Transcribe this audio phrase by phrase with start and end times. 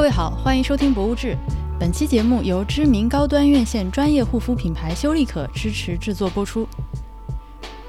[0.00, 1.34] 各位好，欢迎收听《博物志》。
[1.78, 6.66] 本期节目由知名高端院线专业护肤品牌修丽可支持制作播出。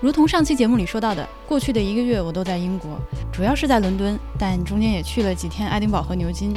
[0.02, 3.00] 如同上期节目里说到的，过去的一个月我都在英国，
[3.32, 6.54] 主要是在伦敦，但中间也去了几天爱丁堡和牛津。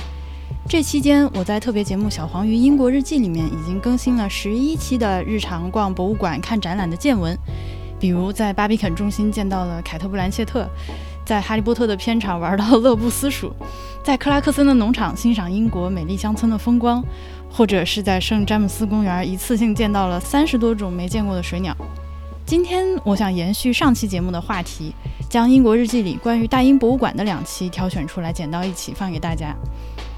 [0.69, 7.39] 这期间，我在特别节目《小黄鱼英国日记》里面已经更新了十一期的日常逛博物馆、看展览的见闻，
[8.01, 10.69] 比如在巴比肯中心见到了凯特·布兰切特，
[11.25, 13.55] 在《哈利波特》的片场玩到乐不思蜀，
[14.05, 17.03] 在克拉克森的农场欣赏英国美丽乡村的风光，
[17.51, 21.75] 或者是在圣詹姆斯公园一次性见到了三十多种没见过的水鸟。
[22.45, 24.95] 今天我想延续上期节目的话题，
[25.31, 29.57] 将英国日记里关于大英博物馆的两期挑选出来剪到一起放给大家。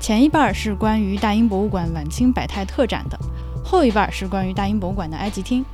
[0.01, 3.17] 前一半是关于大英博物馆晚清百态特展的，
[3.65, 5.65] 后一半是关于大英博物馆的埃及厅。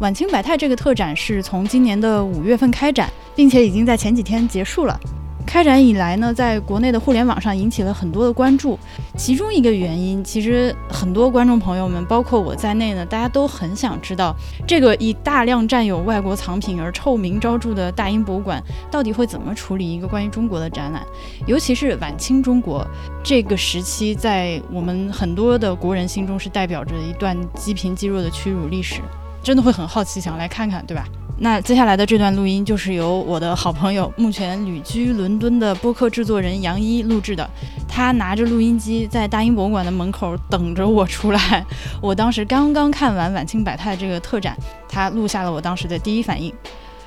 [0.00, 4.98] 晚清百态这个特展是从今年的五月份开展，并且已经在前几天结束了。
[5.46, 8.78] 开展以来呢，在国内的互联网上引起了很多的关注。
[9.16, 14.34] 其中一个原因，其实很多观众朋友们，包括我在内呢，大家都很想知道，
[14.66, 21.02] 这个以大量占有外国藏品而臭名昭著的大英博物馆，到底会怎么处理一个关于中国的展览？
[21.46, 22.86] 尤其是晚清中国
[23.22, 29.02] 这个时期，在我们很多的国人心中，是代表着一段积贫积弱的屈辱历史。
[29.42, 31.04] 真的会很好奇，想来看看，对吧？
[31.42, 37.50] 那接下来的这段录音就是由我的好朋友，目前旅居伦敦的播客制作人杨一录制的。
[37.88, 41.66] 他拿着录音机在大英博物馆的门口等着我出来。
[42.00, 44.56] 我当时刚刚看完晚清百态这个特展，
[44.88, 46.54] 他录下了我当时的第一反应。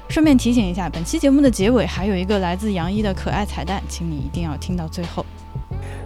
[0.09, 5.25] 顺便提醒一下，本期节目的结尾还有一个来自杨一的可爱彩蛋，请你一定要听到最后。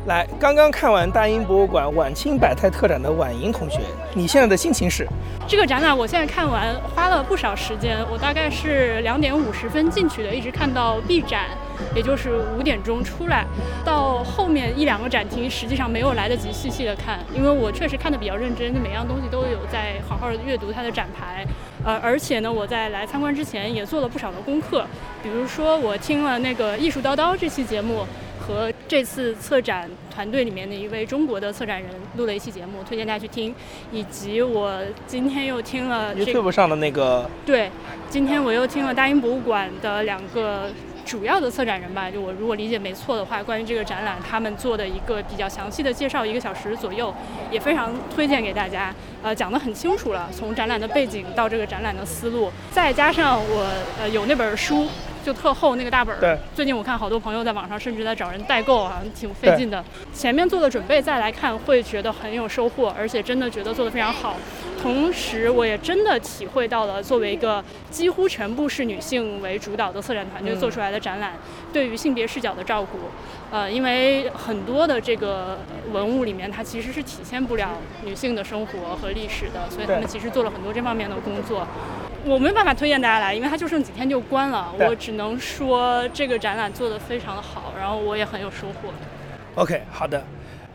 [0.06, 3.80] 来，刚刚看完大英博物馆晚清百态特展的婉莹同学，
[4.14, 5.06] 你现在的心情是？
[5.48, 11.48] 这个展览我现在看完花了不少时间，我大概是两点五十分进去的，一直看到闭展，
[11.94, 13.46] 也就是五点钟出来。
[13.84, 21.46] 到后面一两个展厅，实际上没有来得及细细的看，因为我确实看的比较认真，每样东西都有在好好的阅读它的展牌。
[21.84, 24.86] 呃，而且呢，我在来参观之前也做了不少的功课，
[25.22, 28.06] 比如说我听了那个艺术叨叨这期节目。
[28.50, 33.54] 和这次策展团队里面的一位中国的策展人录了一期节目，推荐大家去听。
[33.92, 37.30] 以及我今天又听了 YouTube 上的那个。
[37.46, 37.70] 对，
[38.10, 40.72] 今天我又听了大英博物馆的两个
[41.06, 47.14] 主要的策展人吧，就我如果理解没错的话，关于这个展览他们做的一个比较详细的介绍，一个小时左右，
[47.52, 48.92] 也非常推荐给大家。
[49.22, 54.88] 呃，讲得很清楚了，从展览的背景到这个展览的思路，再加上我呃有那本书。
[55.26, 56.38] 就特厚那个大本儿，对。
[56.56, 59.84] 最近我看好多朋友在网上甚至在找人代购啊，挺费劲的。
[60.14, 64.38] 前面做的准备再来看，会觉得很有收获，而且真的觉得做得非常好。
[64.82, 71.34] 同时，我也真的体会到了作为一个几乎全部是女性为主导的策展团队做出来的展览，
[71.74, 72.98] 对于性别视角的照顾。
[73.52, 75.60] 呃，因为很多的这个
[75.92, 81.68] 文物里面，它其实是体现不了女性的生活和历史的，所以他们其实做了很多这方面的工作。
[82.30, 84.72] 我没办法推荐大家来，因为它就剩几天就关了。
[84.78, 88.90] 我只能说这个展览做得非常的好，然后我也很有收获。
[89.56, 90.24] OK，好的，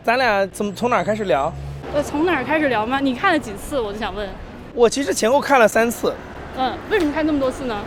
[0.03, 1.51] 咱俩怎么从哪儿开始聊？
[1.93, 2.99] 呃，从哪儿开始聊吗？
[2.99, 3.79] 你看了几次？
[3.79, 4.27] 我就想问。
[4.73, 6.13] 我其实前后看了三次。
[6.57, 7.81] 嗯，为什么看那么多次呢？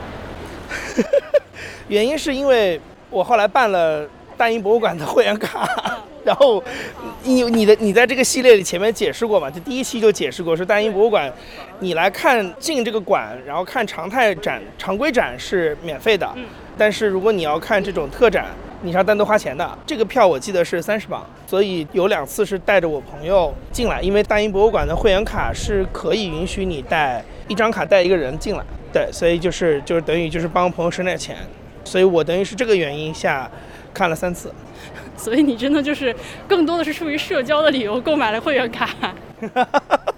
[1.89, 2.81] 原因是因为
[3.11, 4.09] 我后来办了
[4.39, 5.69] 大英博物馆的会员卡。
[6.25, 6.63] 然后，
[7.23, 9.51] 你你的你在这个系列里前面解释过嘛？
[9.51, 11.33] 就第一期就解释过，说大英博物馆，
[11.81, 16.29] 你来看进这个馆，然后看常态展、常规展是免费的，
[16.77, 18.47] 但是如果你要看这种特展，
[18.83, 19.79] 你是要单独花钱的。
[19.87, 31.37] 这个票我记得是三十磅，所以有两次是带着我朋友进来，因为大英博物馆的会员卡是可以允许你带一张卡带一个人进来，对，所以就是就是等于就是帮朋友省点钱，
[31.85, 33.49] 所以我等于是这个原因下
[33.95, 34.53] 看了三次。
[35.17, 36.15] 所以你真的就是
[36.47, 38.89] 更多的是出于社交的理由购买了会员卡。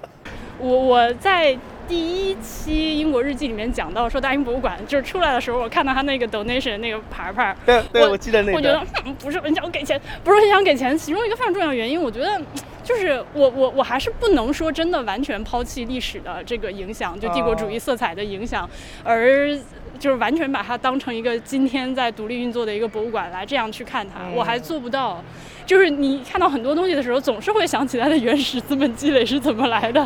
[0.60, 1.56] 我我在
[1.88, 8.57] 第一期英国日记里面讲到说大英博物馆就是出来的时候，我看到他那个 donation 那个牌牌，对对，我记得那个。
[8.57, 8.84] 我觉得
[9.18, 10.97] 不是很想给钱，不是很想给钱。
[10.97, 12.41] 其中一个非常重要的原因，我觉得
[12.84, 18.68] 就是我我我还是不能说真的完全抛弃历史的这个影响，就帝国主义色彩的影响，
[19.03, 19.59] 而。
[19.98, 25.22] 就是完全把它当成一个今天在独立运作的一个博物馆来这样去看它，我还做不到。
[25.70, 30.04] 就是你看到很多东西的时候，总是会想起它的原始资本积累是怎么来的。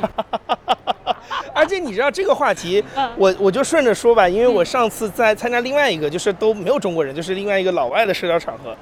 [1.55, 2.85] 而且你知道这个话题，
[3.17, 8.77] 我我就顺着说吧，因为我上次在参加另外一个就是都没有中国人，就是另外一个老外的社交场合，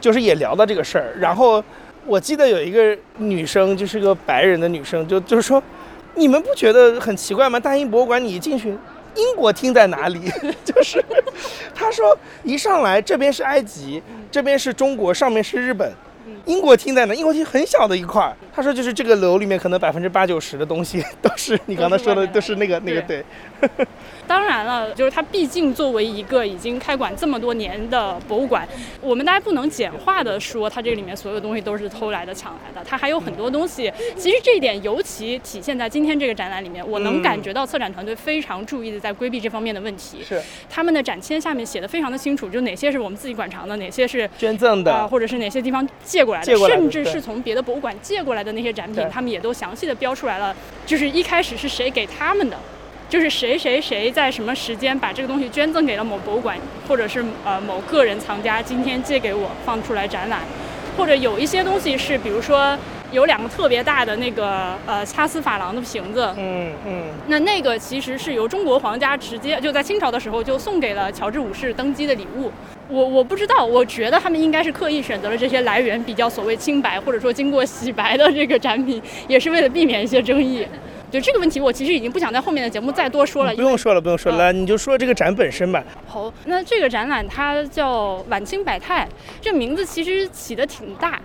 [0.00, 1.14] 就是也聊到这个事儿。
[1.20, 1.62] 然后
[2.06, 5.62] 我记得有一个女生，就是个白人的女生，就就是说，
[6.14, 7.60] 你们不觉得很奇怪吗？
[7.60, 8.74] 大英博物馆你一进去。
[9.16, 10.32] 英国厅在哪里？
[10.64, 11.04] 就是
[11.74, 15.92] 她说一上来这边是埃及，这边是中国，上面是日本，
[16.46, 17.14] 英国厅在哪？
[17.14, 18.36] 英国厅很小的一块儿。
[18.54, 23.24] 他说就是这个楼里面可能百分之八九十的东西都是你刚才说的，都是那个那个对。
[24.26, 28.66] 当然了，就是它毕竟作为一个已经开馆这么多年的博物馆，
[29.00, 32.84] 我们大家不能简化的说它这里面所有东西都是偷来的、抢来的。
[32.88, 40.22] 它还有很多东西，其实这一点尤其体现在今天这个展览里面，我能感觉到策展团队非常注意的在规避这方面的问题。
[40.24, 40.40] 是
[40.70, 50.54] 他们的展签下面写的非常的清楚，就哪些是我们自己馆藏的，哪些是捐赠的，或者是哪些地方借过来的，甚至是从别的博物馆借过来的那些展品，他们也都详细的标出来了，
[50.86, 52.56] 就是一开始是谁给他们的。
[53.12, 56.56] 就是谁谁谁在什么时间把这个东西捐赠给了某博物馆，
[56.88, 60.40] 或者是呃某个人藏家今天借给我放出来展览，
[60.96, 62.74] 或者有一些东西是，比如说
[63.10, 72.50] 有两个特别大的那个呃掐丝珐琅的瓶子，嗯嗯，那那个其实是由中国皇家直接就在清朝的时候就送给了乔治五世登基的礼物。
[72.88, 80.66] 我我不知道，我觉得他们应该是刻意选择了这些来源比较所谓清白或者说经过洗白的这个展品，也是为了避免一些争议。
[81.12, 83.54] 就这个问题，我其实已经不想在后面的节目再多说了。
[83.54, 85.84] 不用说了，不用说了，你就说这个展本身吧。
[86.06, 89.06] 好，那这个展览它叫晚清百态，
[89.38, 91.20] 这名字其实起的挺大。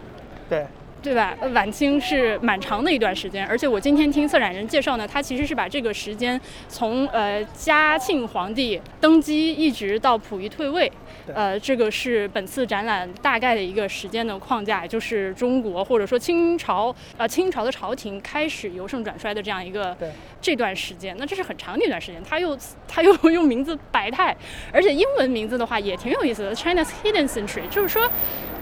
[0.49, 0.67] 对。
[1.01, 1.37] 对吧？
[1.53, 10.91] 晚清是蛮长的一段时间，而且我今天听策展人介绍呢，他其实是把这个时间从呃嘉庆皇帝登基一直到溥仪退位，
[11.33, 19.95] 呃，这个是本次展览大概的一个时间的框架，就是中国或者说清朝呃清朝的朝廷开始由盛转衰的这样一个
[20.41, 21.15] 这段时间。
[21.17, 22.57] 那这是很长的一段时间，他又
[22.87, 24.35] 他又用名字白泰，
[24.73, 28.09] 而且英文名字的话也挺有意思的，China's Hidden Century，就是说。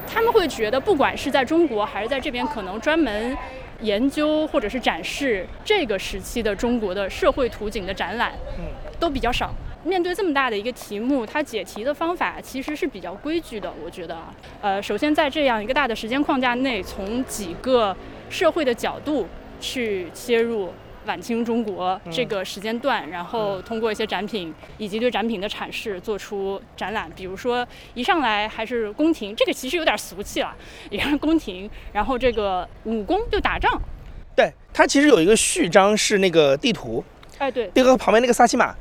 [0.07, 3.37] 他们会觉得，不管是在中国还是在这边，可能专门
[3.81, 8.65] 研究或者是展示这个时期的中国的社会图景的展览，嗯，
[8.99, 9.53] 都比较少。
[9.83, 13.71] 面对这么大的一个题目，它解题的方法其实是比较规矩的。
[13.83, 14.17] 我觉得，
[14.61, 17.95] 呃，首先在这样一个大的时间框架内，从几个
[18.29, 19.27] 社会的角度
[19.59, 20.73] 去切入。
[21.05, 27.09] 晚清中国这个时间段，然后通过一些展品以及对展品的阐释，做出展览。
[27.15, 30.53] 比如说，一上来还是宫廷，这个其实有点俗气了，
[30.89, 31.69] 也是宫廷。
[31.93, 33.81] 然后这个武功就打仗，
[34.35, 37.03] 对，它其实有一个序章是那个地图。
[37.37, 38.73] 哎，对，那个旁边那个萨琪玛，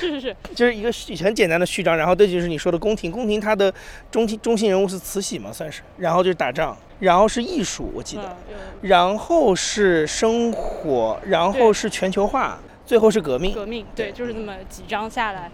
[0.00, 0.90] 是 是是， 就是一个
[1.22, 1.96] 很简单的序章。
[1.96, 3.72] 然后这就是你说的宫廷，宫廷它的
[4.10, 5.82] 中心中心人物是慈禧嘛，算是。
[5.98, 8.36] 然后就是打仗，然后是艺术，我记得，
[8.82, 13.52] 然后是生活，然后是全球化，最后是革命。
[13.52, 15.50] 革命，对，就是这么几章下来。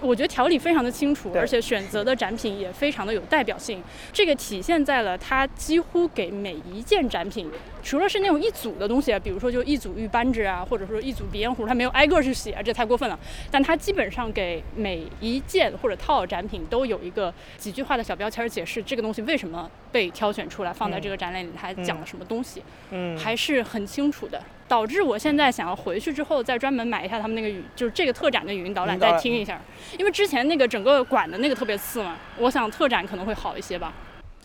[0.00, 3.80] 我觉得条理非常的清楚，而且选择的展品也非常的有代表性。
[4.12, 7.48] 这个体现在了它几乎给每一件展品，
[7.82, 13.18] 除了是那种一组的东西，比如说就一组玉扳指啊，或者说一组鼻烟壶，他没有挨个去写，这太过分了。
[13.50, 24.40] 但他基本上给每一件或者套展品都有一个几句话的小标签解释这个东西为什么被挑选出来放在这个展览里，它讲了什么东西，嗯，还是很清楚的。
[24.68, 29.60] 导致我现在想要回去之后再专门买一下他们那个语，就是这个特展的语音导览再听一下，
[29.98, 33.92] 因为之前那个整个馆的那个特别次嘛，我想特展可能会好一些吧。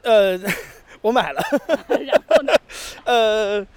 [0.01, 0.37] 呃，
[1.01, 1.41] 我买了。
[1.89, 2.53] 然后呢？
[3.05, 3.67] 呃。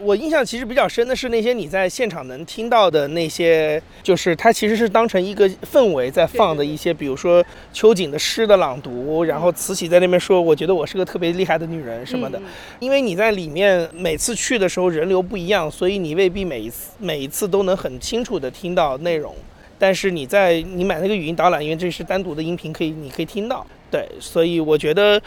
[0.00, 12.40] 我印象其实比较深的是那些你在现场能听到的那些，就是它其实是当成一个氛围在放的一些，比如说秋瑾的诗的朗读，然后慈禧在那边说：“我觉得我是个特别厉害的女人什么的。”
[12.78, 19.34] 因为你在里面每次去的时候人流不一样，所以你未必每一次每一次都能很清楚的听到内容。
[19.80, 23.66] 但是你在你买那个语音导览，因为这是单独的音频，可以你可以听到。
[23.90, 25.20] 对，所以我觉得。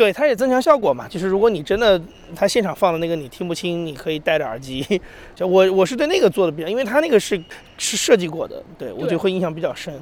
[0.00, 1.06] 对，它也增强效果嘛。
[1.06, 2.00] 就是如果你真的
[2.34, 4.82] 它现场放的那个你听不清，你可以戴着耳机。
[5.36, 7.38] 就我我是对那个做的比较，因为它那个是
[7.76, 9.92] 是设计过的，对我觉得会印象比较深。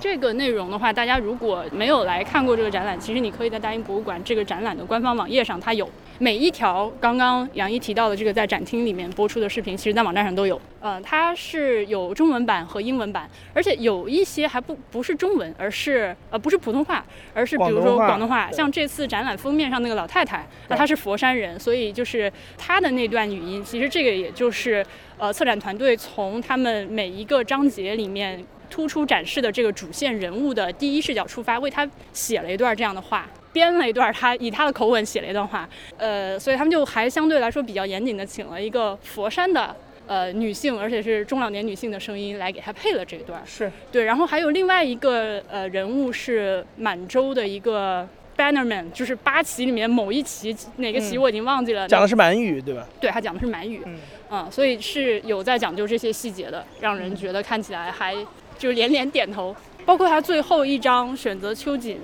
[0.00, 10.60] 这个内容的话，大家如果没有来看过这个展览，其实你可以在大英博物馆这个展览的官方网页上，它有每一条刚刚杨一提到的这个在展厅里面播出的视频，其实在网站上都有。
[10.80, 18.50] 嗯，它是有中文版和英文版，而且有一些还不不是中文，而是呃不是普通话，而是比如说广东话。
[18.50, 24.84] 像这次展览封面上那个老太太，那她是佛山人，所以就是她的那段语音，其实这个也就是
[25.18, 28.44] 呃策展团队从他们每一个章节里面。
[28.72, 39.76] 突出展示的这个主线人物的第一视角出发，为他写了一段这样的话，编了一段他以他的口吻写了一段话，呃，所以他们就还相对来说比较严谨的请了一个佛山的
[40.06, 43.42] 呃女性，而且是中老年女性的声音来给他配了这一段。
[43.44, 52.86] 是对，然后还有另外一个呃人物是满洲的一个 bannerman，就是八旗里面某一旗哪个旗我已经忘记了，讲的是满语对吧？
[52.98, 53.82] 对他讲的是满语，
[54.30, 58.16] 嗯，所以是有在讲究这些细节的，让人觉得看起来还。
[58.62, 59.54] 就连连点头。
[59.84, 61.98] 包括他最后一张选择秋瑾。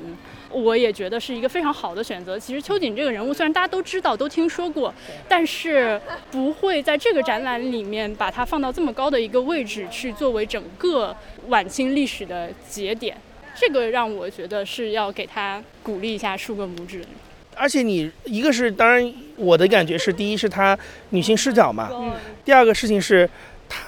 [0.51, 2.39] 我也觉得是一个非常好的选择。
[2.39, 4.93] 其实秋瑾这个人物，虽然大家都知道、都听说过，
[5.29, 6.01] 但是
[6.31, 11.15] 不会在这个展览里面把它放到这么高的一个位置去作为整个
[11.49, 13.15] 晚清历史的节点。
[13.55, 17.05] 这个让我觉得是要给他鼓励一下，竖个拇指。
[17.55, 20.77] 而且你一个是，当然我的感觉是，第一是他
[21.11, 21.91] 女性视角嘛，
[22.43, 23.29] 第二个事情是，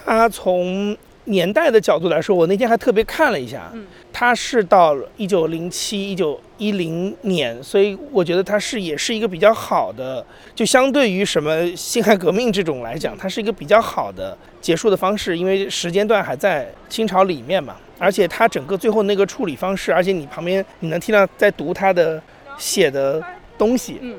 [0.05, 0.95] 他从
[1.31, 22.23] 年代的角度来说，我那天还特别看了一下，嗯，它是到一九零七、一九一零年，所以我觉得它是也是一个比较好的，就相对于什么辛亥革命这种来讲，它是一个比较好的结束的方式，因为时间段还在清朝里面嘛，而且它整个最后那个处理方式，而且你旁边你能听到在读他的
[22.59, 23.23] 写的。
[23.61, 24.17] 东西，嗯，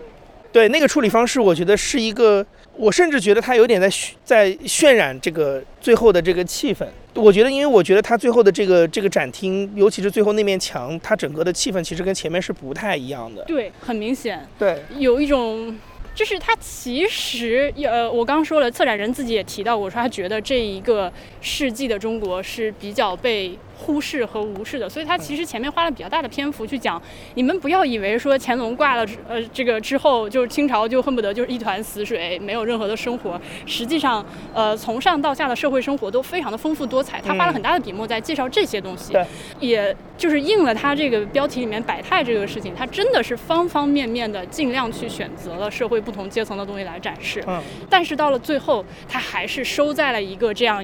[0.52, 3.90] 对那个处理方式，我觉得是一个，我甚至觉得他有点在
[4.24, 6.86] 在渲染这个最后的这个气氛。
[7.16, 13.44] 我觉得，因为我觉得他最后的这个这个展厅，尤其是最后那面墙，它整个的气氛其实跟前面是不太一样的。
[13.46, 15.78] 对，很明显，对，有一种。
[16.14, 27.02] 就是他其实，呃，我刚刚说了，策展人自己也提到过，说他觉得这一个世纪的中国是比较被忽视和无视的，所以他其实前面花了比较大的篇幅去讲，
[27.36, 33.40] 你们不要以为说乾隆挂了，呃，这个之后就是清朝就恨不得就是一团死水，没有任何的生活。
[33.66, 34.24] 实际上，
[34.54, 37.22] 呃，从上到下的社会生活都非常的丰富多彩。
[37.22, 39.14] 他花了很大的笔墨在介绍这些东西，
[39.62, 46.02] 也就是应了他这个标题里面百态这个事情，他真的是方方面面的尽量去选择了社会。
[46.02, 50.84] 不同阶层的东西来展示，嗯，但是到了最后，他还是收在了一个这样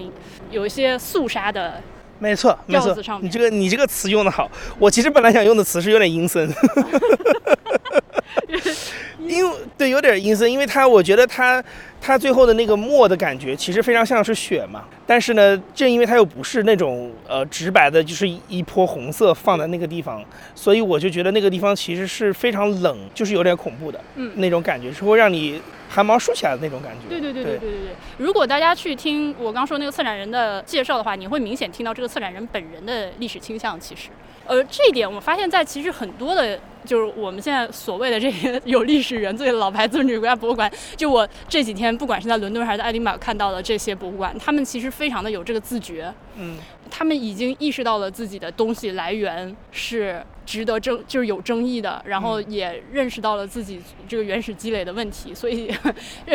[0.52, 1.82] 有一些肃杀的，
[2.20, 2.98] 没错，没错。
[3.22, 6.48] 你这个你这个词用的好，我其实本来想用的词是有点阴森，
[9.28, 11.64] 因为对有点阴森，因为它我觉得它。
[12.00, 14.84] 它最后的那个墨的感觉，其实非常像是雪嘛。
[15.08, 25.60] 但是呢，正因为它又不是那种呃直白的，就是一泼红色放在那个地方，所以我就觉得那个地方其实是非常冷，就是有点恐怖的，嗯，那种感觉是会让你
[25.90, 27.08] 汗毛竖起来的那种感觉。
[27.10, 27.96] 对对对对对对对。
[28.18, 33.80] 如果大家去听我刚说那个策展人的介绍的话，你会明显听到这个策展人本人的历史倾向。
[33.80, 34.10] 其实，
[34.46, 36.60] 呃，这一点我发现，在其实很多的。
[36.86, 46.58] 就是我们现在所谓的这些有历史原罪的老牌资本主义国家博物馆，就我这几天不管是在伦敦还是在爱丁堡看到的这些博物馆，他们其实非常的有这个自觉，嗯，
[46.90, 50.24] 他们已经意识到了自己的东西来源是。
[50.48, 55.70] 值得争就是有争议的，然后也认识到了自己这个原始积累的问题，所以，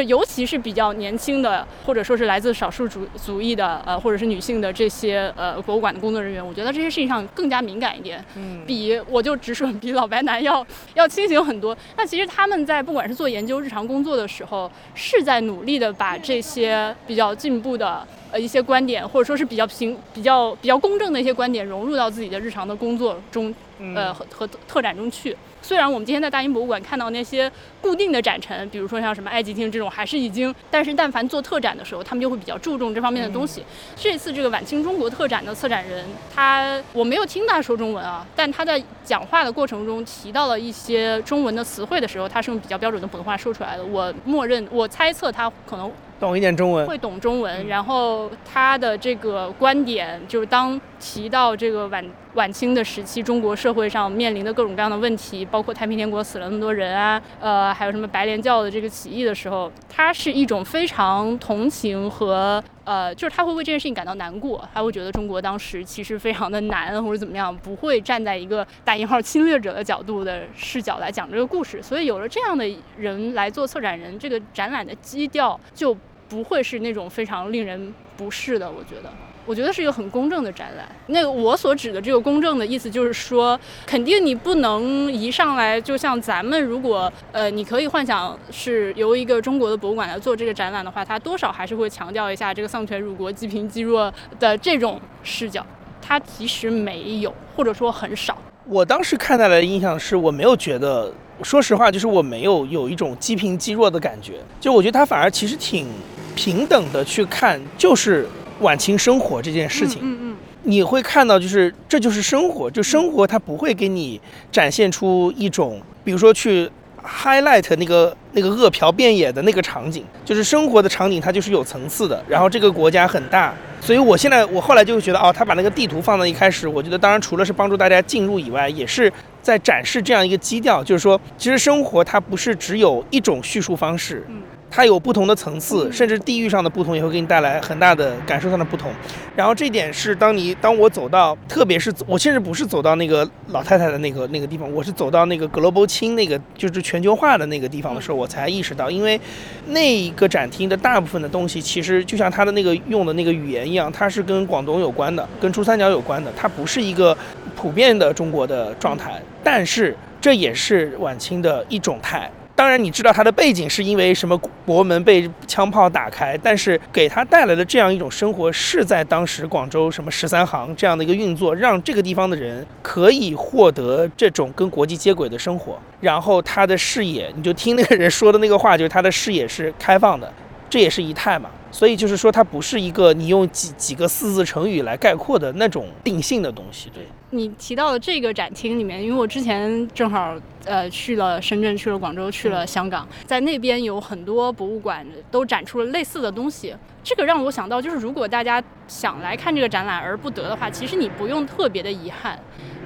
[0.07, 11.77] 尤其是比较年轻的，或者说是来自少数族族裔的，呃，或者是女性的这些呃博物馆的工作人员，我觉得这些事情上更加敏感一点，嗯，比我就直说比老白男要要清醒很多。
[11.97, 18.07] 那其实他们在不管是做研究、日常工作的时候，是在努力的把这些比较进步的。
[18.33, 23.55] 呃，一些观点或者说是比较平、比较比较公正的一些观点，融入到自己的日常的工作中，
[23.95, 25.37] 呃，和和特展中去。
[25.63, 27.51] 虽然我们今天在大英博物馆看到那些
[27.81, 33.65] 固定的展陈，比如说像什么埃及厅这种，还是已经，但是但凡做特展的时候，他们就会比较注重这方面的东西。
[33.97, 36.05] 这次这个晚清中国特展的策展人，
[36.35, 43.85] 他我没有听他说中文啊，但他在讲话的过程中提到了一些中文的词汇的时候，他是用比较标准的普通话说出来的。
[43.85, 45.91] 我默认，我猜测他可能。
[46.21, 47.67] 懂一点中文，会懂中文。
[47.67, 71.83] 然后他的这个观点，就是当提到这个晚晚清的时期，中国社会上面临的各种各样的问题，包括太平天国死了那么多人啊，呃，还有什么白莲教的这个起义的时候，他是一种非常同情和呃，就是他会为这件事情感到难过，他会觉得中国当时其实非常的难或者怎么样，不会站在一个大引号侵略者的角度的视角来讲这个故事。
[71.83, 75.97] 所以有了这样的人来做策展人，这个展览的基调就。
[76.29, 79.13] 不会是那种非常令人不适的，我觉得，
[79.45, 80.87] 我觉得是一个很公正的展览。
[81.07, 95.65] 那个我所指的这个公正的意思，就是说，肯定你不能一上来就像咱们，如果呃，你可以幻想是由一个中国的博物馆来做这个展览的话，它多少还是会强调一下这个丧权辱国、积贫积弱的这种视角。
[96.01, 98.37] 它其实没有，或者说很少。
[98.65, 104.35] 我当时看到的印象是我没有觉得，说实话，就是我没有有一种积贫积弱的感觉。
[104.61, 105.87] 就我觉得他反而其实挺。
[106.35, 108.27] 平等的去看，就是
[108.63, 110.01] 晚清生活这件事情。
[110.03, 116.71] 嗯嗯，你会看到，就是这就是生活，就生活它不会给你展现出一种，比如说去
[117.05, 122.25] highlight 那个那个饿殍遍野的那个场景，就是生活的场景，它就是有层次的。
[122.29, 134.25] 然后这个国家很大，所以我现在我后来就会觉得，哦，他把那个地图放到一开始，我觉得当然除了是帮助大家进入以外，也是在展示这样一个基调，就是说，其实生活它不是只有一种叙述方式。
[134.75, 138.91] 它有不同的层次，甚至地域上的不同也会给你带来很大的感受上的不同。
[139.37, 149.21] 然后这一点是当你当我走到，特别是我甚至不是走到那个老太太的那个那个地方，我是走到那个 Global 清那个就是全球化的那个地方的时候，我才意识到，因为
[149.67, 157.15] 那个展厅的大部分的东西其实就像它的那个用的那个语言一样，它是跟广东有关的，跟珠三角有关的，它不是一个
[157.55, 159.95] 普遍的中国的状态，但是。
[160.23, 162.31] 这也是晚清的一种态。
[162.63, 175.77] 当然，你知道他的背景是因为什么国门被枪炮打开，但是给他带来的这样一种生活，是在当时广州什么十三行这样的一个运作，让这个地方的人可以获得这种跟国际接轨的生活。
[176.01, 180.33] 然后他的视野，你就听那个人说的那个话，就是他的视野是开放的，
[180.71, 181.51] 这也是仪态嘛。
[181.73, 186.91] 所以就是说，它不是一个你用几几个四字成语来概括的那种定性的东西。
[186.95, 190.37] 对你提到的这个展厅里面，因为我之前正好
[190.67, 196.77] 呃去了深圳、去了广州、去了香港，在那边有很多博物馆都展出了类似的东西。
[197.03, 202.39] 这个让我想到，就是如果大家想来看这个展览而不得的话，其实你不用特别的遗憾。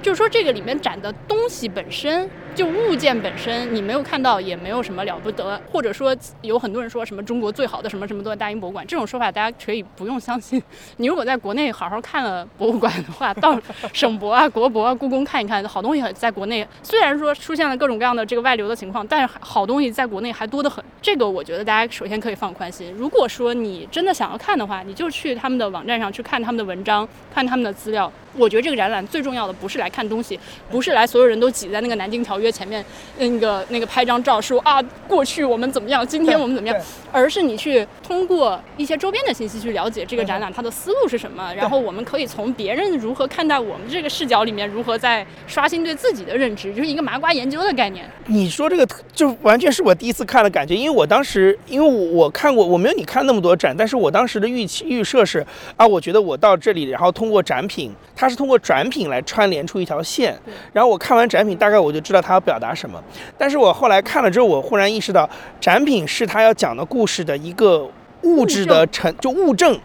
[0.07, 5.61] 就是说，这个里面展的东西本身就物件本身，你没有看到也没有什么了不得。
[5.69, 10.63] 或者说，有很多人说什么中国最好的什么什么都在大英博物馆，这种说法大家可以不用相信。
[10.95, 13.59] 你如果在国内好好看了博物馆的话，到
[13.91, 20.81] 省博啊、国博啊、故宫看一看，好东西在国内虽然说出现了各种各样的这个外流的情况，但是好东西在国内还多得很。
[21.01, 22.93] 这个我觉得大家首先可以放宽心。
[22.93, 28.09] 如果说你真的想要看的话，你就去他们的网站上去看他们的文章，看他们的资料。
[28.37, 30.39] 我觉得这个展览最重要的不是来看东西，
[30.69, 32.83] 不是来所有人都挤在那个南京条约前面，
[33.17, 36.77] 那个那个拍张照说啊，过去我们怎么样，今天我们怎么样，
[37.11, 48.07] 而是你去通过一些周边的信息去了解这个展览它的思路是什么，然后我们可以从别人如何看待我们这个视角里面，如何在刷新对自己的认知，就是一个麻瓜研究的概念。
[48.27, 58.26] 你说这个就完全是我第一次看的感觉，因为我当时因为我我看过，我没有你看那么多展，但是我当时的预期预设是啊，我觉得我到这里，然后通过展品，它。
[58.27, 60.37] 它是通过展品来串联出一条线，
[60.73, 63.01] 然后我看完展品，大概我就知道它要表达什么。
[63.37, 65.29] 但是我后来看了之后，我忽然意识到，
[65.61, 67.89] 展品是他要讲的故事的一个
[68.23, 69.79] 物质的成就物证。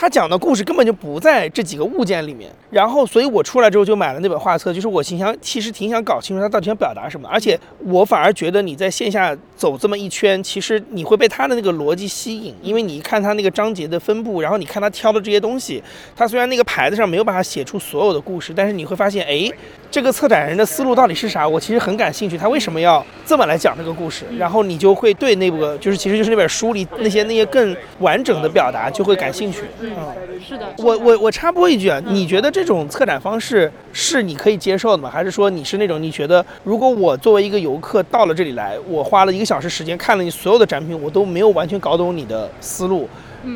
[0.00, 15.82] 他讲的故事根本就不在这几个物件里面，然后，所以我出来之后就买了那本画册，就是我心想，其实挺想搞清楚他到底想表达什么，而且我反而觉得你在线下走这么一圈，其实你会被他的那个逻辑吸引，因为你一看他那个章节的分布，然后你看他挑的这些东西，
[16.16, 19.50] 他虽然那个牌子上没有办法写出所有的故事，但是你会发现，哎，
[19.90, 21.46] 这个策展人的思路到底是啥？
[21.46, 24.24] 我其实很感兴趣，他为什么要这么来讲这个故事？
[24.38, 29.64] 然后你就会对那个，就是其实就是那本书里那些那些更完整的表达就会感兴趣。
[29.96, 35.10] 嗯，是的，我我我插播一句啊，你觉得这种策展方式是你可以接受的吗？
[35.10, 43.08] 还是说你是那种你觉得如果我作为一个游客到了这里来，我花了一个小时时间看了你所有的展品，我都没有完全搞懂你的思路，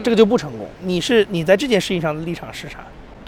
[0.03, 0.67] 这个就不成功。
[0.83, 2.79] 你是你在这件事情上的立场是啥？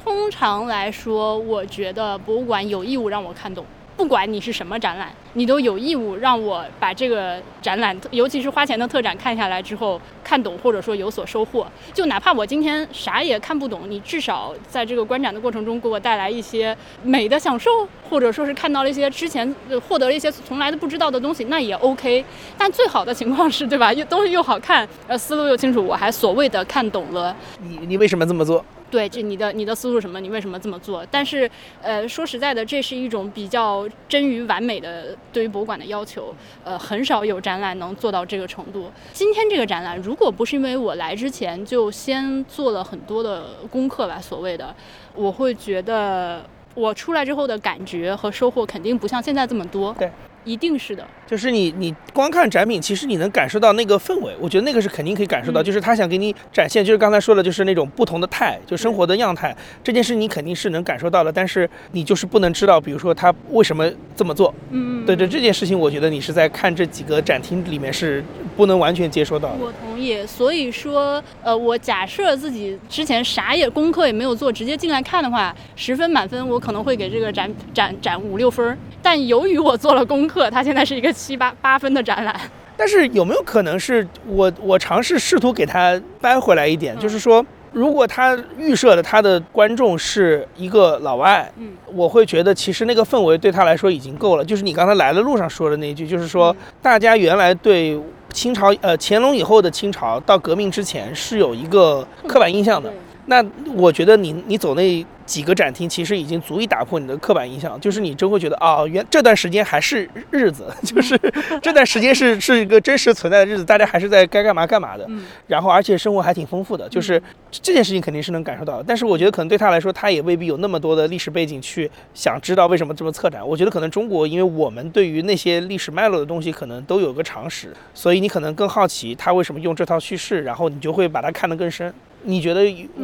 [0.02, 3.64] 通常来说，我觉得博物馆有义务让我看懂。
[3.96, 11.66] 不管你是什么展览，你都有义务让我把这个展览，尤其是花钱的特展看下来之后看懂，或者说有所收获。
[11.92, 17.70] 就哪怕我今天啥也看不懂，你至少在这个观展的过程中给我带来一些美的享受，
[18.08, 19.54] 或者说是看到了一些之前
[19.86, 22.24] 获得了一些从来都不知道的东西，那也 OK。
[22.56, 23.92] 但最好的情况是，对吧？
[23.92, 27.36] 又东西又好看，呃，思路又清楚，我还所谓的看懂了。
[27.60, 28.64] 你你为什么这么做？
[28.88, 30.20] 对，这你的你的思路什么？
[30.20, 31.04] 你为什么这么做？
[31.10, 31.50] 但是，
[31.82, 36.34] 呃，说实在的，这是一种比较臻于完美的对于博物馆的要求。
[36.64, 38.90] 呃，很少有展览能做到这个程度。
[39.12, 44.74] 今天这个展览，如果不是因为我来之前就先做了很多的功课吧，所谓的，
[45.14, 49.94] 我会觉得我出来之后的感觉和收获肯定不像现在这么多。
[49.98, 50.10] 对。
[50.46, 54.32] 一定是的，就是你，你光看展品，其实你能感受到那个氛围。
[54.40, 59.54] 我觉得那个是肯定可以感受到，就是他想给你展现，就是刚才说的，就是那种不同的态，就生活的样态。
[59.82, 64.54] 这件事你肯定是能感受到的，但是你就是不能知道，比如说他为什么这么做。
[64.70, 68.24] 嗯，对对，这件事情我觉得你是在看这几个展厅里面是
[68.56, 69.56] 不能完全接收到的。
[69.60, 70.24] 我同意。
[70.26, 78.76] 所以说，呃，我假设自己之前啥也功课也没有做，直接进来看的话，十分满分，我可能会给这个展展展五六分。
[79.02, 82.34] 但由于我做了功课，它现在是一个七八八分的展览。
[82.76, 94.44] 但是有没有可能是我我尝试试图给它掰回来一点，就是说，如果他预设的他的观众是一个老外，嗯，我会觉得其实那个氛围对他来说已经够了。
[94.44, 97.98] 就是你刚才来的路上说的那句，就是说大家原来对
[98.30, 102.92] 清朝呃乾隆以后的清朝到革命之前是有一个刻板印象的。
[103.24, 103.42] 那
[103.74, 111.18] 我觉得你你走那几个展厅其实已经足以打破你的刻板印象，就是你真会觉得啊，原这段时间还是日子， 就是
[111.60, 115.06] 这段时间是是一个真实存在的日子，大家还是在该干嘛干嘛的，
[115.48, 118.84] 然后而且生活还挺丰富的，就是这件事情肯定是能感受到的。
[118.86, 123.46] 但是我觉得可能对他来说，他也未必有那么多的历史背景去想知道为什么这么策展。
[123.46, 131.92] 我觉得可能中国，因为我们对于那些历史脉络的东西可能都有个常识，所以你可能更好奇他为什么用这套叙事，然后你就会把它看得更深。
[132.26, 132.62] 你觉得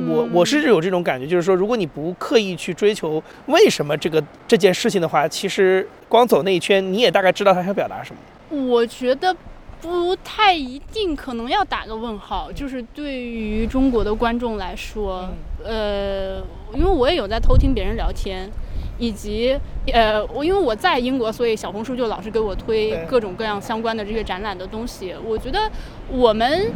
[0.08, 8.20] 我我是有这种感觉，就是说，如果你不刻意去追求为什么这个这件事情的话，其实光走那一圈，你也大概知道他想表达什么。
[8.68, 9.34] 我觉得
[9.80, 12.50] 不太一定，可能要打个问号。
[12.50, 15.28] 就是对于中国的观众来说，
[15.64, 16.40] 呃，
[16.74, 18.50] 因为我也有在偷听别人聊天，
[18.98, 19.56] 以及
[19.92, 25.14] 呃，我因为我在英国，所以小红书就老是给我推各种各样相关的这些展览的东西。
[25.24, 25.70] 我觉得
[26.10, 26.72] 我们。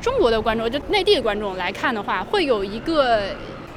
[0.00, 3.22] 中国的观众，就内地的观众来看的话，会有一个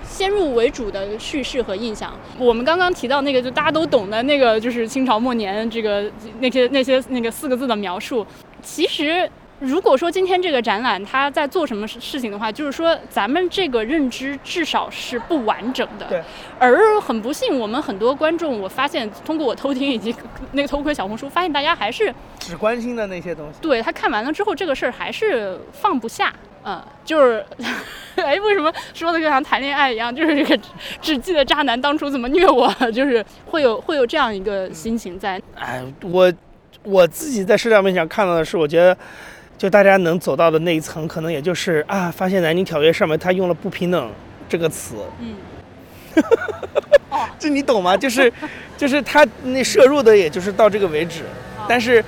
[0.07, 2.13] 先入为主的叙事和印象。
[2.37, 8.25] 我们刚刚提到那个，就大家都懂的那个，就是清朝末年这个那些那些那个四个字的描述，
[8.61, 9.29] 其实。
[9.61, 16.07] 如果说今天这个展览它在做什么事情的话，就是说咱们这个认知至少是不完整的。
[16.07, 16.23] 对。
[16.57, 20.13] 而很不幸，我们很多观众，我发现通过我偷听以及
[20.53, 23.59] 那个偷窥小红书，发现大家还是只关心的那些东西。
[23.61, 26.33] 对他看完了之后，这个事儿还是放不下。
[26.63, 27.45] 嗯，就是，
[28.17, 30.15] 哎，为什么说的就像谈恋爱一样？
[30.15, 30.59] 就是这个
[30.99, 35.39] 只记得渣男当初怎么虐我， 就是会有会有这样一个心情在。
[35.55, 36.33] 哎，我
[36.81, 38.97] 我自己在社交媒体上看到的是，我觉得。
[39.61, 44.09] 就大家能走到的那一层，可能也就是啊，发现南京条约上面他用了“不平等”
[44.49, 44.95] 这个词。
[45.19, 45.35] 嗯。
[47.37, 47.95] 这你懂吗？
[47.95, 48.33] 就是，
[48.75, 51.21] 就是他那摄入的，也就是到这个为止。
[51.69, 52.03] 但是，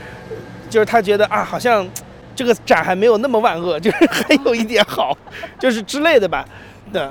[0.68, 1.88] 就是他觉得啊，好像
[2.36, 5.16] 这个展还没有那么万恶， 就是还有一点好，
[5.60, 6.44] 就是之类的吧。
[6.92, 7.08] 对，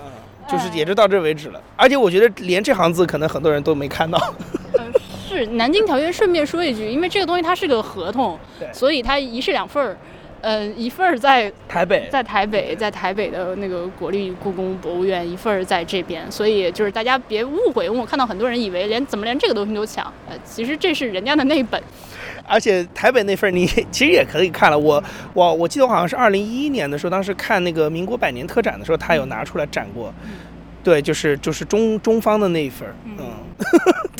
[0.50, 1.62] 就是也就到这为止了。
[1.76, 4.18] 而且我觉得连这行字，可能很多人都没看到。
[5.28, 8.36] 是南京条约，顺便说一句，因为这个东西它是个合同，
[8.72, 9.96] 所以它一式两份儿。
[10.42, 21.80] 呃，一份儿在台北，在台北，在台北的那个国立故宫博物院，一份儿在这边，所以就是大家别误会，因为我看到很多人以为连怎么连这个东西都抢，呃，其实这是人家的那本。
[22.44, 25.02] 而且台北那份你 其实也可以看了，我
[25.32, 30.12] 我我记得我好像是二零一一年的时候，当时看那个民国百年特展的时候，他有拿出来展过。
[30.82, 33.16] 对，就是就是中中方的那一份儿，嗯，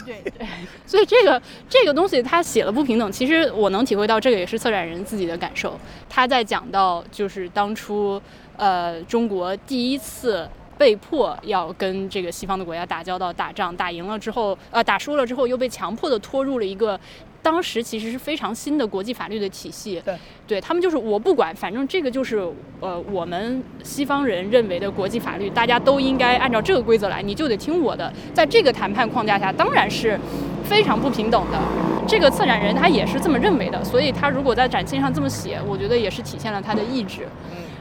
[0.06, 0.46] 对 对，
[0.86, 5.78] 所以这个这个东西他写了不平等，其实我能体会到，这个也是策展人自己的感受。
[6.08, 8.20] 他在讲到就是当初，
[8.56, 10.48] 呃，中国第一次
[10.78, 16.98] 被迫要跟这个西方的国家打交道、打仗，打赢了之后，呃，打输了之后，又被强迫的拖入了一个。
[17.42, 22.38] 当时其实是非常新的国际法律的体系，对，对他们就是我不管，反正这个就是
[22.78, 28.12] 呃我们西方人认为的国际法律，大家都应该按照这个规则来，你就得听我的。
[28.32, 30.16] 在这个谈判框架下，当然是
[30.62, 31.58] 非常不平等的。
[32.06, 37.26] 这个策展人他也是这么认为的，所以他如果在展厅上这么写，我觉得也是体现了他的意志。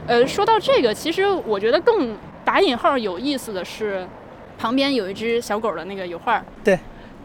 [0.08, 4.04] 呃，说到这个，其实我觉得更打引号有意思的是，
[4.58, 6.44] 旁边有一只小狗的那个油画。
[6.64, 6.76] 对。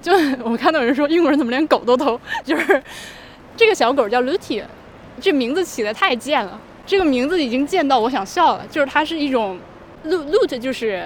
[0.08, 2.82] 就我看到有人说英国人怎么连狗都偷， 就是
[3.58, 4.64] 这个小狗叫 Luty，
[5.20, 8.66] 这名字起的太贱了，这个名字已经贱到我想笑了。
[8.68, 9.60] 就是它是一种
[10.06, 11.06] loot，就是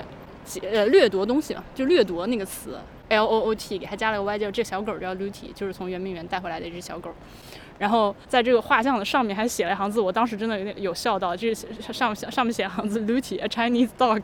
[0.71, 7.11] 呃掠夺东西嘛，就掠夺那个词 L O O T，给它加了个 Y，叫这小狗叫 Luty，就是从圆明园带回来的一只小狗。
[7.79, 14.23] 然后在这个画像的上面还写了一行字，我当时真的有点有笑到，这是上上上面写行字 Luty，a Chinese dog。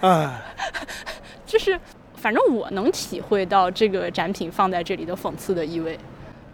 [1.50, 1.76] 就是，
[2.14, 5.98] 反正我能体会到这个展品放在这里的讽刺的意味，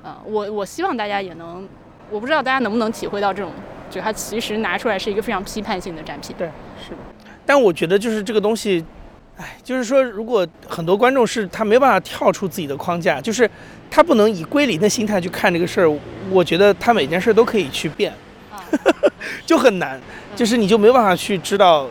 [0.02, 1.68] 啊，我我希望大家也能，
[2.10, 3.52] 我不知道大家能不能体会到这种，
[3.90, 6.34] 就它其实拿出来是一个非常批判性的展品。
[6.38, 6.48] 对，
[6.82, 6.96] 是的。
[7.44, 8.82] 但我觉得就是这个东西，
[9.36, 13.48] 哎，就是说，如果很多观众是他没办法跳出自己的框架，就是
[13.90, 15.98] 他不能以归零的心态去看这个事儿，
[16.30, 18.10] 我觉得他每件事都可以去变，
[19.44, 20.00] 就很难，
[20.34, 21.86] 就是你就没办法去知道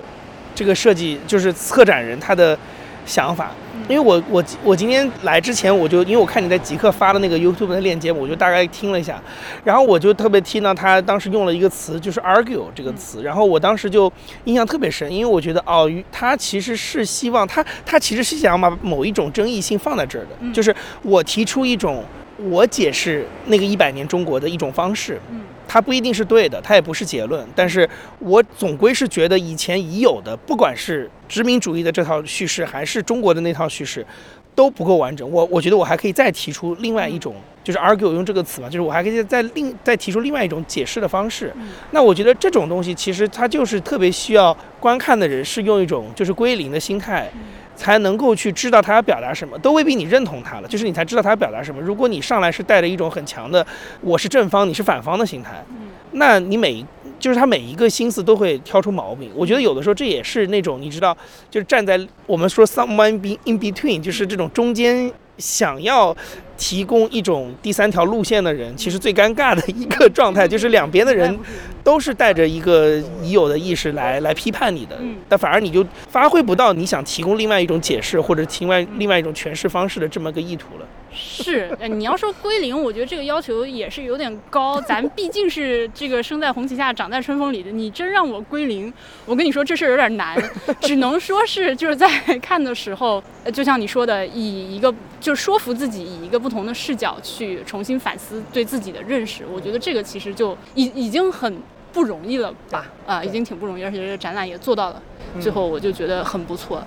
[0.55, 2.57] 这个设计，就是策展人他的。
[3.05, 3.51] 想法，
[3.87, 9.21] 因为我我我今天来之前，我就因为我看你在极客发的那个 YouTube 的链接，我就大概听了一下，
[9.63, 14.11] 然后我就特别听到他当时用了一个词，就是 argue 这个词，然后我当时就
[14.45, 22.03] 印象特别深，因为我觉得哦，他其实是希望他他其实是想把某一种争议性放在这儿的，就是我提出一种
[22.49, 25.21] 我解释那个一百年中国的一种方式。
[25.67, 34.06] 它不一定是对的，它也不是结论，但是我总归是觉得以前已有的，不管是殖民主义的这套叙事，还是中国的那套叙事，
[34.54, 35.30] 都不够完整。
[35.30, 41.54] 我我觉得我还可以再提出另外一种，就是 argue 用这个词嘛，就是我还可以再另再提出另外一种解释的方式。
[41.91, 47.30] 那我觉得这种东西其实它就是特别需要观看的人是用一种就是归零的心态。
[47.75, 51.81] 才能够去知道他要表达什么，都未必你认同他了，就是你才知道他要表达什么。
[51.81, 53.65] 如果你上来是带着一种很强的
[54.01, 55.63] 我是正方，你是反方的心态，
[56.11, 56.85] 那你每
[57.19, 59.29] 就是他每一个心思都会挑出毛病。
[59.35, 61.15] 我觉得有的时候这也是那种你知道，
[61.49, 66.15] 就是站在我们说 someone be in between，就是这种中间想要。
[66.57, 71.37] 提供一种第三条路线的人，其实最尴尬的一个状态就是两边的人
[71.83, 80.85] 都是带着一个已有的意识来来批判你的，但反而你就发挥不到你想提供另外一种解释或者另外另外一种诠释方式的这么个意图了。
[81.17, 84.81] 是，你要说归零，我觉得这个要求也是有点高。
[84.81, 88.93] 咱毕竟是这个生在红旗下、长在春风里的，你真让我归零，
[89.25, 90.35] 我跟你说这事儿有点难。
[90.81, 99.43] 只能说是就是在看的时候，就像你说的，以一个就说服自己以一个不同的视角去重新反思对自己的认识。
[99.51, 101.58] 我觉得这个其实就已已经很
[101.91, 102.86] 不容易了吧？
[103.08, 105.01] 啊，已经挺不容易，而且这个展览也做到了。
[105.41, 106.84] 最后我就觉得很不错。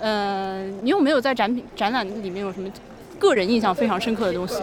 [0.00, 2.68] 嗯，你有没有在展品展览里面有什么？
[3.16, 4.56] 个人印象非常深刻的东西。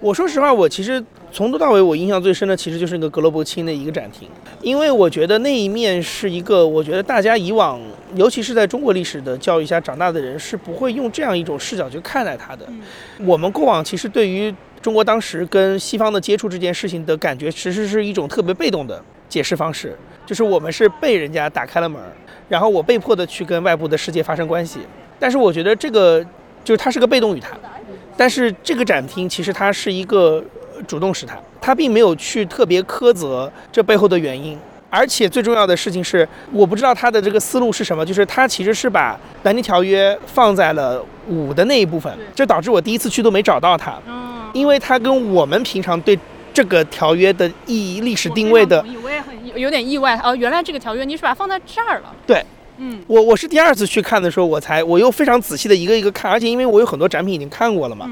[0.00, 4.26] 我说实话，我其实从头到尾，我印象最深的其实就是那个格罗伯钦的一个展厅，
[4.60, 7.78] 因为我觉得那一面是一个，我觉得大家以往，
[8.14, 12.66] 尤其是在中国历史的教育下长大的人，是不会用这样一种视角去看待它的。
[13.18, 19.96] 我们过往其实对于中国当时跟西方的接触这件事情的感觉，其实是一种特别被动的解释方式，
[20.26, 22.00] 就是我们是被人家打开了门，
[22.48, 24.80] 然后我被迫的去跟外部的世界发生关系。
[25.18, 26.24] 但是我觉得这个。
[26.62, 27.48] 就是它是个被动语态，
[28.18, 30.44] 但是这个展厅其实它是一个
[30.86, 34.58] 主动时态，它并没有去特别苛责这背后的原因，
[34.90, 43.96] 而且最重要的事情是，我不知道他的这个思路是什么，就是他其实是把南京条约放在了五的那一部分，这导致我第一次去都没找到它，
[44.52, 46.18] 因为它跟我们平常对
[46.52, 52.44] 这个条约的意义、历史定位的，我也很有点意外哦，原来这个条约你是把它放在这儿了，对。
[52.82, 58.10] 嗯，我我是第二次去看的时候，我才我又非常仔细的一个一个看，而且因为我有很多展品已经看过了嘛，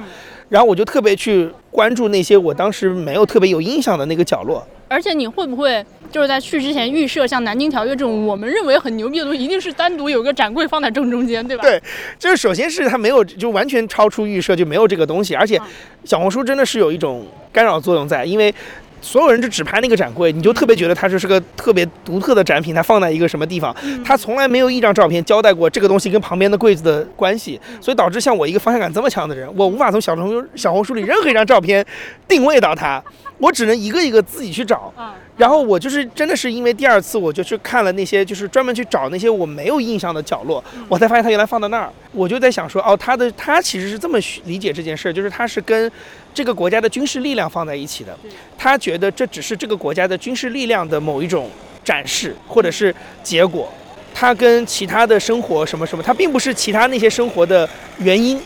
[0.50, 4.62] 然后我就特别去关注那些我当时没有特别有印象的那个角落。
[4.88, 11.62] 而且你会不会就是在去之前预设，像南京条约这种我们认为很牛逼的东西，一定是单独有个展柜放在正中间，对吧？
[11.62, 11.80] 对，
[12.18, 15.60] 就是首先是它没有就完全超出预设，就没有这个东西，而且
[16.04, 18.54] 小红书真的是有一种干扰作用在，因为。
[19.00, 23.72] 所有人就只拍那个展柜，你就特别觉得它就是个特别独特的展品，它放在一个什么地方，
[24.04, 31.86] 它从来没有一张照片交代过这个东西跟旁边的柜子的关系，所以导致像我一个方向感这么强的人，我无法从小红书小红书里任何一张照片
[32.26, 33.00] 定位到它，
[33.38, 34.92] 我只能一个一个自己去找。
[35.36, 41.88] 然后我就是真的是因为第二次我就去看了那些，就是专门去找那些我没有印象的角落，我才发现它原来放在那儿。
[42.12, 45.90] 我就在想说，哦，他的他其实是这么理解这件事儿，就是他是跟
[46.34, 48.16] 这个国家的军事力量放在一起的。
[48.56, 51.48] 他觉得这只是这个国家的军事力量的某一种
[51.84, 53.72] 展示或者是结果，
[54.12, 58.40] 他跟其他的生活什么什么，他并不是其他那些生活的原因。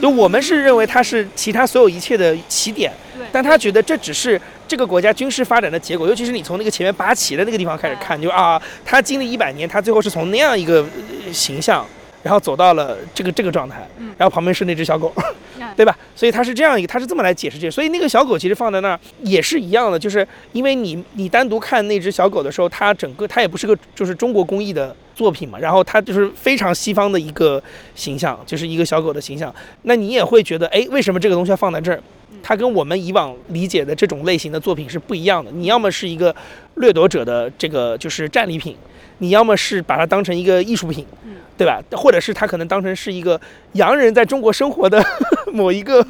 [0.00, 2.92] 就我们是认为它是其他所有一切的起点，
[3.32, 4.40] 但他觉得这只是。
[4.68, 10.84] 这个国家军事发展的结果，尤其是你从那个前面拔旗的那个地方开始看，就啊，他经历一百年，他最后是从那样一个
[11.32, 11.86] 形象，
[12.22, 15.10] 然后走到了这个这个状态，然后旁边是那只小狗，
[15.74, 15.96] 对吧？
[16.14, 27.62] 所以他是这样一个，他是这么来解释这，所以那个小狗其实放在那儿也是一样的，就是因为你你单独看那只小狗的时候，它整个它也不是个就是中国工艺的作品嘛，然后它就是非常西方的一个
[27.94, 29.54] 形象，就是一个小狗的形象，
[29.84, 32.02] 那你也会觉得，哎，为什么这个东西要放在这儿？
[32.42, 35.50] 它跟我们以往理解的这种类型的作品是不一样的。
[35.50, 36.34] 你要么是一个
[36.76, 38.76] 掠夺者的这个就是战利品，
[39.18, 41.04] 你要么是把它当成一个艺术品，
[41.56, 41.82] 对吧？
[41.92, 43.40] 或者是它可能当成是一个
[43.72, 45.04] 洋人在中国生活的
[45.52, 46.06] 某一个，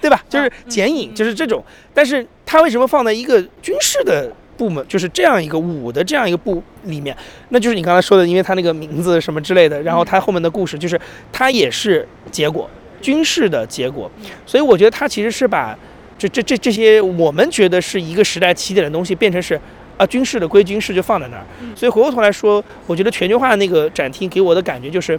[0.00, 0.22] 对吧？
[0.28, 1.64] 就是剪影，就是这种。
[1.94, 7.16] 但是它为什么放在一个军事的部门，就是这样一个武的这样一个部里面？
[7.48, 11.00] 那就是你刚才说的，因为它那个名字什么之类的，然后它后面的故事就是
[11.32, 12.68] 它也是结果。
[13.02, 14.10] 军事的结果，
[14.46, 15.76] 所以我觉得他其实是把
[16.16, 19.60] 这这这这些我们觉得是一个时代起点的东西，变成是
[19.98, 21.44] 啊军事的归军事就放在那儿。
[21.74, 25.18] 所以回过头来说，我觉得全球化那个展厅给我的感觉就是，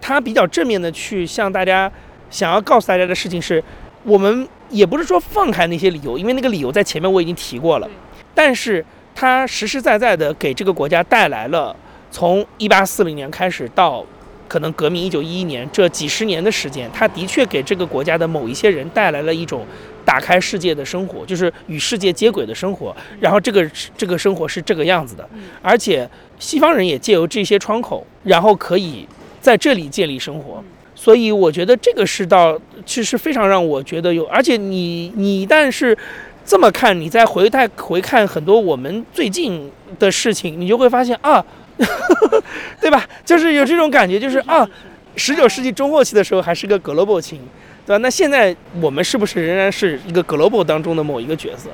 [0.00, 1.90] 他比较正面的去向大家
[2.30, 3.62] 想要告诉大家的事情是，
[4.04, 7.90] 我们也不是说放开那些理由，因为那个理由在前面我已经提过了，
[8.34, 8.84] 但是
[9.14, 11.74] 他实实在在的给这个国家带来了
[12.10, 14.06] 从一八四零年开始到。
[14.48, 19.66] 可能革命一九一一年这几十年的时间，它的确给这个国家的某一些人带来了一种
[20.04, 22.94] 打开世界的生活，就是与世界接轨的生活。
[23.20, 25.28] 然后这个这个生活是这个样子的，
[25.60, 29.06] 而且西方人也借由这些窗口，然后可以
[29.40, 30.62] 在这里建立生活。
[30.94, 35.96] 所以我觉得这个世道其实非常让我觉得有，而且你你一旦是
[36.44, 41.44] 这么看，你再回看回看很多我们最近的事情，你就会发现啊，
[42.80, 43.06] 对吧？
[43.24, 44.68] 就是有这种感觉，就是啊，
[45.16, 47.40] 十九世纪中后期的时候还是个 global 情，
[47.84, 47.98] 对吧？
[47.98, 51.70] 那现在我们是不是仍然是一个 global 当中的某一个角色，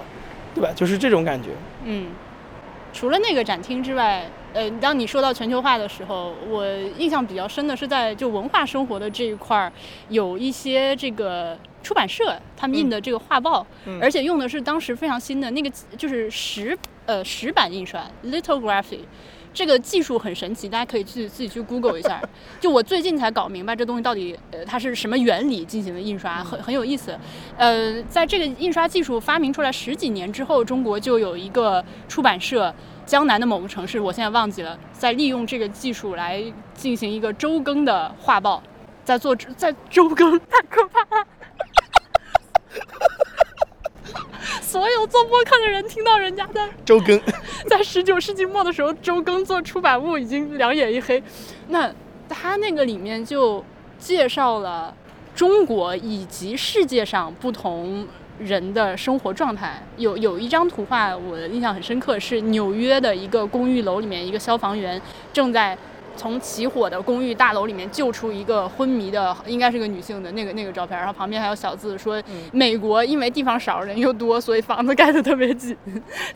[0.54, 0.70] 对吧？
[0.74, 1.50] 就是这种感觉。
[1.84, 2.08] 嗯，
[2.92, 6.66] 除了那个展厅之外，呃，当你说到全球化的时候，我
[6.98, 9.72] 印象比较深的是在就文化生活的这一块儿，
[10.08, 19.00] 有一些这个出版社他们印的这个画报，嗯而且用的是当时非常新的那个就是石呃石版印刷 lithography。
[19.54, 22.20] 这个技术很神奇，大家可以去自己去 Google 一下。
[22.60, 27.18] 就我最近才搞明白这东西到底呃它是什么原理进行的印刷，很很有意思。
[27.56, 36.42] 呃，在这个印刷技术发明出来十几年之后，中国就有一个出版社，江南的某个城市，我现在忘记了，在利用这个技术来
[36.74, 38.62] 进行一个周更的画报，
[39.04, 41.26] 在做在周更，太可怕了。
[44.60, 47.20] 所有做播客的人听到人家在周更，
[47.68, 51.22] 在十九世纪末的时候，周更做出版物已经两眼一黑。
[51.68, 51.92] 那
[52.28, 53.64] 他那个里面就
[53.98, 54.94] 介绍了
[55.34, 58.06] 中国以及世界上不同
[58.38, 59.82] 人的生活状态。
[59.96, 65.00] 有有一张图画我印象很深刻，是纽约的一个公寓楼里面，一个消防员
[65.32, 65.76] 正在。
[66.16, 72.22] 从起火的公寓大楼里面救出一个昏迷的，应该是个女性的那个那个照片，然后旁边还有小字说，
[72.52, 75.76] 美国因为地方少人又多，所以房子盖得特别紧，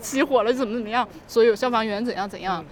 [0.01, 2.65] 起火了怎么怎么样，所以有消防员怎样怎样，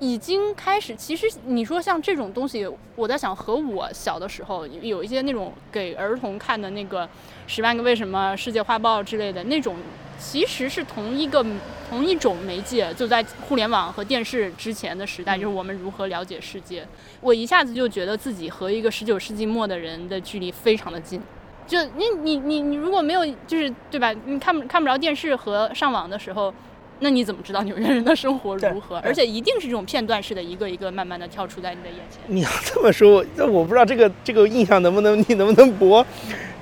[0.00, 0.94] 已经开始。
[0.96, 7.06] 其实你说像这种东西，我在想和我小的时候有一些那种给儿童看的那个
[7.46, 9.76] 《十万个为什么》《世界画报》之类的那种。
[10.22, 11.42] 其实是同一个
[11.88, 16.86] 同一种媒介，就在互联网和电视之前的时代，就是我们如何了解世界。
[17.22, 21.18] 我一下子就觉得自己和一个十九世纪末的人的距离非常的近。
[21.66, 24.12] 就你你你你如果没有就是对吧？
[24.26, 26.52] 你看不看不着电视和上网的时候，
[27.00, 28.98] 那你怎么知道纽约人的生活如何？
[28.98, 32.20] 而且一定是这种片段式的，一个一个慢慢的跳出在你的眼前。
[32.26, 36.06] 你要这么说，那我不知道这个这个印象能不能你能不能播？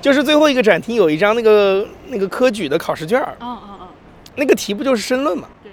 [0.01, 3.89] 就是最后一个展厅有一张那个那个科举的考试卷儿，嗯嗯嗯，
[4.37, 5.49] 那个题不就是申论嘛？
[5.61, 5.73] 对，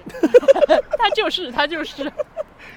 [0.97, 2.11] 他就是他就是。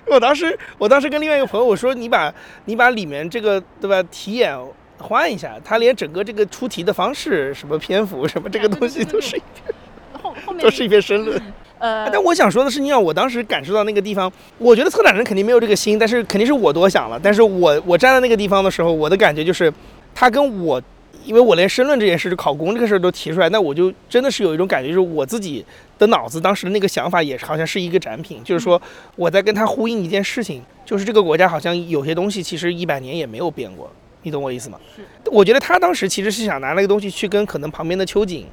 [0.07, 2.33] 我当时我当时跟另外一个朋友我说，你把
[2.67, 4.55] 你把里面这个对吧题眼
[4.99, 9.75] 换一下，他连整个这个出题的方式、什么篇幅、什么这个东西都是一篇，
[10.23, 11.41] 后后面都是一篇申论。
[11.79, 17.19] 呃，但我想说的是，你让我当时感受到那个地方，我觉得策展人肯定没有这个心，但是肯定是我多想了。
[17.23, 19.73] 但是我我站在那个地方的时候，我的感觉就是，
[20.15, 20.83] 他跟我。
[21.25, 25.63] 因为我连申论这件事、考公这个事儿都提出来，那我就真的是有一种感觉，就是我自己
[25.99, 28.81] 的脑子当时的那个想法也好像是一个展品，就是说
[29.15, 33.91] 我在跟他呼应一件事情，就是这个国家好像有些东西其实一百年也没有变过，
[34.23, 34.79] 你懂我意思吗？
[34.97, 35.03] 是。
[35.31, 38.47] 我觉得他当时其实是想拿那个东西去跟可能旁边的秋瑾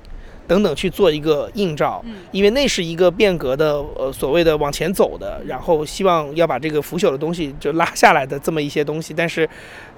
[0.48, 9.48] 等等去做一个映照，因为那是一个变革的呃所谓的往前走的，然后希望要把这个腐朽的东西就拉下来的这么一些东西，但是。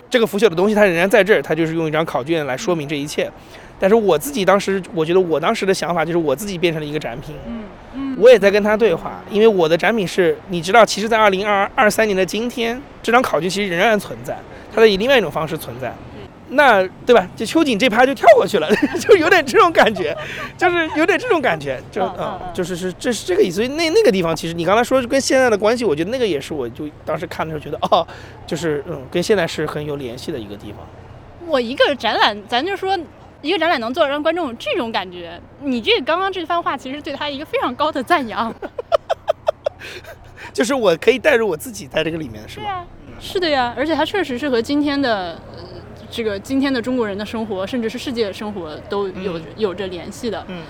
[0.10, 3.30] 这个腐朽的东西它仍然在这儿，它就是用一张考卷来说明这一切。
[3.78, 14.38] 但是我自己当时，我觉得我当时的想法就是我自己变成了一个展品，嗯嗯，我也在跟他对话，因为我的展品是，你知道，其实，在二零二二三年的今天，这张考卷其实仍然存在，
[14.74, 15.94] 它在以另外一种方式存在。
[16.50, 17.28] 那对吧？
[17.36, 20.16] 就秋瑾这趴就跳过去了， 就有点这种感觉，
[20.58, 23.58] 就是有点这种感觉，就嗯，就是是这是这个意思。
[23.58, 28.08] 所以那那个地方，其实你刚才说跟现在的关系，我觉得那个也是，我就当时看的时候觉得，哦，
[28.46, 30.80] 就是嗯，跟现在是很有联系的一个地方。
[31.46, 32.98] 我一个展览，咱就说
[33.42, 38.54] 一个展览能做让观众有这种感觉，你这刚刚这番话其实对他一个非常高的赞扬。
[40.54, 42.66] 就是我可以带入我自己在这个里面，是吧？
[42.66, 42.86] 对啊，
[43.20, 45.40] 是的呀，而且它确实是和今天的。
[46.10, 50.44] 这个今天的中国人的生活，甚至是世界的生活，都有有着联系的。
[50.48, 50.64] 嗯，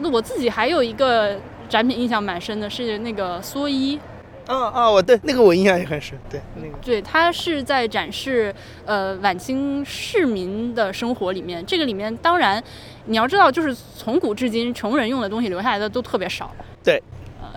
[0.00, 1.36] 那我自己还有一个
[1.68, 3.98] 展品印象蛮深的，是那个蓑衣。
[4.46, 6.18] 啊啊，我对那个我印象也很深。
[6.28, 8.52] 对，那个对，它是在展示
[8.84, 11.64] 呃晚清市民的生活里面。
[11.64, 12.62] 这个里面当然
[13.06, 16.50] 你要知道，就是从古至今，穷人用的东西留下来的都特别少。
[16.82, 17.02] 对。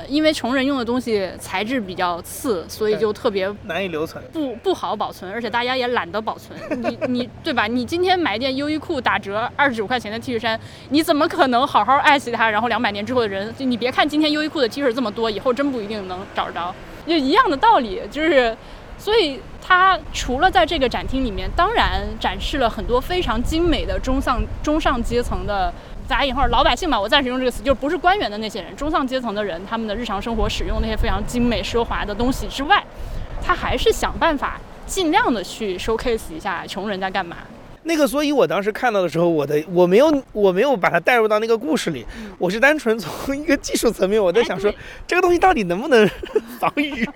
[0.07, 6.57] 因为穷人用的东西材质比较次，所以就特别难以留存，不不好保存，而且大家也懒得保存。
[6.81, 7.65] 你你对吧？
[7.67, 12.49] 你今天买一件优衣库打折二十九块钱的 T 恤衫，你怎么可能好好爱惜它？
[12.49, 16.73] 然后两百年之后的人，就你别看今天优衣库的 T 恤这么多，以后真不一定能找着。
[17.07, 18.55] 就一样的道理，就是
[18.97, 25.73] 所以它除了在这个展厅里面，当然展示了很多非常精美的中上中上阶层的。
[26.07, 32.83] 打引号老百姓吧，我暂时用这个词，就是不是官员的那些人，中上阶层的人，他们的日常生活使用那些非常精美奢华的东西之外，
[33.41, 37.37] 他还是想办法尽量的去 showcase 一下穷人在干嘛。
[37.83, 42.05] 那个，所以我当时看到的时候，我的我没有我没有把它带入到那个故事里，
[42.39, 44.73] 我是单纯从一个技术层面，我在想说，
[45.05, 46.07] 这个东西到底能不能
[46.59, 47.07] 防雨？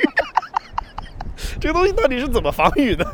[1.60, 3.06] 这个东西到底是怎么防雨的？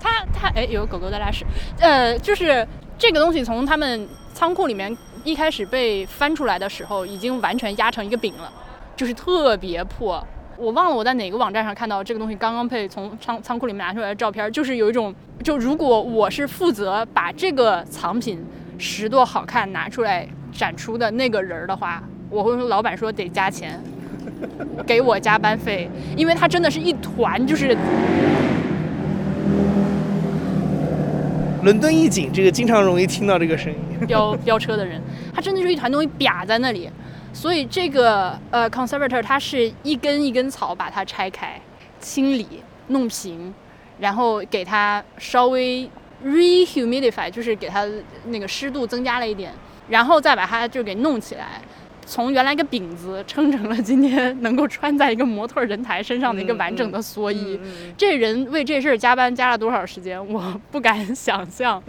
[0.00, 1.44] 它它哎，有狗狗在拉屎，
[1.80, 8.52] 呃，就是这个东西从他们仓库里面一开始被翻出来的时候，已经完全压成一个饼了，
[8.94, 10.22] 就是特别破。
[10.58, 18.44] 我忘了我在哪个网站上看到这个东西刚刚被从仓仓库里面拿出来的照片，就是有一种，就如果我是负责把这个藏品
[18.76, 23.82] 拾掇好看拿出来展出的那个人儿的话，我会说老板说得加钱，
[24.86, 27.74] 给我加班费，因为它真的是一团，就是
[31.66, 35.02] 伦敦一景，这个经常容易听到这个声音， 飙飙车的人，
[35.34, 36.88] 它真的就是一团东西瘪在那里。
[37.32, 41.60] 所以这个呃，conservator 它是一根一根草把它拆开、
[41.98, 43.52] 清理、弄平，
[43.98, 45.90] 然后给它稍微
[46.24, 47.84] rehumidify，就是给它
[48.26, 49.52] 那个湿度增加了一点，
[49.88, 51.60] 然后再把它就给弄起来。
[52.06, 57.60] 从原来一个饼子撑成了今天能够穿在一个模特人台身上的一个完整的蓑衣，
[57.98, 61.82] 这人为这事儿加班加了多少时间， 我不敢想象。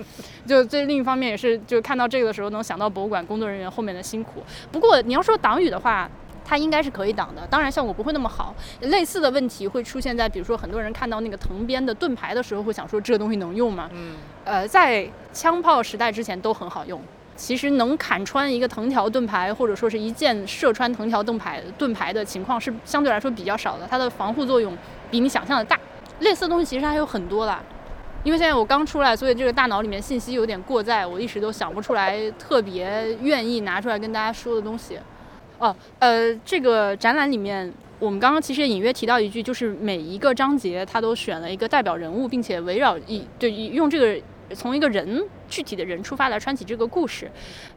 [0.45, 4.43] 就这另一方面也是，就看到这个的时候能想到博物馆工作人员后面的辛苦。
[4.71, 6.09] 不过你要说挡雨的话，
[6.43, 8.55] 它应该是可以挡的，当然效果不会那么好。
[8.81, 13.89] 类似的问题会出现在比如说很多人看到那个藤编的盾牌的时候，会想说这个东西能用吗？
[13.93, 14.15] 嗯，
[14.45, 16.99] 呃，在枪炮时代之前都很好用。
[17.37, 24.75] 其实能砍穿一个藤条盾牌，或者说是一箭射穿藤条盾牌盾牌的情况是相对来说比较少的，它的防护作用
[25.11, 25.79] 比你想象的大。
[26.21, 27.63] 类似的东西其实还有很多啦，
[28.23, 34.97] 因为现在我刚出来，所以这个大脑里面信息有点过载，我一时都想不出来特别愿意拿出来跟大家说的东西。
[35.59, 44.19] 哦，呃，这个展览里面，我们刚刚其实隐约提到一句，就是每一个章节它都选了一个代表人物，并且围绕一对用这个。
[44.55, 47.29] 从一个人具体的人出发来穿起这个故事，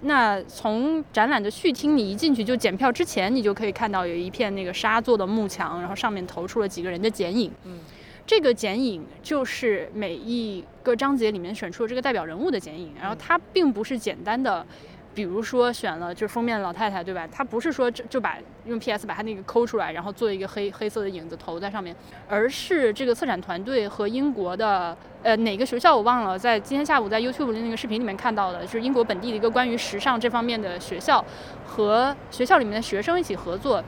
[0.03, 7.51] 那从展览的序厅，你一进去就检票之前，你就可以看到有一片那个沙做的幕墙，然后上面投出了几个人的剪影。
[7.65, 7.79] 嗯，
[8.27, 14.67] 这个剪影就是每一个章节里面选出了这个代表人物的剪影，然后它并不是简单的。
[15.13, 17.27] 比如说选了就是封面老太太，对吧？
[17.33, 21.95] 她不是说就就把用 PS 把她那个抠出来，然后做一个黑黑色的影子投在上面，
[22.29, 31.25] 而是这个策展团队和英国的呃哪个学校我忘了，在今天下午在 YouTube 的那个视频里面看到的，就是英国本地的一个关于时尚这方面的学校
[31.67, 33.83] 和学校里面的学生一起合作，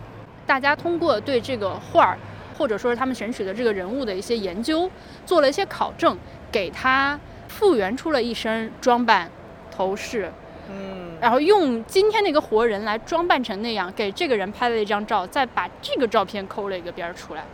[0.44, 2.18] 大家通过对这个画儿
[2.58, 4.90] 或者说是他们选取的这个人物的一些研究，
[5.24, 6.18] 做了一些考证，
[6.50, 9.30] 给他复原出了一身装扮
[9.70, 10.30] 头饰。
[10.70, 17.44] 嗯，然后用今天那个活人来装扮成那样，给这个人拍了一张照，再把这个照片抠了一个边儿出来，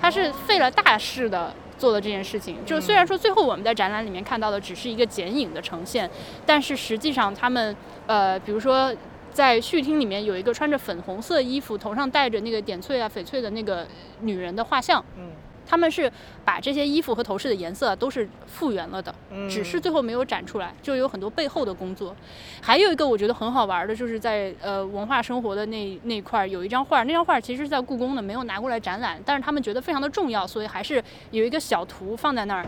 [0.00, 2.56] 他是费了大事的做的这件事情。
[2.64, 6.08] 就虽然说最后我们在展览里面看到的只是一个剪影的呈现，
[6.46, 8.94] 但是实际上他们，呃，比如说
[9.32, 13.86] 在序厅里面有一个穿着粉红色衣服、头上戴着那个点翠啊、翡翠的那个
[14.20, 15.04] 女人的画像。
[15.18, 15.30] 嗯。
[15.66, 16.10] 他们是
[16.44, 19.14] 把这些衣服和头饰的颜色都是复原了的，
[19.48, 22.14] 只是最后没有展出来，就有很多背后的工作。
[22.60, 32.66] 还有一个我觉得很好玩的，就是在呃文化生活的那那块儿有一张画，那张画其实是在故宫的，没有拿过来展览，但是他们觉得非常的重要，所以还是有一个小图放在那儿，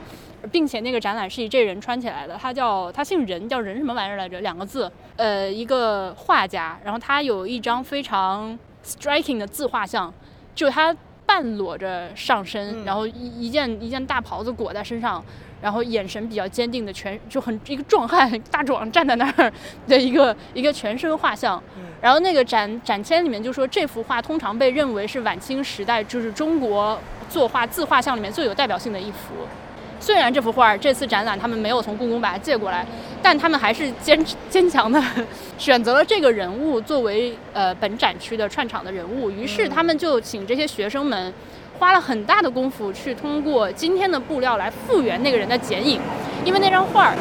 [0.51, 4.41] 并且那个展览是以这人穿起来的，他叫他姓任，叫任什么玩意儿来着？
[4.41, 10.13] 两个字，呃，一个画家，然后他有一张非常 striking 的自画像，
[10.55, 10.97] 就他。
[11.27, 15.23] 半裸着上身，然后一一件一件大袍子裹在身上，
[15.61, 19.53] 然后眼神比较坚定的全就很一个壮汉大壮站在那儿
[19.89, 21.63] 的一个一个全身画像，
[22.01, 26.99] 然后那个展展签里面就说这幅画通常被认为是晚清时代就是中国
[27.29, 29.35] 作画自画像里面最有代表性的一幅。
[29.99, 32.87] 虽然这幅画这次展览他们没有从故宫把它借过来，
[33.23, 34.19] 但他们还是坚
[34.49, 35.03] 坚强的
[35.59, 39.31] 选择了这个人物作为呃本展区的串场的人物。
[39.31, 41.33] 于是他们就请这些学生们
[41.79, 46.01] 花了很大的功夫去通过今天的布料来复原那个人的剪影，
[46.45, 47.17] 因为那张画儿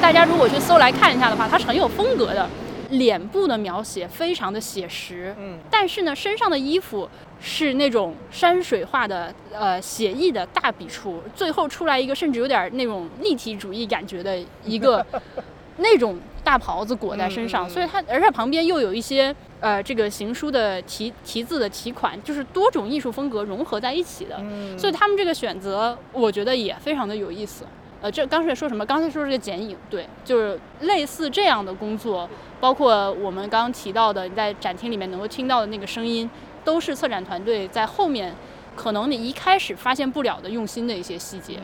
[0.00, 2.48] 大家如果去搜来看一下的话，它是很有风格的。
[2.90, 7.08] 脸部的描写非常的写实，嗯，但是呢，身上的衣服
[7.46, 15.04] 是那种山水画的，呃，写意的大笔触，最后出来一个甚至有点那种立体主义感觉的一个
[15.76, 24.42] 那种大袍子裹在身上，所以它而且旁边又有一些呃这个行书的题题字的题款，就是多种艺术风格融合在一起的，
[24.78, 27.66] 所以他们这个选择我觉得也非常的有意思。
[28.00, 28.84] 呃，这刚才说什么？
[28.86, 32.28] 刚才说这个剪影，对，就是类似这样的工作，
[32.60, 36.28] 包括我们刚刚提到的，你在展厅里面能够听到的那个声音，
[36.64, 38.34] 都是策展团队在后面
[38.74, 41.60] 可能你一开始发现不了的用心的一些细节。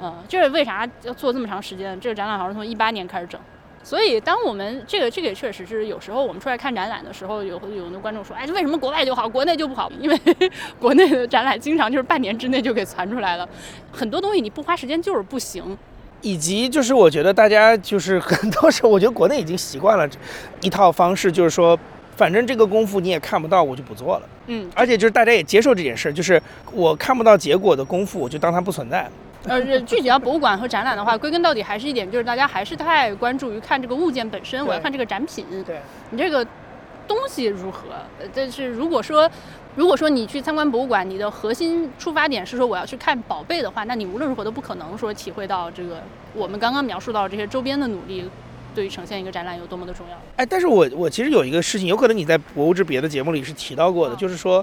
[0.00, 1.98] 嗯，这是为啥要做这么长时间？
[1.98, 3.40] 这个展览好像是从一八年开始整。
[3.82, 9.88] 所以，当我们这个这个也确实是有时候我们出来看展览的时候，有有的观众说，哎，为什么国外就好，国内就不好？
[10.00, 10.20] 因为
[10.80, 13.48] 国内的展览经常就是半年之内就给传出来了，
[13.92, 15.78] 很多东西你不花时间就是不行。
[16.22, 20.08] 以及就是我觉得大家就是很 多时候，我觉得国内已经习惯了
[20.62, 21.78] 一套方式，就是说，
[22.16, 24.28] 反正这个功夫你也看不到，我就不做了。
[24.46, 26.42] 嗯，而且就是大家也接受这件事，就是
[26.72, 29.08] 我看不到结果的功夫，我就当它不存在。
[29.46, 35.44] 呃，具体到博物馆和展览的话，归根到底还是一点，就是大家还是太关注于看这个物件本身，我要看这个展品。
[35.64, 36.44] 对，你这个
[37.06, 37.90] 东西如何？
[38.18, 39.30] 呃，但是如果说，
[39.76, 46.02] 如果说你去参观博物馆，你的核心出发点是说我要去看宝贝的话，那你无论如何都不可能说体会到这个
[46.34, 48.28] 我们刚刚描述到这些周边的努力，
[48.76, 50.20] 对于呈现一个展览有多么的重要。
[50.36, 54.62] 哎，但是我我其实有一个事情，有可能你在博物志别的节目里是提到过的，就是说，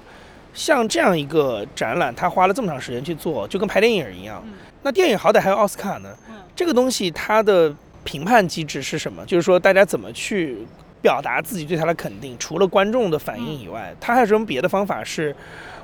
[0.53, 4.43] 像这样一个展览，他花了这么长时间去做，就跟拍电影一样。
[4.83, 6.15] 那电影好歹还有奥斯卡呢，
[6.55, 9.25] 这个东西它的评判机制是什么？
[9.25, 10.59] 就是说大家怎么去
[11.03, 12.35] 表达自己对他的肯定？
[12.39, 15.35] 除了观众的反应以外，他还有什么别的方法是？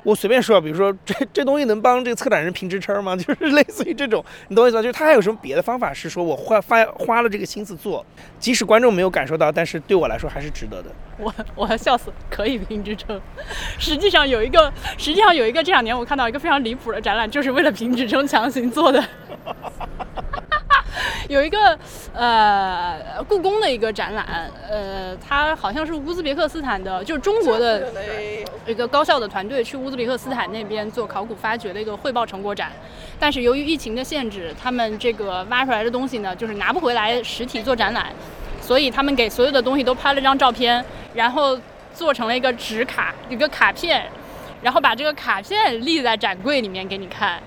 [0.02, 3.14] 我随便说，比如说这这东西能帮这个策展人评职称吗？
[3.20, 4.82] 就是类似于这种，你懂我意思吧？
[4.82, 8.02] 就是他还有什么别的方法是说我花花花了这个心思做，
[8.38, 10.90] 即使观众没有感受到，但是对我来说还是值得的。
[11.20, 13.20] 我我要笑死，可以评职称。
[13.78, 19.04] 实际上有一个，实际上有一个这两年我看到一个非常离谱的展览，就是为了评职称强行做的。
[21.28, 21.78] 有一个
[22.12, 27.86] 呃故宫的一个展览，呃，它好像是乌兹别克斯坦的，就是中国的
[28.66, 32.70] 一个高校的团队去乌兹别克斯坦那边做考古发掘的一个汇报成果展，
[33.18, 38.06] 但是由于疫情的限制，他们这个挖出来的东西呢，就是拿不回来实体做展览，
[38.60, 40.84] 所以他们给所有的东西都拍了张照片，
[41.14, 41.58] 然后
[41.94, 44.06] 做成了一个纸卡，一个卡片，
[44.62, 47.40] 然后把这个卡片立在展柜里面给你看。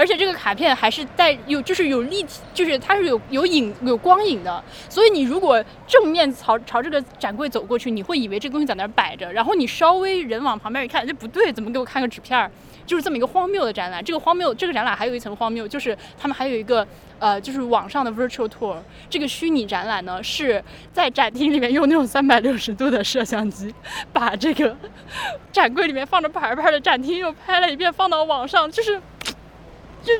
[0.00, 12.50] 而且这个卡片还是带有，就是有立体，就是它是有有影有光影的，所以你如果正面朝朝这个展柜走过去，你会以为这东西在那儿摆着，然后你稍微人往旁边一看，这不对，怎么给我看个纸片儿？
[12.86, 14.02] 就是这么一个荒谬的展览。
[14.02, 16.84] 这个荒谬，这个展览还有一层荒谬，就是他们还有一个
[17.20, 18.76] 呃，就是网上的 virtual tour，
[19.10, 23.72] 这个虚拟展览呢是在展厅里面用那种三百六十度的摄像机，
[24.12, 24.74] 把这个
[25.52, 29.00] 展柜里面放着牌牌的展厅又拍了一遍，放到网上，就是。
[30.04, 30.18] 这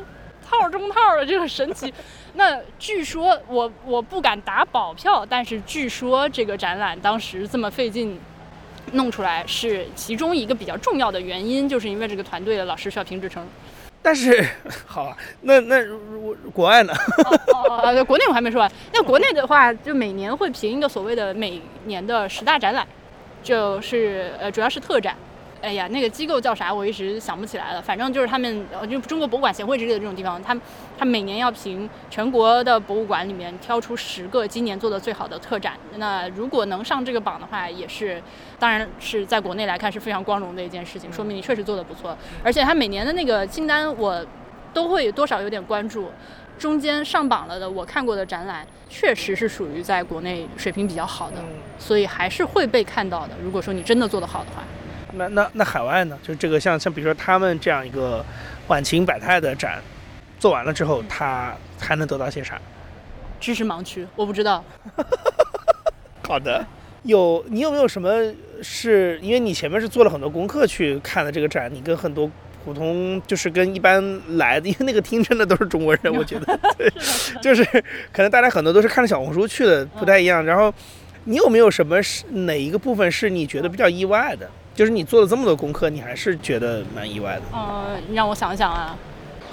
[0.48, 1.92] 套中套的这个神奇，
[2.34, 8.18] 那据说我我不敢打保票，但是据说这个展览当时这么费劲
[8.92, 13.46] 弄出来，是其中一个比较重要的原因，就是因为这个团队的老师需要评职称。
[14.02, 14.42] 但是，
[14.86, 15.76] 好啊，那那
[16.54, 16.92] 国外呢？
[17.54, 18.72] 哦，国内我还没说完。
[18.94, 22.86] 那国内的话，就每年会评一个所谓的每年的十大展览，
[23.42, 25.14] 就是呃，主要是特展。
[25.62, 26.72] 哎呀，那个机构叫啥？
[26.72, 27.82] 我一时想不起来了。
[27.82, 30.58] 反正就是他们，呃，就中国博物馆协会之类的这种地方，他
[30.98, 35.74] 他每年要评全国的博物馆里面挑出十个今年做的最好的特展。
[35.96, 38.22] 那如果能上这个榜的话，也是，
[38.58, 42.16] 当然是在国内来看是非常光荣的一件事情，说明你确实做的不错。
[42.42, 44.24] 而且他每年的那个清单，我
[44.72, 46.10] 都会多少有点关注。
[46.58, 51.36] 中间上榜了的，我看过的展览，确实是属于在国内水平比较好的，
[51.78, 53.34] 所以还是会被看到的。
[53.42, 54.62] 如果说你真的做得好的话。
[55.14, 56.18] 那那那海外呢？
[56.22, 58.24] 就这个像像比如说他们这样一个
[58.68, 59.80] 晚晴百态的展，
[60.38, 62.60] 做完了之后，他还能得到些啥？
[63.40, 64.64] 知识盲区，我不知道。
[66.28, 66.64] 好的，
[67.02, 68.10] 有你有没有什么
[68.62, 71.72] 是因为你前面是做了很多功课去看的这个展？
[71.72, 72.30] 你跟很多
[72.64, 76.92] 普通就是跟一般来的，因为那个听真的都是中国人，我觉得 对，
[77.42, 77.64] 就是
[78.12, 80.44] 可能大家很多都是看着小红书去的，不太一样。
[80.44, 80.72] 然后
[81.24, 84.48] 你有没有什么是哪一个部分是你觉得比较意外的？
[84.80, 87.42] 就是你做了这么多功课，你还是觉得蛮意外的。
[87.52, 88.96] 嗯，你让我想想啊，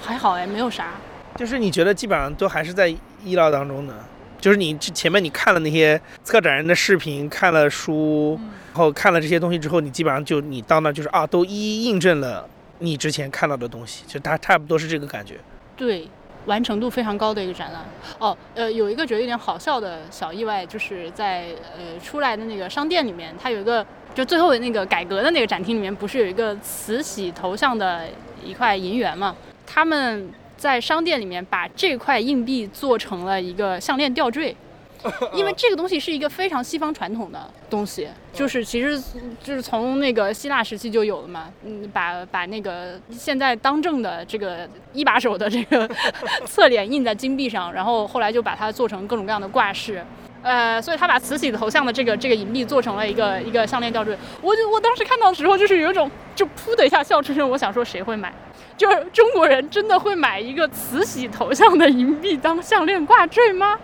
[0.00, 0.92] 还好哎，没有啥。
[1.36, 3.94] 就是你觉得基本上都还是在意料当中的。
[4.40, 8.40] 就是你前面你看了那些策展人的视频，看了书，
[8.72, 12.48] 然后看了这些东西之后，你基本上就你到那就是啊，都一一印证了
[12.78, 15.34] 你之前看到的东西，就它差不多是这个感觉。
[15.76, 16.08] 对，
[16.46, 17.84] 完成度非常高的一个展览。
[18.18, 23.84] 哦，呃，有一个觉得有点好笑的小意外，就是在呃出来的那个商店里面，它有一个。
[24.18, 28.02] 就最后那个改革的那个展厅里面，不是有一个慈禧头像的
[28.44, 29.36] 一块银元吗？
[29.64, 34.56] 他们在商店里面把这块硬币做成了一个项链吊坠，
[35.32, 39.00] 因为这个东西是一个非常西方传统的东西，就是其实
[39.40, 41.52] 就是从那个希腊时期就有了嘛。
[41.64, 45.88] 嗯，把把那个现在当政的这个一把手的这个
[46.44, 50.04] 侧脸印在金币上，然后后来就把它做成各种各样的挂饰。
[50.48, 54.16] 呃，所以他把慈禧头像的这个这个银币做成了一个一个项链吊坠。
[54.40, 57.48] 我就我当时看到的时候，就是有一种就噗的一下笑出声。
[57.50, 58.32] 我想说，谁会买？
[58.74, 63.78] 就是中国人真的会买一个慈禧头像的银币当项链挂坠吗？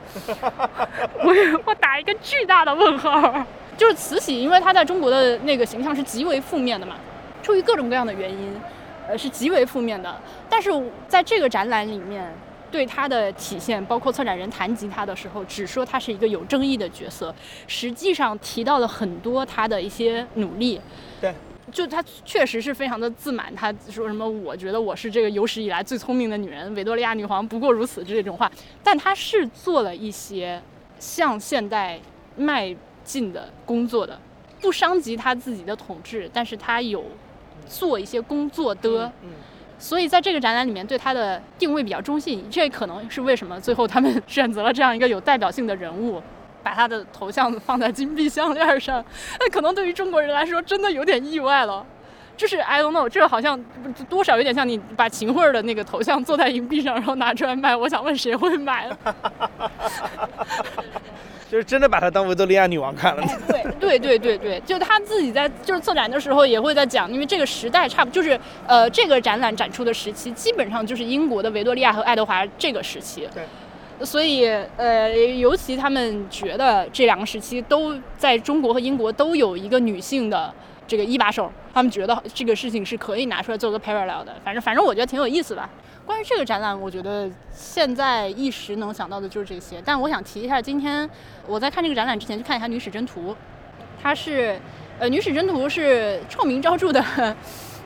[1.23, 1.35] 我
[1.67, 3.45] 我打一个巨大的问号。
[3.77, 6.95] 就是慈禧，因为她在中国的那个形象是极为负面的嘛，
[7.43, 8.57] 出于各种各样的原因，
[9.09, 10.17] 呃，是极为负面的。
[10.49, 10.71] 但是
[11.09, 12.33] 在这个展览里面，
[12.75, 17.33] 对他的体现，包括策展人谈及他的时候，只说他是一个有争议的角色，
[17.68, 20.81] 实际上提到了很多他的一些努力。
[21.20, 21.33] 对。
[21.72, 28.51] 就她确实是非常的自满，她说什么我觉得我是这个有史以来最聪明的女人，维多利亚女皇不过如此这种话。
[28.83, 30.61] 但她是做了一些
[30.99, 32.01] 向现代
[32.37, 34.18] 迈进的工作的，
[34.61, 37.05] 不伤及她自己的统治，但是她有
[37.68, 39.11] 做一些工作的。
[39.22, 39.31] 嗯。
[39.79, 46.22] 所以在这个展览里面，对他的定位比较中性，这可能是为什么最后他们选择了这样一个有代表性的人物。
[46.62, 49.05] 把他的头像放在金币项链上，
[49.39, 51.85] 那可能对于中国人来说真的有点意外了。
[52.39, 53.62] 就是 I don't know，这个好像
[54.09, 57.77] 多少有点像你把秦桧的那个头像坐在银币上，然后拿出来卖。
[57.77, 58.89] 我想问谁会买？
[61.55, 63.23] 就是真的把她当维多利亚女王看了。
[63.47, 68.37] 对对对对对，就他自己在就是策展的时候也会在讲，因为这个时代差不就是
[68.67, 73.29] 呃这个展览展出的时期基本上就是英国的维多利亚和爱德华这个时期。
[73.33, 73.45] 对。
[74.05, 80.53] 所以，呃，尤其他们觉得这两个时期都在中国和英国都有一个女性的
[80.89, 84.35] 这个一把手，他们觉得这个事情是可以拿出来做个 parallel 的。
[84.45, 85.71] 反正，反正我觉得挺有意思吧。
[86.07, 89.81] 关于这个展览，我觉得现在一时能想到的就是这些。
[89.85, 91.09] 但我想提一下，今天
[91.47, 93.33] 我在看这个展览之前去看一下《女史箴图》，
[94.03, 94.61] 它是，
[94.99, 97.03] 呃，《女史箴图》是臭名昭著的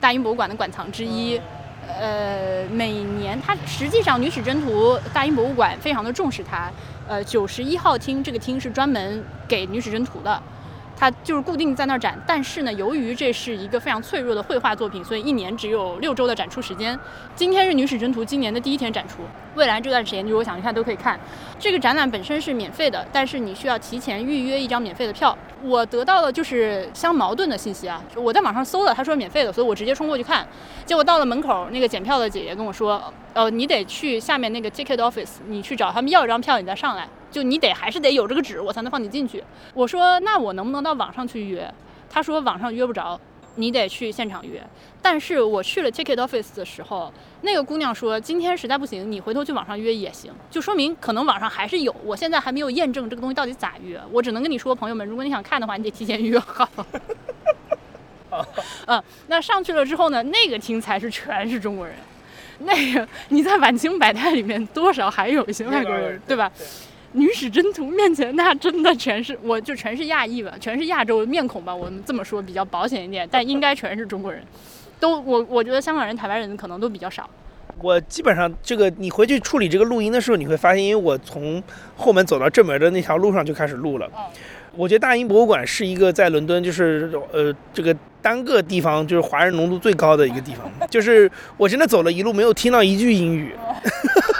[0.01, 1.39] 大英博物馆的馆藏之一。
[1.87, 6.69] 呃，每年它实际上《女史箴图》大英博物馆非常的重视它。
[7.07, 10.43] 呃，九十一号厅这个厅是专门给《女史箴图》的。
[10.99, 16.99] 它就是固定在那儿展，但是呢，由于这是一个非常脆弱的绘画作品，所以一年只有六周的展出时间。
[17.35, 19.21] 今天是《女史箴图》今年的第一天展出，
[19.55, 21.17] 未来这段时间如果想去看都可以看。
[21.57, 25.37] 这个展览本身是免费的，但是你需要提前预约一张免费的票。
[25.63, 30.47] 我得到了就是相矛盾的信息啊，我在网上搜的，他说免费的，所以我直接冲过去看。
[30.85, 33.01] 结果到了门口，那个检票的姐姐跟我说，
[33.33, 37.07] 呃，你得去下面那个 ticket office，你去找他们要一张票，你再上来。
[37.31, 39.43] 就你得还是得有这个纸，我才能放你进去。
[39.73, 41.71] 我说那我能不能到网上去约？
[42.09, 43.19] 他说网上约不着，
[43.55, 44.61] 你得去现场约。
[45.01, 50.31] 但是我去了 ticket office 的时候，那个姑娘说今天实在不行，你回头去网上约也行。
[50.51, 53.99] 就说明可能网上还是有，我现在还没有验证这个东西到底咋约。
[54.11, 56.67] 我只能跟你说，朋友们，如果你想看的话，你得提前约好。
[58.85, 61.95] 嗯，那上去了之后呢，那个厅才是全是中国人。
[62.59, 66.51] 那个你在晚清百态里面多少还有一些外国人， 对吧？
[67.13, 74.43] 女史箴图面前，那真的全是， 我就全是亚裔吧，全是亚洲面孔吧，我们这么说比较保险一点，但 应该全是中国人，
[74.99, 77.29] 都我我觉得香港人、台湾人可能都比较少。
[77.81, 81.63] 我基本上这个，你回去处理这个录音的时候，你会发现，因为我从
[81.95, 84.09] 后门走到正门的那条路上就开始录了。
[84.75, 93.55] 我觉得大英博物馆是一个在伦敦就是呃这个单个地方就是华人浓度最高的一个地方，就是我真的走了一路没有听到一句英语。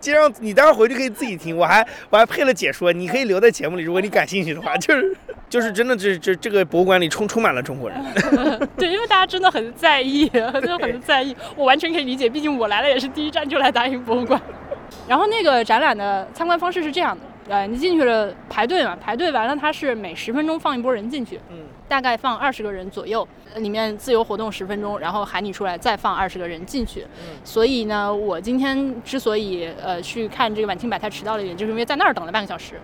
[0.00, 4.76] 就是你待会儿回去可以自己听，我还我还配了解说，你可以留在节目里，如果你感兴趣的话。
[4.76, 5.16] 就是
[5.48, 7.98] 就是真的，这这这个博物馆里充充满了中国人。
[8.78, 14.40] 对，因为大家真的很在意， 真的很在意，我完全可以理解，毕竟我来了也是第一站就来大英博物馆。
[15.08, 17.22] 然后那个展览的参观方式是这样的。
[17.52, 18.96] 呃，你进去了排队嘛？
[18.96, 21.58] 排队完了，它是每十分钟放一波人进去，嗯，
[21.90, 23.26] 大概放二十个人左右，
[23.56, 27.04] 里面自由活动十分钟，然后喊你出来再放二十个人进去。
[27.18, 32.76] 嗯，所以呢，我今天之所以呃去看这个晚清百态迟到了一点，就是因为在那儿等了半个小时。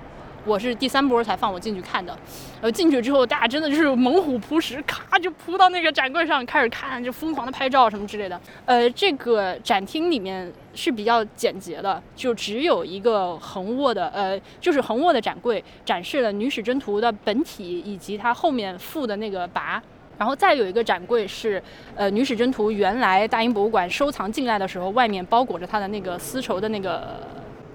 [0.47, 2.16] 我是第三波才放我进去看的，
[2.61, 8.40] 呃，进去之后大家真的就是猛虎扑食，咔就扑到那个展柜上开始看，就疯狂的拍照什么之类的。
[8.64, 19.80] 呃，这个展厅里面是比较简洁的，就只有一个横卧的，呃，就是横卧的展柜，展示了《女史箴图》的本体以及它后面附的那个跋，
[20.16, 21.61] 然后再有一个展柜是，
[21.97, 27.18] 呃，《女史箴图》原来大英博物馆收藏进来的时候，外面包裹着它的那个丝绸的那个。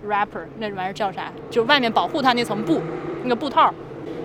[0.07, 1.31] Rapper 那玩意儿叫啥？
[1.49, 2.81] 就外面保护它那层布，
[3.23, 3.73] 那个布套。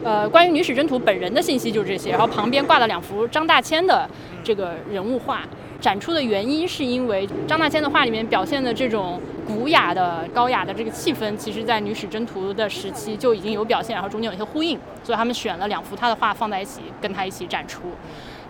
[0.04, 2.10] 呃，关于女史箴图本人的信息就是这些。
[2.10, 4.08] 然后旁边挂了两幅张大千的
[4.44, 5.42] 这个人物画。
[5.78, 17.82] 展出的原因是因为张大千的画里面表现的这种古雅的、高雅的这个气氛，其实在女史箴图的时期就已经有表现，然后中间有一些呼应，所以他们选了两幅他的画放在一起，跟他一起展出。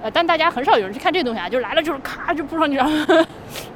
[0.06, 2.78] 呃，但大家很少有人去看这东西啊，就来了就是咔就扑上去，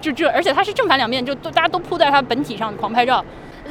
[0.00, 3.24] 就这，而且它是正反两面，就都大家都扑在它本体上狂拍照。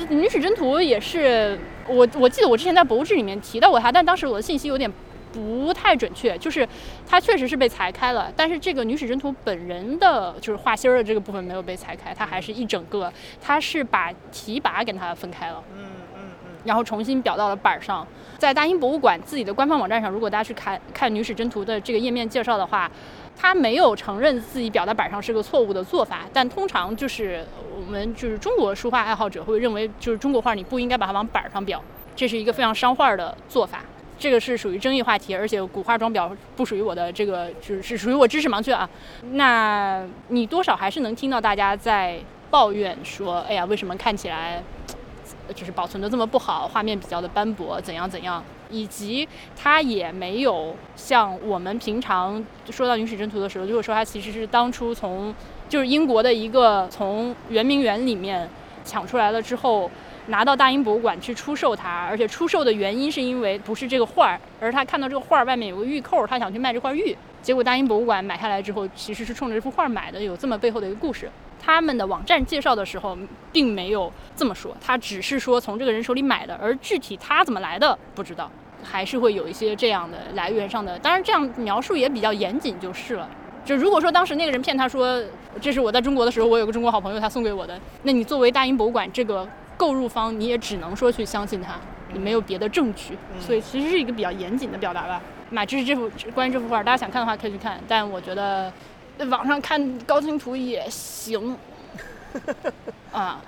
[0.09, 1.57] 女史箴图也是
[1.87, 4.91] 我我记得我之前在博物志里面提到过它，但当时我的信息有点
[5.31, 6.67] 不太准确，就是
[7.07, 13.09] 它确实是被裁开了，但是这个女史箴图本人的就是画心儿的这个部分没有被裁开，它还是一整个，
[13.41, 15.85] 它是把题跋给它分开了，嗯
[16.17, 18.05] 嗯嗯，然后重新裱到了板儿上。
[18.39, 22.89] 在大英博物馆自己的官方网站上，如果大家去看看女史箴图的这个页面介绍的话，
[23.35, 31.77] 他没有承认自己裱在板上是个错误的做法，但通常就是我们就是中国书画爱好者会认为，就是中国画你不应该把它往板上裱，
[32.15, 33.81] 这是一个非常伤画的做法。
[34.17, 38.89] 这个是属于争议话题，而且古画装裱不属于我的这个，就是是属于我知识盲区啊。
[39.31, 42.19] 那你多少还是能听到大家在
[42.49, 44.61] 抱怨说，哎呀，为什么看起来
[45.53, 55.33] 就是保存的这么不好，画面比较的斑驳，怎样怎样，以及它也没有像我们平常说到女史箴图的时候，就会说它其实是当初从
[55.67, 58.49] 就是英国的一个从圆明园里面
[58.83, 59.89] 抢出来了之后。
[60.27, 67.17] 拿到大英博物馆去出售它，而且出售的原因是因为不是这个画儿，而他看到这个画儿外面有个玉扣，他想去卖这块玉。
[67.41, 71.31] 结果大英博物馆买下来之后，其实是冲着这幅画买的，有这么背后的一个故事。
[71.61, 73.17] 他们的网站介绍的时候
[73.51, 78.49] 并没有这么说，他只是说从这个人手里买的，而具体他怎么来的不知道，
[78.83, 80.97] 还是会有一些这样的来源上的。
[80.99, 83.29] 当然这样描述也比较严谨就是了。
[83.65, 85.21] 就如果说当时那个人骗他说
[85.61, 89.47] 这是我在中国的时候，我有个中国好朋友他送给我的，那你作为大英博物馆这个。
[89.79, 91.75] 购入方你也只能说去相信他，
[92.11, 95.21] 你没有别的证据，所以其实是一个比较严谨的表达吧。
[95.49, 98.69] 买这是这幅关于这幅画，大家想看的话可以去看，但我觉得
[99.25, 101.55] 网上看高清图也行。
[103.11, 103.41] 啊。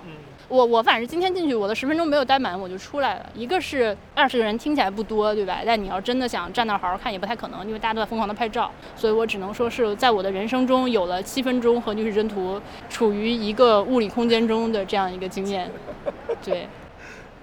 [0.49, 3.29] 我我反正今天进去，我的十分钟没有待满，我就出来了。
[3.33, 5.61] 一个是二十个人听起来不多，对吧？
[5.65, 8.69] 但你要真的想站那儿好好看，也不太可能，因为大家都在疯狂的拍照。
[8.93, 15.71] 所以我只能说是在我的人生中有了七分钟和女史箴图处于一个物理空间中的这样一个经验。
[16.43, 16.67] 对。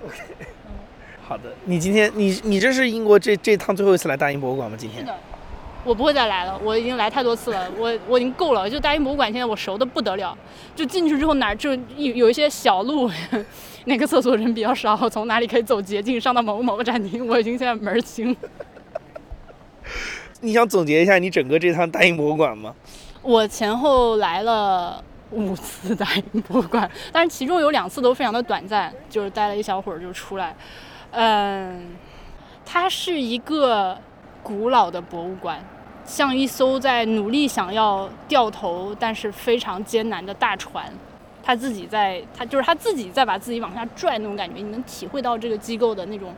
[0.05, 0.18] OK。
[1.26, 4.76] 好的，你今天你你这是英国这这趟最后一次来大英博物馆吗？
[4.79, 5.01] 今天？
[5.01, 5.16] 是的。
[5.89, 8.68] 我不会再来了，我已经来太多次了，我我已经够了。
[8.68, 10.36] 就大英博物馆现在我熟的不得了，
[10.76, 13.11] 就进去之后哪儿就有有一些小路，
[13.86, 18.36] 哪个厕所人比较少，从哪里可以走捷径上到某某个展厅，我已经现在门儿清。
[20.43, 22.74] 你想总结一下你整个这趟大英博物馆吗？
[23.22, 30.55] 我前后来了五次大英博物馆，但是其中有两次都非常的短暂，就是待了一小会儿就出来。
[31.12, 31.97] 嗯，
[32.66, 33.97] 它是一个
[34.43, 35.59] 古老的博物馆。
[36.09, 40.90] 像一艘在努力想要掉头，但是非常艰难的大船，
[41.42, 46.34] 他自己在，他就是他自己在把自己往下拽那种感觉，你能体会到这个机构的那种。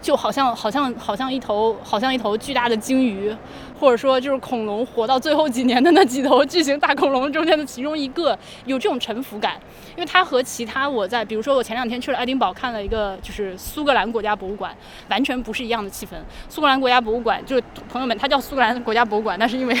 [0.00, 3.34] 就好像好像好像一头好像一头巨大的鲸鱼，
[3.78, 9.60] 或者说就是恐龙活到最后几年的那几头巨型大恐龙中间的其中一个，有这种沉浮感。
[9.96, 14.74] 因为它和其他我在比如说我前两天去了爱丁堡看了一个就是苏格兰国家博物馆，
[15.08, 16.10] 完全不是一样的气氛。
[16.48, 19.76] 苏格兰国家博物馆就是朋友们，它叫苏格兰国家博物馆，那是因为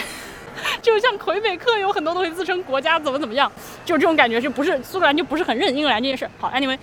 [0.82, 3.50] 就像魁北克有很多东西自称国家怎么怎么样，
[3.86, 6.28] 就这种感觉，就不是苏格兰就不是很认英格兰这件事。
[6.38, 6.76] 好，anyway，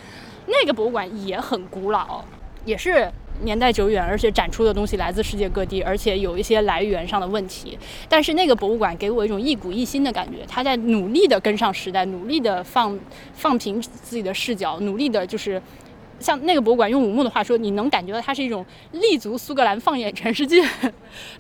[0.47, 2.23] 那个博物馆也很古老，
[2.65, 3.11] 也是。
[3.41, 7.77] 年代久远，而且展出的东西来自世界各地，而且有一些来源上的问题。
[8.09, 12.99] 但是那个博物馆给我一种一古一新的感觉，他在努力的跟上时代，努力的放
[13.33, 15.61] 放平自己的视角，努力的就是
[16.19, 20.63] 像那个博物馆用武木的话说，你能感觉到它是一种立足苏格兰放眼全世界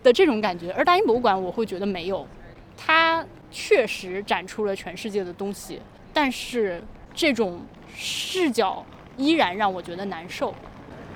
[0.03, 0.71] 的这种感觉。
[0.73, 2.27] 而大英博物馆我会觉得没有，
[2.77, 5.79] 它确实展出了全世界的东西，
[6.13, 6.83] 但是
[7.15, 7.59] 这种
[7.95, 8.85] 视角
[9.17, 10.53] 依然让我觉得难受。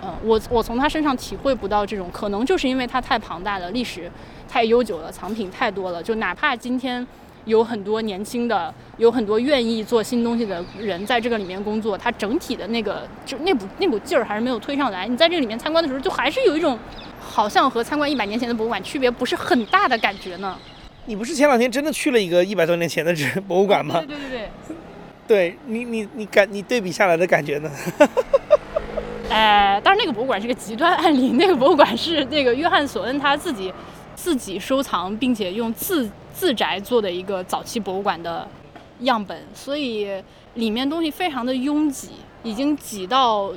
[0.03, 4.11] 嗯，我我从他身上体会不到这种，可能就是因为它太庞大了，历史
[4.49, 6.01] 太悠久了，藏品太多了。
[6.01, 7.05] 就哪怕今天
[7.45, 15.07] 有很多年轻的，有很多愿意做新东西的人在这个里面工作，它整体的那个就那股那股劲儿还是没有推上来。
[15.07, 16.77] 你在这个里面参观的时候，就还是有一种
[17.19, 20.57] 好像和参观一百年前的博物馆区别不是很大的感觉呢。
[21.05, 23.99] 你不是前两天真的去了一个一百多年前的这博物馆吗？
[23.99, 24.77] 对对对对，
[25.27, 27.69] 对你你你感你对比下来的感觉呢？
[29.31, 33.73] 呃，当然那个博物馆是个极端案例，那个博物馆是那个约翰索恩他自己
[34.13, 38.45] 自己收藏，并且用自自宅做的一个早期博物馆的
[38.99, 40.21] 样本，所以
[40.55, 42.09] 里面东西非常的拥挤，
[42.43, 43.51] 已经挤到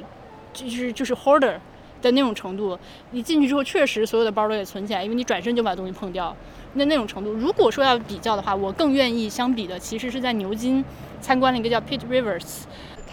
[0.52, 1.56] 就是就是 hoarder
[2.00, 2.78] 的那种程度。
[3.10, 6.34] 你进去之后，确实所有的包都得存起来，因为你转身就把东西碰掉，
[6.74, 7.32] 那那种程度。
[7.32, 10.84] 如果说要比较的话，我更愿意相比的其实是在牛津
[11.20, 12.62] 参观了一个叫 Pitt Rivers。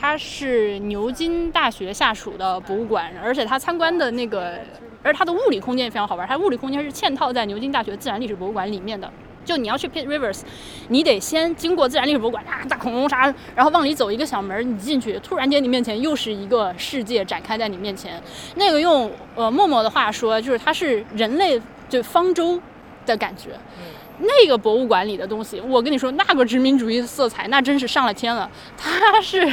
[0.02, 4.58] 它是牛津大学下属的博物馆，而且它参观的那个，
[5.04, 6.28] 而它的物理空间也非常好玩。
[6.28, 9.08] 它物理空间是嵌套在牛津大学自然历史博物馆里面的，
[9.46, 10.42] 就你要去 Pitt Rivers，
[10.88, 18.20] 你得先经过自然历史博物馆啊，大恐龙啥，然后往里走一个小门，你进去，突然间你面前又是一个世界展开在你面前。
[18.56, 22.60] 那个用呃默默的话说，就是它是人类就方舟
[23.06, 23.52] 的感觉。
[24.22, 28.50] 那个博物馆里的东西，我跟你说，那个殖民主义色彩那真是上了天了。
[28.78, 29.52] 它是，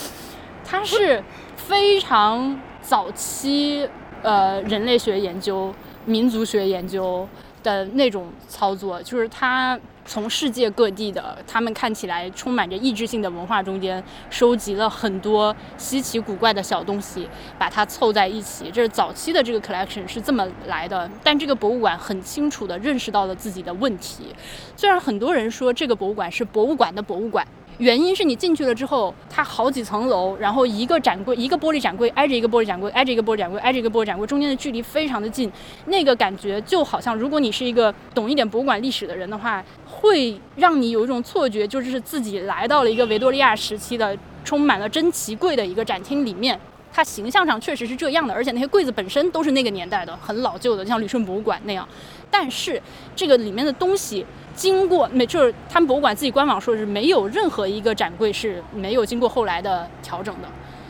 [0.64, 1.22] 它是
[1.56, 3.88] 非常早期
[4.22, 7.28] 呃人类学研究、民族学研究。
[7.62, 9.76] 的那种操作，就是它
[10.06, 17.28] 从世界各地的他们看起来充满着意志性的文化中间，收集了很多稀奇古怪的小东西，
[17.58, 18.70] 把它凑在一起。
[18.72, 21.10] 这是早期的这个 collection 是这么来的。
[21.22, 24.34] 但这个博物馆很清楚地认识到了自己的问题。
[24.76, 27.46] 虽然很多人说这个博物馆是博物馆的博物馆。
[27.78, 35.52] 原因是你进去了之后，它好几层楼，然后一个展柜，一个玻璃展柜挨着一个玻璃展柜，挨着一个玻璃展柜，挨着一个玻璃展柜，中间的距离非常的近，
[35.86, 46.58] 那个感觉就好像，如果你是一个懂一点博物馆历史的人的话，会让你有一种错觉，就是自己来到了一个维多利亚时期的充满了珍奇柜的一个展厅里面。
[46.90, 51.86] 它形象上确实是这样的，而且那些柜子本身都是那个年代的，很老旧的，像旅顺博物馆那样。
[52.30, 52.80] 但是
[53.14, 54.24] 这个里面的东西。
[54.56, 60.48] 经过没就是他们博物馆自己官网说是没有任何一个展柜是没有经过后来的调整的，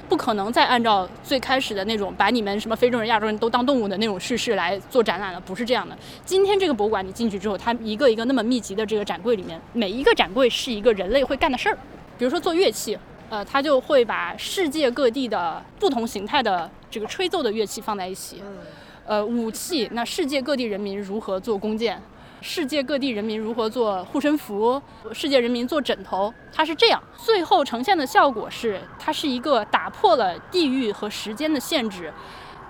[0.08, 5.98] 不可能再按照最开始的那种把你们什么非洲人、亚洲人都当动物的那种叙事来做展览了，不是这样的。
[6.24, 11.76] 今天这个博物馆你进去之后，它一个一个那么密集的这个展柜里面，每一个展柜是一个人类会干的事儿，
[12.16, 12.96] 比如说做乐器，
[13.28, 18.40] 呃，他就会把世界各地的不同形态的这个吹奏的乐器放在一起，
[19.04, 22.00] 呃，武器，那世界各地人民如何做弓箭。
[22.48, 24.80] 世界各地人民如何做护身符？
[25.12, 27.02] 世界人民做枕头，它是这样。
[27.16, 32.12] 最后呈现的效果是，它是一个打破了地域和时间的限制，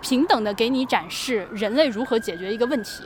[0.01, 3.05] 平等的给你展示人类如何解决一个问题。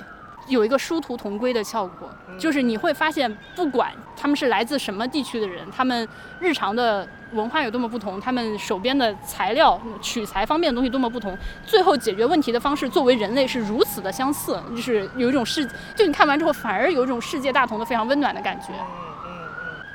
[0.48, 6.08] 有一个殊途同归的效果，就是你会发现，不管他们是来自什么地区的人，他们
[6.40, 18.68] 日常的文化有多么不同，他们手边的材料取材方面的东西多么不同，最后解决问题的方式作为人类是如此的相似，就是有一种世，就你看完之后反而有一种世界大同的非常温暖的感觉。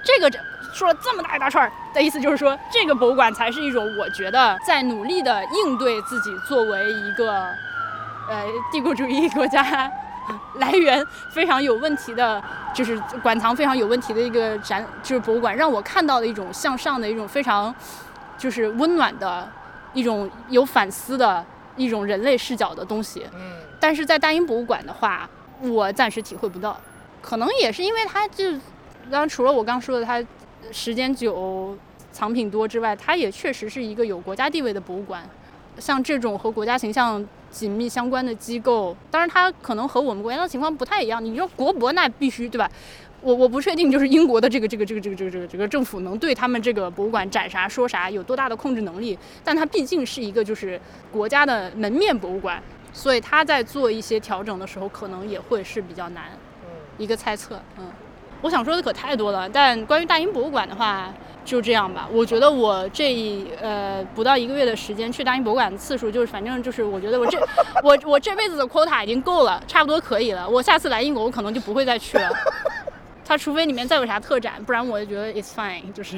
[0.04, 0.40] 这个
[0.72, 7.34] 说了这么大一大串的意思，就是说这个博物馆才是一种我觉得在努力的应对自己作为一个
[8.30, 9.92] 呃帝国主义国家。
[10.60, 12.42] 来源非常有问题的，
[12.74, 17.74] 就是馆藏非常有问题的一个展，就是博物馆，让我看到了一种向上的一种非常，
[18.38, 19.48] 就是温暖的
[19.94, 21.46] 一种有反思的
[21.76, 23.26] 一种人类视角的东西。
[23.34, 23.58] 嗯。
[23.80, 25.30] 但是在大英博物馆的话，
[25.62, 26.80] 我暂时体会不到，
[27.22, 28.52] 可能也是因为它就，
[29.12, 30.24] 当然除了我刚说的它
[30.72, 31.78] 时间久、
[32.12, 35.22] 藏品多之外，它也确实是一个有国家地位的博物馆。
[35.78, 37.24] 像这种和国家形象
[37.56, 41.24] 紧密相关的机构，当然它可能和我们国家的情况不太一样。
[41.24, 42.70] 你说国博那必须对吧？
[43.22, 49.18] 我我不确定，就是英国的这个这个这个这个这个这个这个政府能对他们这个博物馆展啥说啥有多大的控制能力？
[49.42, 50.80] 但它毕竟是一个就是
[51.14, 56.26] 国家的门面博物馆，所以它在做一些调整的时候，可能也会是比较难。
[56.98, 57.86] 一个猜测，嗯，
[58.46, 59.50] 我想说的可太多了。
[59.50, 61.12] 但关于大英博物馆的话。
[61.46, 67.40] 就这样吧，我觉得我这呃不到一个月的时间去大英博物馆的次数，就是反正就是我觉得我这
[67.84, 70.50] 我我这辈子的 quota 已经够了，差不多可以了。
[70.50, 72.32] 我下次来英国，我可能就不会再去了。
[73.24, 76.18] 它除非里面再有啥特展，不然我就觉得 it's fine，就是。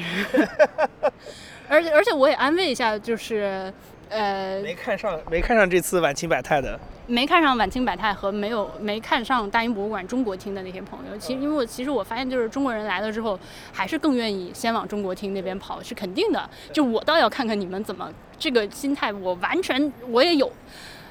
[1.68, 3.70] 而且而且我也安慰一下，就是。
[4.08, 13.38] 呃，没看上，没看上这次晚清百态的，没看上晚清百态和没有没看上大英博物馆中国厅的那些朋友，其实因为我其实我发现就是中国人来了之后，
[13.72, 16.48] 还是更愿意先往中国厅那边跑，是肯定的。
[16.72, 20.50] 就我倒要看看你们怎么这个心态，我完全我也有，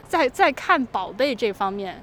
[0.08, 2.02] 在在看宝贝这方面，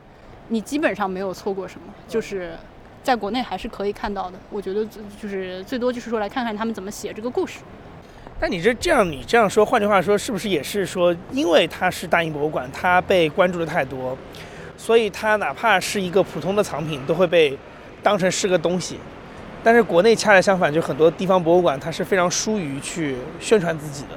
[0.49, 2.57] 你基本上没有错过什么，就是
[3.03, 4.39] 在国内还是可以看到的。
[4.51, 4.87] 我觉得
[5.21, 7.59] 就是最多就是说来看看他们怎么写这个故事。
[8.45, 14.15] 那你这这样，你这样说，换句话说，是不是也是说，因为它是大英博物馆，它被关注的太多，
[14.77, 17.59] 所以它哪怕是一个普通的藏品，都会被
[18.03, 18.99] 当成是个东西。
[19.63, 24.09] 但是国内恰恰相反，就很多地方博物馆，它是非常疏于去宣传自己的。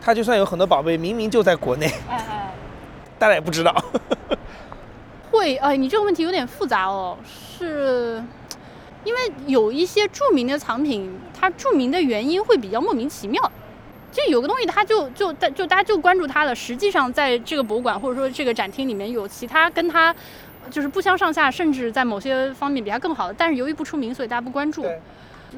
[0.00, 1.90] 它就算有很多宝贝，明明就在国内，
[3.18, 3.74] 大家也不知道。
[5.32, 7.18] 会，哎，你这个问题有点复杂哦，
[7.58, 8.22] 是。
[9.04, 13.52] 因为有一些著名的藏品，它著名的原因会比较莫名其妙。
[14.14, 16.54] 就有个东西，它就就大就大家就关注它了。
[16.54, 20.14] 实际上，在这个博物馆或者说这个展厅里面有其他跟它
[20.70, 23.34] 就是不相上下，甚至在某些方面比它更好的。
[23.36, 24.86] 但是由于不出名，所以大家不关注。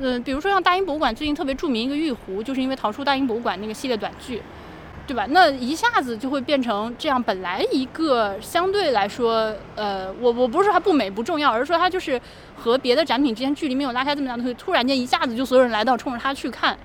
[0.00, 4.42] 嗯，比如说像大英博物馆最近特别著名一个玉壶，就是因为逃出大英博物馆那个系列短剧。
[5.06, 5.24] 对吧？
[5.30, 12.20] 那一下子就会变成这样，本来一个相对来说，呃，我我不是说它不美不重要，而是说它就是
[12.56, 16.76] 和别的展品之间距离没有拉开这么大的东西，突然间一下子就所有人来到冲着它去看。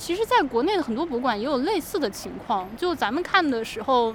[0.00, 4.14] 其实，在国内的很多博物馆也有类似的情况，就咱们看的时候，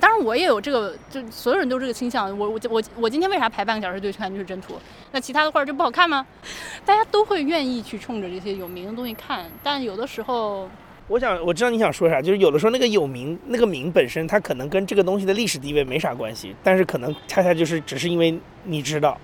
[0.00, 2.36] 当然我也有这个，就所有人都这个倾向。
[2.36, 4.74] 我我我我今天为啥排半个小时队去看就是真图？
[5.12, 6.26] 那其他的画就不好看吗？
[6.84, 10.68] 大家都会愿意去冲着这些有名的东西看，但有的时候。
[11.06, 19.16] 我想我知道你想说啥，就是有的时候那个有名那个名本身，它可能跟这个东西的历史地位没啥关系，但是可能恰恰就是只是因为你知道，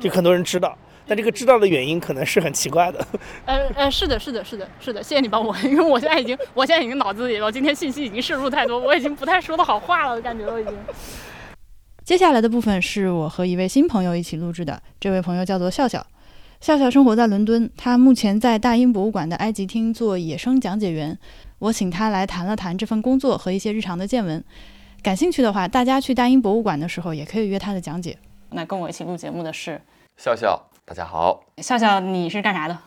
[0.00, 0.76] 就很多人知道，
[1.06, 3.06] 但这个知道的原因可能是很奇怪的。
[3.44, 10.72] 呃呃，是的，是的，是的，是的，谢谢你帮我，因为我现在已经我现在已经脑子里了，今天信息已经摄入太多，我已经不太说的好话了，我感觉我已经。
[12.04, 16.06] 接下来的部分是我和一位新朋友一起录制的，这位朋友叫做笑笑。
[16.60, 21.18] 笑笑生活在伦敦，他目前在大英博物馆的埃及厅做野生讲解员。
[21.58, 24.42] 我请他来谈了谈这份工作和一些日常的见闻。
[25.02, 28.16] 感兴趣的话，大家去大英博物馆的时候也可以约他的讲解。
[28.50, 29.78] 那跟我一起录节目的是
[30.16, 31.42] 笑笑，大家好。
[31.62, 32.78] 笑笑，你是干啥的？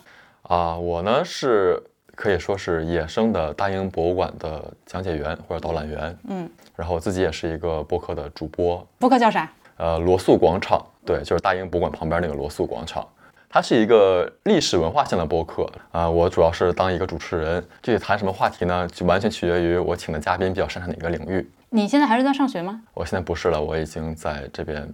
[0.43, 1.81] 啊，我呢是
[2.13, 6.15] 可以说是野生的大英博物馆的讲解员或者导览员。
[6.29, 8.87] 嗯，然后我自己也是一个播客的主播。
[8.99, 9.51] 播客叫啥？
[9.77, 10.79] 呃，罗素广场。
[11.03, 13.05] 对，就是大英博物馆旁边那个罗素广场。
[13.49, 18.87] 它是一个历史文化性的播客啊，我主要是当一个主持人，具体谈什么话题呢？
[18.89, 21.49] 就完全取决于我请的嘉宾比较擅长哪个领域。
[21.69, 22.79] 你现在还是在上学吗？
[22.93, 24.87] 我现在不是了，我已经在这边，呃，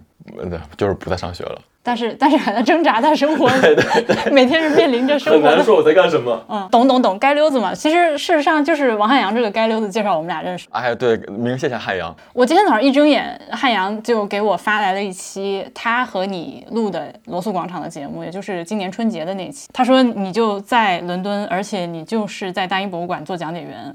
[0.76, 1.60] 就是不再上学了。
[1.86, 5.38] 但是但是还在挣扎在生活，对对对， 每天是面临着生活。
[5.38, 6.42] 很难说我在干什么。
[6.48, 7.74] 嗯，懂懂懂，街溜子嘛。
[7.74, 10.66] 其实事实上就是王汉阳这个街溜子介绍我们俩认识。
[10.70, 12.16] 哎，对，明谢谢汉阳。
[12.32, 19.68] 我今天早上一睁眼，汉阳就给我发来了一期他和你录的罗素广场的节目，也就是今年春节的那期。
[19.74, 23.94] 他说你就在伦敦，而且你就是在大英博物馆做讲解员。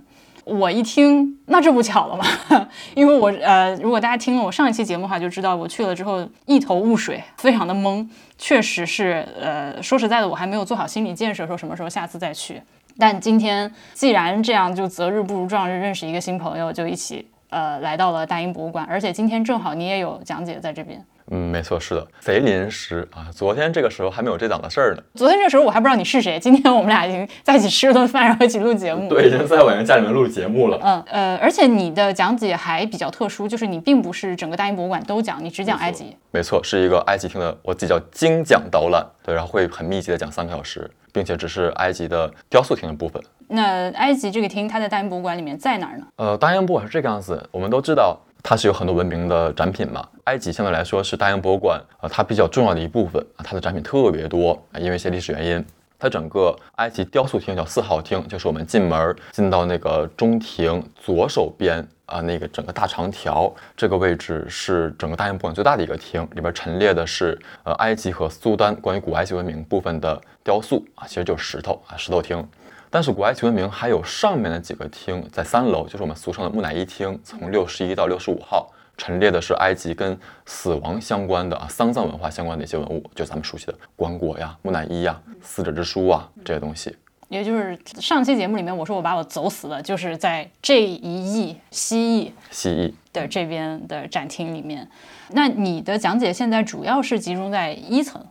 [0.50, 2.26] 我一听，那这不巧了吗？
[2.96, 8.08] 因为我呃，如果大家听了我上一期节目的话，就知道我去了之后一头雾水，非常的懵。
[8.38, 12.62] 确实是，呃，说实在的，我还没有做好心理建设，说什么时候下次再去。
[12.98, 18.86] 但今天既然这样，就择日不如撞日，认识一个新朋友，就一起呃来到了大英博物馆。
[18.90, 21.06] 而且今天正好你也有讲解在这边。
[21.32, 23.28] 嗯，没错，是的，贼临时啊！
[23.32, 25.04] 昨天这个时候还没有这档子事儿呢。
[25.14, 29.08] 昨天这时候我还不知道你是谁，今天我们俩已经在一起吃了顿饭，然后一起录节目。
[29.14, 30.80] 对，已经在晚上家里面录节目了。
[30.82, 36.18] 嗯呃，而且你的讲解还比较特殊，就是你并不是整个大英博物馆都讲，你只讲埃及。
[36.32, 39.06] 没错，是一个埃及厅的，我自己叫精讲导览。
[39.24, 43.22] 对，然后会很密集的讲三个小时，并且只是埃及的雕塑厅的部分。
[43.52, 46.06] 那埃及这个厅，它在大英博物馆里面在哪儿呢？
[46.16, 48.20] 呃，大英博物馆是这个样子，我们都知道。
[48.42, 50.08] 它是有很多文明的展品嘛？
[50.26, 55.66] 埃及相对来说是大英博物馆啊，它比较重要的一部分啊，它的展品特别多啊，因为一些历史原因，
[55.98, 72.48] 它整个埃及雕塑厅叫四号厅，就是我们进门进到那个中庭左手边啊，那个整个大长条这个位置是整个大英博物馆最大的一个厅，里边陈列的是呃埃及和苏丹关于古埃及文明部分的雕塑啊，其实就是石头啊，石头厅。
[72.90, 78.68] 但是古埃及文明还有上面的几个厅，在三楼，就是我们俗称的木乃伊厅，从六十一到六十五号，
[78.98, 86.96] 陈列的是埃及跟死亡相关的啊，丧葬文化相关的一些文物，就咱们熟悉的棺椁呀、木乃伊呀、死者之书啊这些东西。
[87.28, 94.90] 也就是上期节目里面我说我把我走死了，就是在这一翼蜥蜴蜥蜴的这边的展厅里面。
[95.30, 98.26] 那你的讲解现在主要是集中在一层。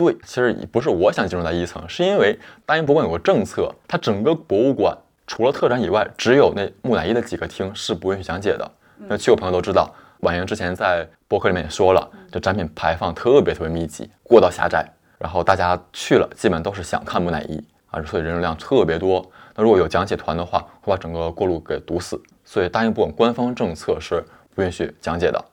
[0.00, 4.96] 对，其实不是我想进入在一层，是因为大英博物馆有个政策，它整个博物馆
[5.26, 8.66] 除了特展以外，只有那木乃伊的几个厅是不允许讲解的。
[8.96, 19.22] 那去过朋友都知道，婉莹之前在博客里面也说了，这展品排放特别特别密集，过道狭窄，然后大家去了基本都是想看木乃伊啊，所以人流量特别多。
[19.54, 24.24] 那如果有讲解团的话，会把整个过路给堵死，所以大英博物馆官方政策是
[24.54, 25.44] 不允许讲解的。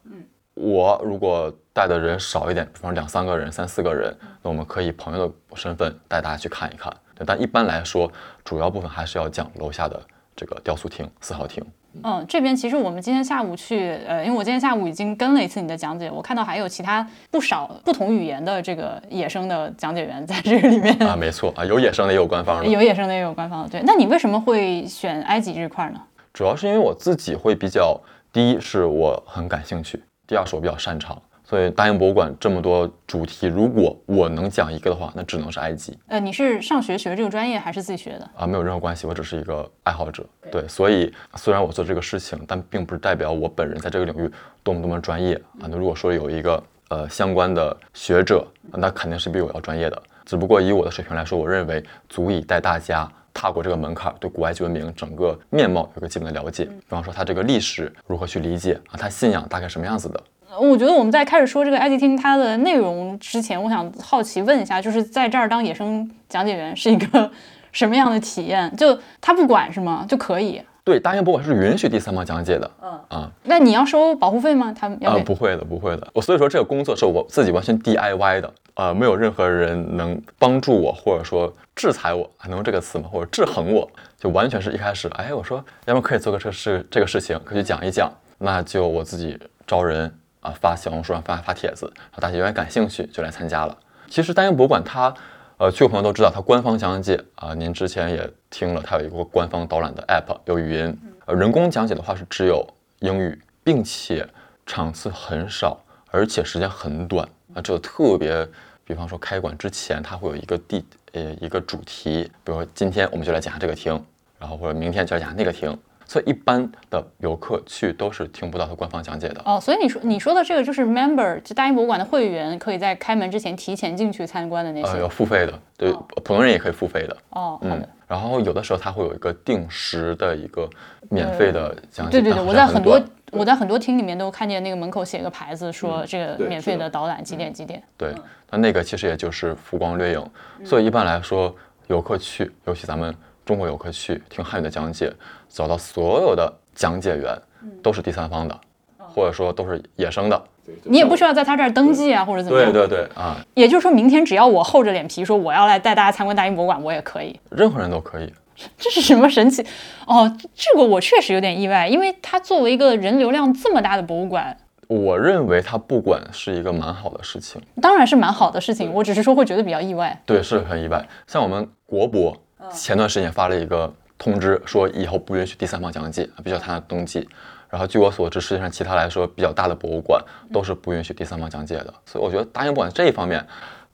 [0.57, 1.53] 嗯，我如果。
[1.77, 6.91] 带的人少一点，比方两三个人、三四个人，那我们可以朋友的身份带大家去看一看。
[7.23, 8.11] 但一般来说，
[8.43, 10.01] 主要部分还是要讲楼下的
[10.35, 11.63] 这个雕塑厅、四号厅。
[12.03, 23.69] 嗯，这边其实我们今天下午去，呃，因为我今天下午已经跟了一次你的讲解，我看到还有其他不少不同语言的这个野生的讲解员在这个里面 啊，没错啊，有野生的也有官方的，有野生的也有官方的。
[23.69, 26.01] 对，那你为什么会选埃及这块呢？
[26.33, 28.01] 主要是因为我自己会比较，
[28.33, 31.19] 第一是我很感兴趣，第二是我比较擅长。
[31.49, 35.97] 所以大英博物馆这么多主题，如果我能讲一个的话，那只能是埃及。
[36.07, 38.29] 呃，你是上学学这个专业，还是自己学的？
[38.35, 40.25] 啊，没有任何关系，我只是一个爱好者。
[40.51, 44.29] 对，所以虽然我做这个事情，但并不是代表我本人在这个领域
[44.61, 45.63] 多么多么专业啊。
[45.69, 50.03] 那如果说有一个呃相关的学者，那肯定是比我要专业的。
[50.25, 56.65] 只不过以我的水平来说，我认为足以带大家踏过这个门槛，对古埃及文明整个面貌有个基本的了解。
[56.65, 60.19] 比方说它这个历史如何去理解啊，它信仰大概什么样子的。
[60.59, 67.29] 我觉得我们在开始说这个埃及厅它的内容之前，我想好奇问一下，就是在这儿当野生讲解员是一个
[67.71, 68.75] 什么样的体验？
[68.75, 70.03] 就他不管是吗？
[70.09, 70.59] 就可以？
[70.87, 72.71] 对，大英博物馆是允许第三方讲解的。
[72.81, 74.71] 嗯啊，那你要收保护费吗？
[74.71, 76.07] 他们要啊，不会的，不会的。
[76.13, 83.09] 我所以说这个工作是我自己完全 DIY 的，呃，没有任何人能帮助我，或者说制裁我，还能用这个词吗？
[83.11, 83.85] 或者制衡我，
[84.17, 90.09] 就完全是一开始，哎，我说要么可以做个这事这个事情，可以去讲一讲，那就我自己招人
[90.39, 93.77] 啊，发小红书上发发帖子，然后大家有点感兴趣就来参加了。
[94.09, 95.13] 其实大英博物馆它。
[95.57, 100.95] 呃，去过朋友都知道，它官方讲解啊，您之前也听了，它有一个官方导览的 app，有语音。
[101.25, 102.63] 呃，人工讲解的话是只有
[102.99, 104.27] 英语，并且
[104.67, 107.61] 场次很少，而且时间很短啊。
[107.61, 108.47] 这个特别，
[108.85, 113.99] 比方说开馆之前，它会有一个地呃一个主题，比如说今天我们就来讲下这个厅，
[114.37, 115.75] 然后或者明天就来讲那个厅。
[116.07, 119.59] 所以一般的游客去都是听不到它官方讲解的哦。
[119.59, 124.87] 所以你说你说的这个就是 member，就大英博物馆的会员，可以在开门之前提前进去参观的那些。
[124.87, 127.17] 呃，要付费的，对，普通人也可以付费的。
[127.31, 127.89] 哦，好的。
[128.07, 130.69] 然后有的时候它会有一个定时的一个
[131.09, 132.11] 免费的讲解。
[132.13, 133.01] 对对对，我在很多
[133.31, 137.83] 我在很多厅里面都看见那个门口写个牌子，说这个免费的导览几点几点。
[137.97, 138.15] 对，
[138.49, 140.25] 那那个其实也就是浮光掠影。
[140.63, 141.53] 所以一般来说，
[141.87, 143.13] 游客去，尤其咱们。
[143.47, 145.09] 中国游客去听汉语的讲解，
[145.47, 147.33] 找到所有的讲解员
[147.81, 148.59] 都是第三方的，
[148.97, 150.43] 或者说都是野生的。
[150.83, 152.73] 你也不需要在他这儿登记啊，或者怎么样。
[152.73, 153.37] 对对对啊！
[153.53, 157.39] 也就是说明天只要我厚着脸皮说我要来带大家参观大英博物馆，我也可以。
[157.49, 158.29] 任何人都可以。
[158.77, 159.65] 这是什么神奇？
[160.05, 167.61] 哦，这个我确实有点意外，因为它作为一个人流量这么大的博物馆，我认为它不管是一个蛮好的事情。
[167.81, 170.21] 当然是蛮好的事情，我只是说会觉得比较意外。
[170.25, 171.07] 对，是很意外。
[171.25, 172.35] 像我们国博。
[172.73, 177.27] 前段时间发了一个通知，说以后不允许第三方讲解，必须要他登记。
[177.69, 181.93] 然后据我所知，世界上其他来说比较大的博物馆都是不允许第三方讲解的。
[182.05, 183.45] 所以我觉得大英博物馆这一方面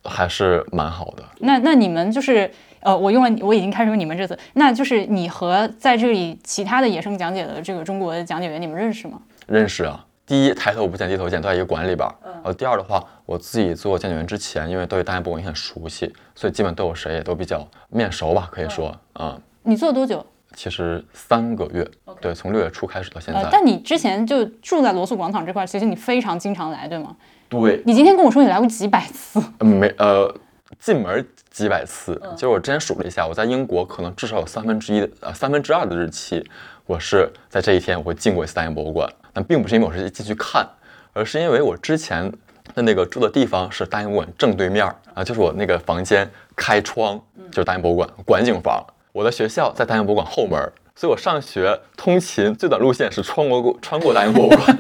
[0.04, 1.24] 还是蛮好的。
[1.40, 2.50] 那那你们就是
[2.82, 9.20] 呃，我用了我已经开始用你们这次，那就是你和在这里其他的野生讲解的这个中国的讲解员，你们认识吗？
[9.48, 10.06] 认识啊。
[10.34, 12.10] 第一，抬头不见低头见，都在一个馆里边。
[12.24, 19.40] 然后第二的话，我自己做讲解员之前，因为对大英博物馆也很熟悉，所以基本都有谁也都比较面熟吧，可以说啊。
[19.62, 20.26] 你做多久？
[20.56, 21.88] 其实三个月，
[22.20, 23.48] 对，从六月初开始到现在。
[23.52, 27.16] 但你之前就住在罗素广场这块，其实你非常经常来，对吗？
[27.48, 27.84] 对。
[27.86, 29.40] 你今天跟我说你来过几百次？
[29.60, 30.36] 没，呃，
[30.80, 32.20] 进门几百次。
[32.32, 36.44] 就是我之前数了一下，我在英国可能至少有三分之一的呃三分之二的日期，
[36.88, 39.08] 我是在这一天我会进过一次大英博物馆。
[39.34, 40.66] 但并不是因为我是进去看，
[41.12, 42.32] 而是因为我之前
[42.76, 47.20] 的那个住的地方是大英博物馆正对面啊，就是我那个房间开窗
[47.52, 48.86] 就是大英博物馆管景房。
[49.12, 50.60] 我的学校在大英博物馆后门，
[50.96, 54.78] 所以我上学通勤最短路线是穿过过穿过大英博物馆。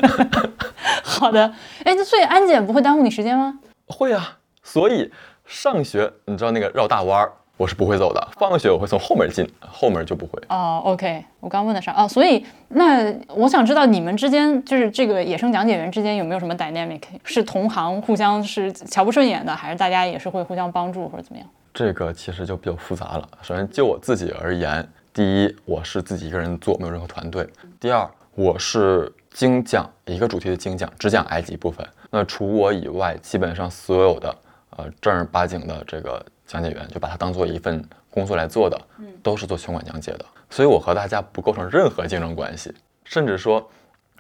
[1.03, 3.59] 好的，哎，那所以安检不会耽误你时间吗？
[3.87, 5.11] 会啊，所以
[5.45, 7.31] 上学你知道那个绕大弯儿。
[7.63, 10.37] 我是不会走的，放学我会从后门进，后门就不会。
[10.49, 11.93] 哦，OK，我刚问的啥？
[11.93, 17.01] 哦，所以那我想知道你们之间就是这个野生讲解员之间有没有什么 dynamic？
[17.23, 21.47] 是同行互相是瞧不顺眼的，还是大家也是会互相帮助或者怎么样？
[21.73, 23.25] 这个其实就比较复杂了。
[23.41, 27.45] 首先就我自己而言，第一，我是自己一个人做，没有任何团队；
[27.79, 28.05] 第二，
[28.35, 31.87] 我是精讲一个主题的精讲，只讲埃及部分。
[32.11, 34.35] 那除我以外，基本上所有的
[34.71, 36.21] 呃正儿八经的这个。
[36.45, 42.73] 讲解员就把它当做一份工作来做的，嗯，都是做全馆讲解的，所以我和大家不构成任何竞争关系，
[43.05, 43.67] 甚至说，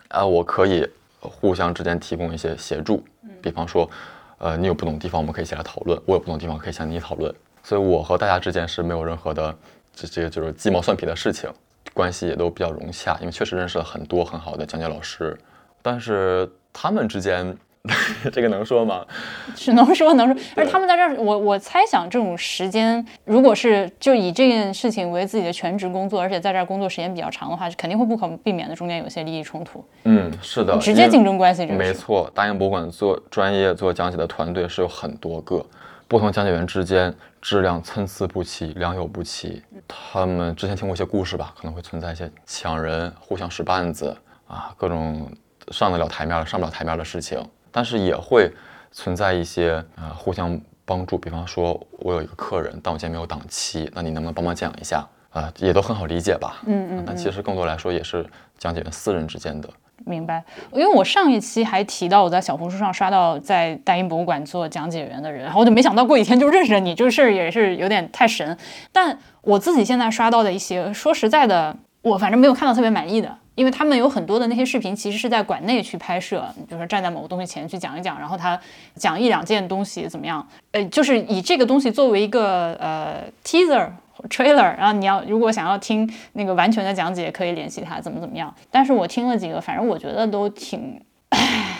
[0.07, 0.87] 啊，我可以
[1.19, 3.89] 互相之间提供一些协助，嗯，比方说，
[4.37, 9.55] 呃，你有不懂的地方，我们可以一起来讨论，我有不懂的地方可以向你讨论，所以我和大家之间是没有任何的
[9.93, 11.49] 这这个就是鸡毛蒜皮的事情，
[11.93, 15.37] 关系也都比较融洽，因为确实认识了很多很好的讲解老师，
[15.81, 17.55] 但是他们之间。
[18.31, 19.05] 这个能说吗？
[19.55, 20.43] 只能说能说。
[20.55, 29.83] 而他们在这儿，我我猜想这种时间，如果是就以这件事情为自己的全职工作，而且在这儿工作时间比较长的话，肯定会不可避免的中间有些利益冲突。
[30.05, 31.65] 嗯，是的，直接竞争关系。
[31.65, 35.65] 没错，大英博物馆做专业做讲解的团队是有很多个，
[36.07, 39.61] 不同讲解员之间质量参差不齐，良莠不齐。
[39.85, 44.15] 他们之前听过一些故事吧，可能会存在一些抢人、互相使绊子
[44.47, 45.29] 啊，各种
[45.69, 47.45] 上得了台面、上不了台面的事情。
[47.73, 48.49] 但是也会
[48.91, 55.51] 存在一些呃互相帮助，比方说我有一个客人，但我今天没有档期，那你能不能帮忙讲一下啊？
[55.57, 56.61] 也都很好理解吧？
[56.65, 57.03] 嗯嗯。
[57.05, 58.25] 但其实更多来说也是
[58.57, 59.67] 讲解员私人之间的
[60.05, 60.43] 明白，
[60.73, 68.57] 因为我上一期还提到我在小红书上刷到在大英博物馆做讲解员的人，然后我就没想到过几天就认识了你，这个事儿也是有点太神。
[68.91, 78.59] 但我自己现在刷到的一些，说实在的，我反正没有看到特别满意的，因为他们有很多的那些视频其实是在馆内去拍摄，比如说站在某个东西前去讲一讲，然后他
[78.95, 83.89] 讲一两件东西怎么样，呃，就是以这个东西作为一个呃 teaser。
[84.29, 88.53] trailer，然后你要如果想要听那个完全的讲解，可以联系他怎么怎么样。
[88.71, 90.79] 但是我听了几个，反正我觉得都挺，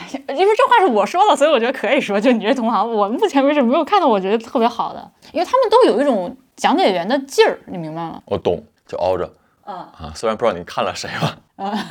[0.10, 2.20] 因为这话是我说的，所以我觉得可以说。
[2.20, 8.22] 就你这同行，我目前为止没有看到我觉得特别好的，因为他们都有一种讲解员的劲儿，你明白吗？
[8.26, 9.32] 我懂，就凹着。
[9.64, 11.38] 啊啊，虽然不知道你看了谁吧。
[11.64, 11.90] 啊。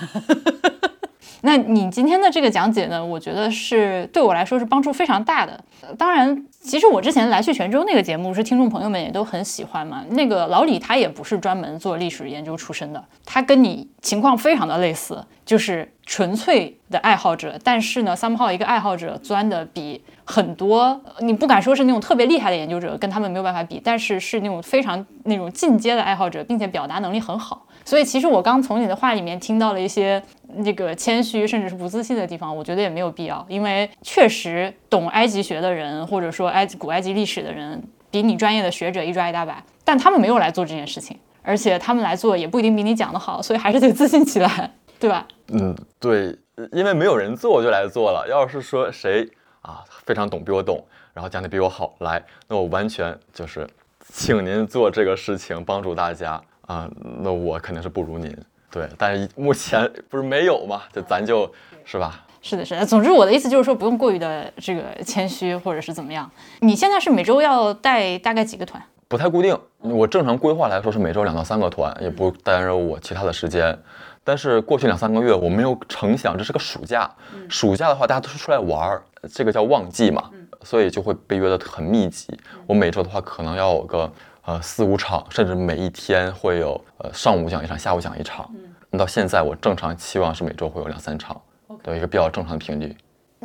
[1.44, 3.04] 那你今天的这个讲解呢？
[3.04, 5.64] 我觉得是对我来说是帮助非常大的。
[5.98, 10.04] 当然，其实我之前来去泉州那个节目是听众朋友们也都很喜欢嘛。
[10.10, 17.58] 那个老李他也不是专门做历史研究出身的，他跟你情况非常的类似，就是纯粹的爱好者。
[17.64, 20.00] 但是呢，somehow 一个爱好者钻的比
[20.32, 27.66] 很多，你不敢说是那种特别厉害的研究者，跟他们没有办法比，但是是那种非常那种进阶的爱好者，并且表达能力很好。
[27.84, 30.22] 所以其实我刚从你的话里面听到了一些
[30.54, 45.26] 那个谦虚甚至是不自信的地方，我觉得也没有必要，因为确实懂埃及学的人或者说埃及古埃及历史的人比你专业的学者一抓一大把，但他们没有来做这件事情，而且他们来做也不一定比你讲的好，所以还是得自信起来，对吧？
[45.48, 46.34] 嗯，对，
[46.72, 48.26] 因为没有人做我就来做了。
[48.30, 49.28] 要是说谁
[49.62, 50.84] 啊非常懂比我懂，
[51.14, 53.68] 然后讲的比我好来，那我完全就是
[54.12, 56.40] 请您做这个事情，帮助大家。
[56.66, 56.88] 啊，
[57.20, 58.34] 那我肯定是不如您，
[58.70, 61.52] 对，但是目前不是没有嘛，就咱就
[61.84, 62.24] 是吧。
[62.40, 62.86] 是的，是的。
[62.86, 66.30] 总之，我的意思就是说，不用过于的这个谦虚，或者是怎么样。
[66.60, 68.80] 你现在是每周要带大概几个团？
[69.08, 73.76] 不太固定，我正常规划来说是每周两到三个团，也不耽误我其他的时间。
[74.24, 77.10] 但是过去两三个月，我没有成想这是个暑假，
[77.48, 80.30] 暑假的话大家都是出来玩儿，这个叫旺季嘛，
[80.62, 82.28] 所以就会被约的很密集。
[82.66, 84.10] 我每周的话可能要有个。
[84.44, 88.50] 呃，四五场，甚至每一天会有呃上午讲一场，下午讲一场。
[88.90, 91.40] 那到现在，我正常期望是每周会有两三场，
[91.84, 92.96] 有一个比较正常的频率。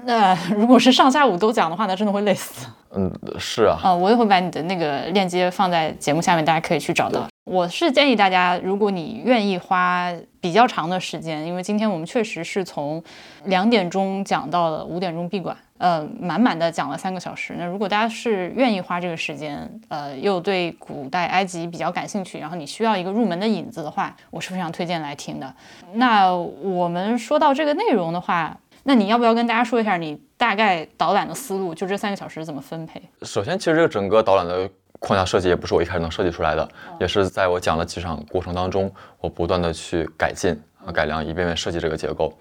[0.06, 2.66] 那如果是上下午都讲的话，那真的会累死。
[2.95, 3.78] 嗯，是啊。
[3.84, 7.28] 啊，我也会把你的那个链接放在节目下面，大家可以去找到。
[7.45, 13.04] 我是建议大家，如果你愿意花比较长的时间，因为今天我们确实是从
[13.45, 17.56] 两点钟讲到了五点钟闭馆，呃，满满的讲了三个小时。
[17.58, 25.54] 那如果大家是愿意花这个时间，呃，又对古代埃及比较感兴趣，然后你需要一个入门的引子的话，我是非常推荐来听的。
[25.94, 28.58] 那我们说到这个内容的话。
[28.90, 31.76] 那你要不要跟大家说一下你大概导览的思路？
[31.76, 33.02] 就这三个小时怎么分配？
[33.24, 36.66] 首先，其实这个整个导览的框架设计也不是我一开始能设计出来的，
[36.98, 38.90] 也是在我讲了几场过程当中，
[39.20, 42.32] 我不断的去改进和改良，一遍遍设计这个结构。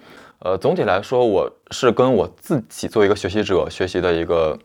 [0.40, 4.56] 呃，总体来说，我是跟我自己作为一个学习者学习的一个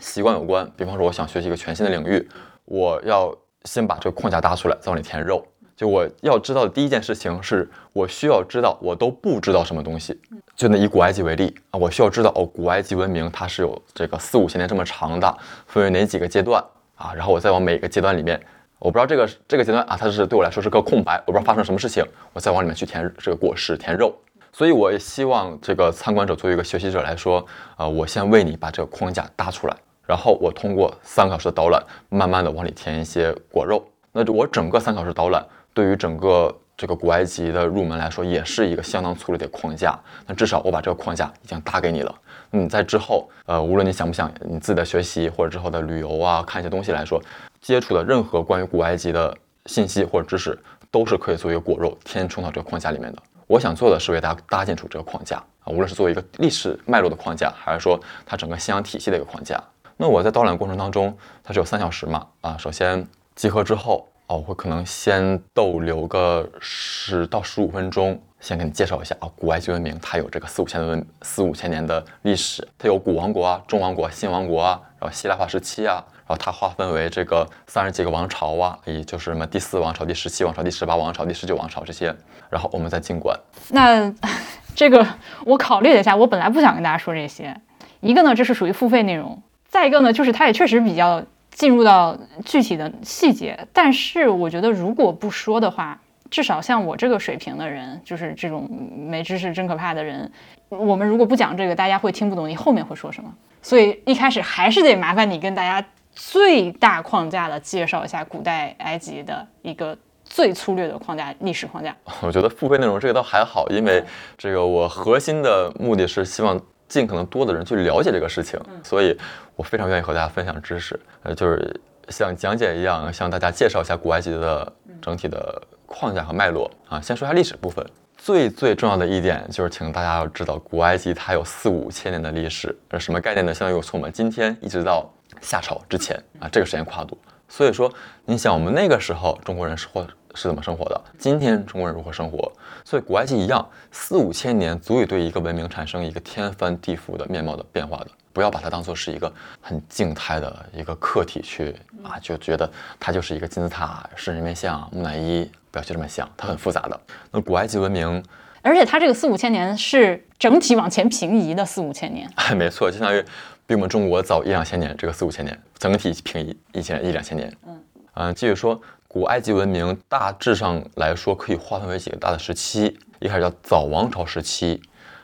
[0.00, 0.68] 习惯有关。
[0.74, 2.26] 比方说，我想学习一个全新的领域，
[2.64, 3.34] 我要
[3.64, 5.46] 先把这个框架搭出来，再往里填肉。
[5.76, 10.18] 就我要知道的第一件事情是，我需要知道我都不知道什么东西。
[10.56, 16.64] 就那以古埃及为例啊，我需要知道哦，古埃及文明它是有这个四五千年这么长的，分为哪几个阶段
[16.96, 17.12] 啊？
[17.14, 18.40] 然后我再往每个阶段里面，
[18.78, 22.02] 我不知道这个这个阶段啊，它是对我来说是个空白，我不知道发生什么事情，
[22.32, 24.12] 我再往里面去填这个果实、填肉。
[24.52, 27.44] 所以我也希望这个参观者作为一个学习者来说，
[27.76, 29.76] 啊，我先为你把这个框架搭出来，
[30.06, 33.84] 然后我通过三个小时的导览，慢慢的往里填一些果肉。
[34.12, 35.44] 那我整个三小时导览。
[35.74, 39.96] 对于整个这个古埃及的入门来说，也是一个相当粗略的框架。
[40.26, 42.12] 那至少我把这个框架已经搭给你了。
[42.50, 47.22] 你在之后，呃，无论你想不想你自己的学习或者之后的旅游啊，看一些东西来说，
[47.60, 49.32] 接触的任何关于古埃及的
[49.66, 50.58] 信息或者知识，
[50.90, 53.22] 都是可以作为果肉填充到这个框架里面的。
[53.48, 59.60] 我想做的是为大家搭建出这个框架啊，无论是作为一个历史脉络的框架，还是说它整个信仰体系的一个框架。
[59.96, 62.24] 那我在导览过程当中，它是有三小时嘛？
[62.42, 63.04] 啊，首先
[63.34, 64.06] 集合之后。
[64.28, 82.14] 哦，我会可能先逗留个十到十五分钟，先给你介绍一下啊，古埃及文明它有这个四五千文四五千年的历史，它有古王国啊、中王国、新王国啊，然后希腊化时期啊，然后它划分为这个三十几个王朝啊，也就是什么第四王朝、第十七王朝、第十八王朝、第十九王朝这些，
[82.50, 83.34] 然后我们再进馆。
[83.70, 84.12] 那
[84.76, 85.06] 这个
[85.44, 87.58] 我考虑了一下，我本来不想跟大家说这些，
[88.00, 91.22] 一个呢，这是属于付费内容，再一个呢，就是它也确实比较。
[91.50, 95.98] 进入到具体的细节，但是我觉得如果不说的话，
[96.30, 100.30] 至少像我这个水平的人，就是这种没知识真可怕的人，
[100.68, 103.34] 我们如果不讲这个，大家会听不懂你后面会说什么。
[103.60, 105.84] 所以一开始还是得麻烦你跟大家
[106.18, 111.96] 最大框架的介绍一下古代埃及的一个最粗略的框架，历史框架。
[112.20, 114.02] 我觉得付费内容这个倒还好，因为
[114.36, 119.16] 这个我核心的目的是希望尽可能多的人去了解这个事情，所以
[119.54, 127.00] 我非常愿意和大家分享知识，呃，就是像讲解一样，向大家介绍一下古埃及的整体的框架和脉络啊。
[127.00, 127.86] 先说一下历史部分，
[128.16, 133.54] 最最重要的一点就是，请大家要知道，古埃及它有四五千年的历史，呃，什么概念呢？
[133.54, 135.08] 相当于从我们今天一直到
[135.40, 137.16] 夏朝之前啊，这个时间跨度。
[137.48, 137.92] 所以说，
[138.24, 141.00] 你想我们那个时候中国人是或是怎么生活的？
[141.18, 142.52] 今天中国人如何生活？
[142.84, 148.08] 所以古埃及一样，四五千年足以对一个文明产生一个天翻地覆的面貌的变化的。
[148.30, 151.74] 不要把它当做是一个很静态的一个客体去
[152.04, 152.70] 啊，就觉得
[153.00, 157.00] 它就是一个金字塔、是人面像、木乃伊，不要去这么想，它很复杂的。
[157.32, 158.22] 那古埃及文明，
[158.62, 163.24] 而且它这个四五千年是整体往前平移的四五千年，哎， 没错，就相当于
[163.68, 167.54] 比我们中国早一两千年，这个四五千年整体平移一千一两千年。
[167.66, 167.84] 嗯
[168.14, 174.80] 嗯，继续说，古埃及文明大致上来说可以划分为几个大的时期，一开始叫早王朝时期，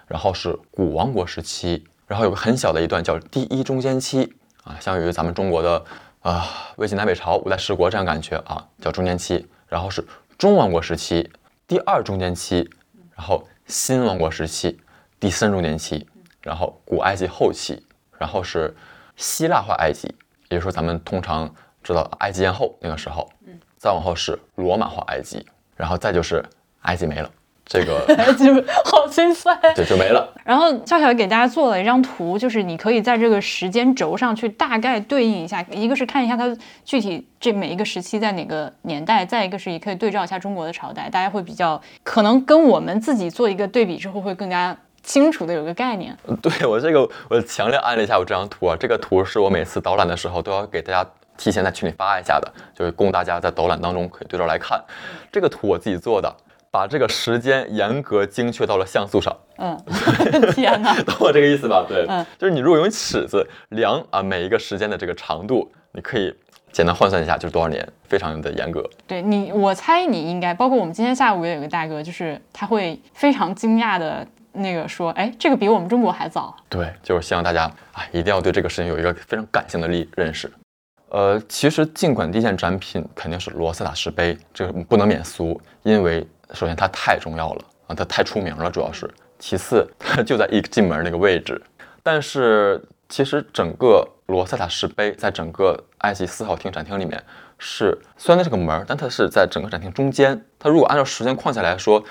[0.07, 1.87] 然后是古王国时期。
[2.07, 5.83] 然后有个很小的一段叫第一中间期啊，相当于咱们中国的
[6.21, 6.47] 啊
[6.77, 9.49] 魏晋南北朝五代十国这样感觉啊，叫中间期。
[9.69, 10.07] 然后是
[10.37, 11.31] 中王国时期，
[11.67, 12.69] 第二中间期，
[13.17, 14.79] 然后新王国时期，
[15.19, 16.07] 第三中间期，
[16.43, 17.83] 然后古埃及后期，
[18.19, 18.75] 然后是
[19.17, 20.09] 希腊化埃及，
[20.49, 25.45] 也就是说咱们通常知道埃及艳后那个时候，嗯再往后是罗马化埃及，
[25.77, 26.45] 然后再就是
[26.83, 27.31] 埃及没了。
[27.67, 28.05] 这个
[28.37, 30.31] 就好心酸， 对，就没了。
[30.45, 36.55] 然后笑笑给大家做了一张图，就是你可以在这个时间轴上去大概对应一下，一个是看一下它
[36.85, 46.17] 具体这每一个时期在哪个年代，再一个是也可以对照一下中国的朝代，大家会比较可能跟我们自己做一个对比之后会更加清楚的有个概念。
[46.43, 54.83] 对我这个我强烈安利一下我这张图啊，这个图是我每次导览的时候都要给大家提前在群里发一下的，就是供大家在导览当中可以对照来看。
[55.31, 56.35] 这个图我自己做的。
[56.71, 59.33] 把这个时间严格精确到了像素上。
[59.59, 59.81] 嗯，
[60.57, 61.87] 天哪， 懂我这个意思吧？
[61.89, 66.35] 对，嗯，就是你如果用尺子量啊每一个时间的这个长度，你可以
[66.73, 68.83] 简单换算一下，就是多少年，非常的严格。
[69.07, 76.57] 对你，我猜你应该，包括我们今天下午也有个大哥，就是他会非常惊讶的那个说，哎，这个比我们中国还早。
[76.69, 80.51] 对，就是希望大家啊一定要对这个事情有一个非常感性的认认识。
[81.11, 86.27] 呃，其实尽管第一件展品肯定是罗塞塔石碑，这个不能免俗，因为。
[86.53, 89.11] 首先，它太重要了啊，它太出名了，主要是。
[89.41, 91.61] 其次，它就在一进门那个位置。
[92.03, 97.21] 但是，其实整个罗塞塔石碑在整个埃及四号厅展厅里面
[97.59, 100.45] 是，虽然它是个门，但它是在整个展厅中间。
[100.59, 102.05] 它如果按照时间框架来说，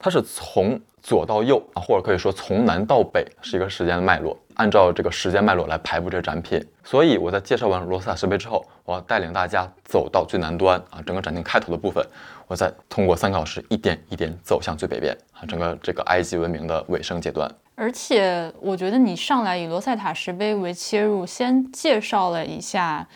[0.00, 4.36] 它是从左到右啊，或者可以说从南到北是一个时间脉络。
[4.54, 6.62] 按照这个时间脉络来排布这个展品。
[6.82, 12.04] 所以我在介绍完罗塞塔石碑之后，我要带领大家走到最南端啊，整个展厅开头的部分。
[12.46, 17.48] 我再通过三个小时一点一点走向最北边啊，整个这个埃及文明的尾声阶段。
[17.76, 23.06] 而且我觉得你上来以罗塞塔石碑为切入，先介绍了一下，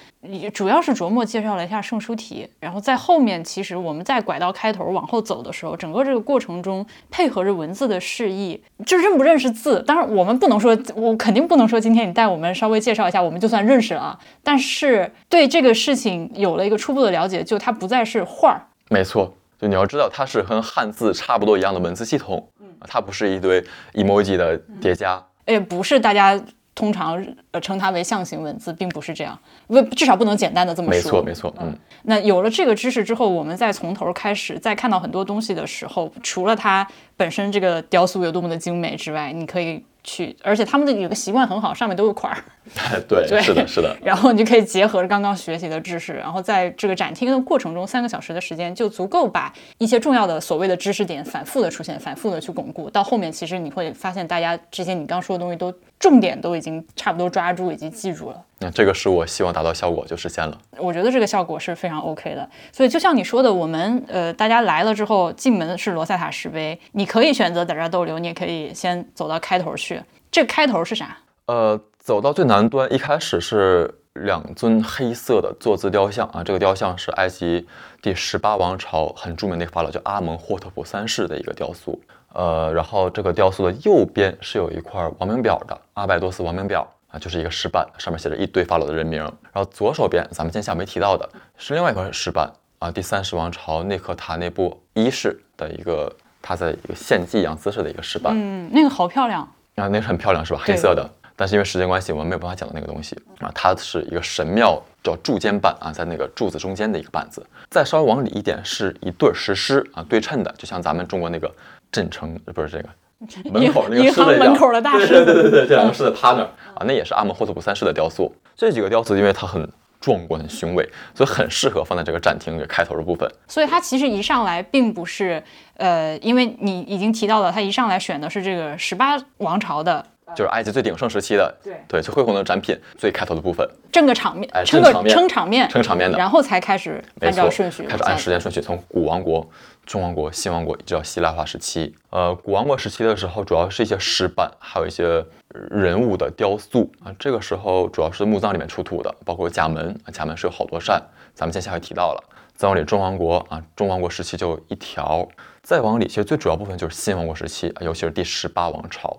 [0.54, 9.82] 主要是琢磨介绍了一下圣书体，然后在后面其实我们在拐到开头往后走的时候，整个这个过程中配合着文字的示意，就认不认识字。
[9.82, 14.18] 当然我们不能说，我肯定不能说今天你带我们稍微介绍一下，我们就算认识了。
[14.42, 18.60] 但是对这个事情有了一个初步的了解，就它不再是画儿。
[18.88, 22.48] 没错，就你要知道它是和汉字差不多一样的文字系统。
[22.86, 23.64] 它不是一堆
[23.94, 26.38] emoji 的叠加，也不是大家
[26.74, 30.96] 通常呃称它为象形文字，并不是这样，不至少不能简单的这么说。
[30.96, 31.74] 没错，没错，嗯。
[32.02, 36.86] 那有了这个知识之后，我们再从头开始，在看到很多东西的时候，除了它
[37.16, 39.82] 本身这个雕塑有多么的精美之外，你可以。
[40.06, 42.36] 去，而且他们的有个习惯很好，上面都有块儿。
[43.08, 43.96] 对，是的，是的。
[44.02, 52.88] 然后你就可以结合刚刚学习的知识，然后在这个展厅的过程中，三个小时的时间就足够把一些重要的所谓的知识点反复的出现，反复的去巩固。
[52.88, 58.42] 到后面，其实你会发现，大家这些你刚说的东西都重点都已经差不多抓住以及记住了。
[58.60, 60.58] 那这个是我希望达到效果就实现了。
[60.78, 62.48] 我觉得这个效果是非常 OK 的。
[62.72, 70.00] 所以就像你说的，我们呃，大家来了之后进门是罗塞塔石碑，你可以选择在这儿逗留，你也可以先走到开头去。
[70.30, 71.16] 这开头是啥？
[71.46, 76.44] 呃，走到最南端，一开始是两尊黑色的坐姿雕像啊。
[76.44, 77.66] 这个雕像是埃及
[78.02, 81.98] 第十八王朝很著名的一个法老叫阿蒙霍特普三世的一个雕塑。
[82.34, 89.22] 呃，然后这个雕塑的右边是有一块王名表的阿拜多斯王名表啊，就是一个石板，上面写着一堆法老的人名。
[89.22, 91.26] 然后左手边，咱们今天下午没提到的
[91.56, 98.34] 是另外一块石板啊，第三十王朝内克塔内布一世的一个他在一个献祭一样姿势的一个石板。
[98.36, 99.40] 嗯，那个好漂亮。
[99.76, 100.60] 啊，那个很漂亮是吧？
[100.62, 103.50] 黑色的，但是因为时间关系，我们没有办法讲到那个东西啊。
[103.54, 107.44] 它是一个神庙叫柱间板啊，在那个柱子中间的一个板子。
[107.70, 111.52] 再稍微往里一点，是一对石狮啊，对称的，就像咱们中国那个
[111.90, 112.88] 镇城不是这个
[113.50, 114.50] 门口那个银行狮子一样。
[114.50, 118.32] 门口的大对狮子，对对对对，这两个狮子趴那儿啊，那也是阿蒙霍特普三世的雕塑。
[118.54, 119.68] 这几个雕塑因为它很
[120.00, 123.28] 壮观、很雄伟，所以很适合放在这个展厅的开头的部分。
[123.48, 125.42] 所以它其实一上来并不是，
[125.78, 130.04] 呃，因为你已经提到了，它一上来选的是这个十八王朝的
[130.34, 139.48] 就是埃及最鼎盛时期的，对对，最恢宏的展品最开头的部分，正个场面哎，撑个撑场面撑场面，撑场面的然后才开始，按照顺序开始按时间顺序，从古王国、
[139.86, 141.94] 中王国、新王国一直到希腊化时期。
[142.10, 145.24] 呃，古王国时期的时候，主要是一些石板，还有一些
[145.70, 147.14] 人物的雕塑啊。
[147.18, 151.02] 这个时候主要是墓葬里面出土的，包括甲门啊，甲门是有好多扇，
[151.34, 152.24] 咱们先下回提到了。
[152.56, 155.26] 再往里，中王国啊，中王国时期就一条。
[155.60, 159.16] 再往里，其实最主要部分就是新王国时期，啊尤其是第十八王朝。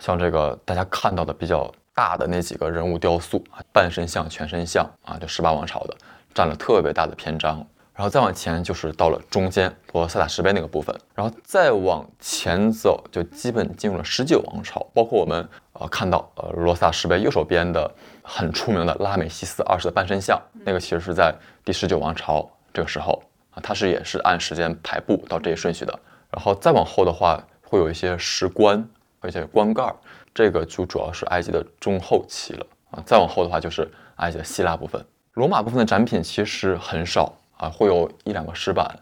[0.00, 5.96] 像这个大家看到的比较大的那几个人物雕塑啊，半身像、全身像啊，就十八王朝的，
[6.34, 7.64] 占了特别大的篇章。
[7.92, 25.92] 然后再往前就是到了中间罗塞塔石碑那个部分，然后再往前走就基本进入了十九王朝，包括我们呃看到呃罗塞塔石碑右手边的很出名的拉美西斯二世的半身像，那个其实是在第十九王朝这个时候啊，它是也是按时间排布到这一顺序的。
[26.30, 28.88] 然后再往后的话，会有一些石棺，
[29.20, 29.94] 而且棺盖儿，
[30.34, 33.02] 这个就主要是埃及的中后期了啊。
[33.06, 35.04] 再往后的话，就是埃及的希腊部分。
[35.34, 38.98] 罗马部分的展品其实很少啊，会有一两个石板，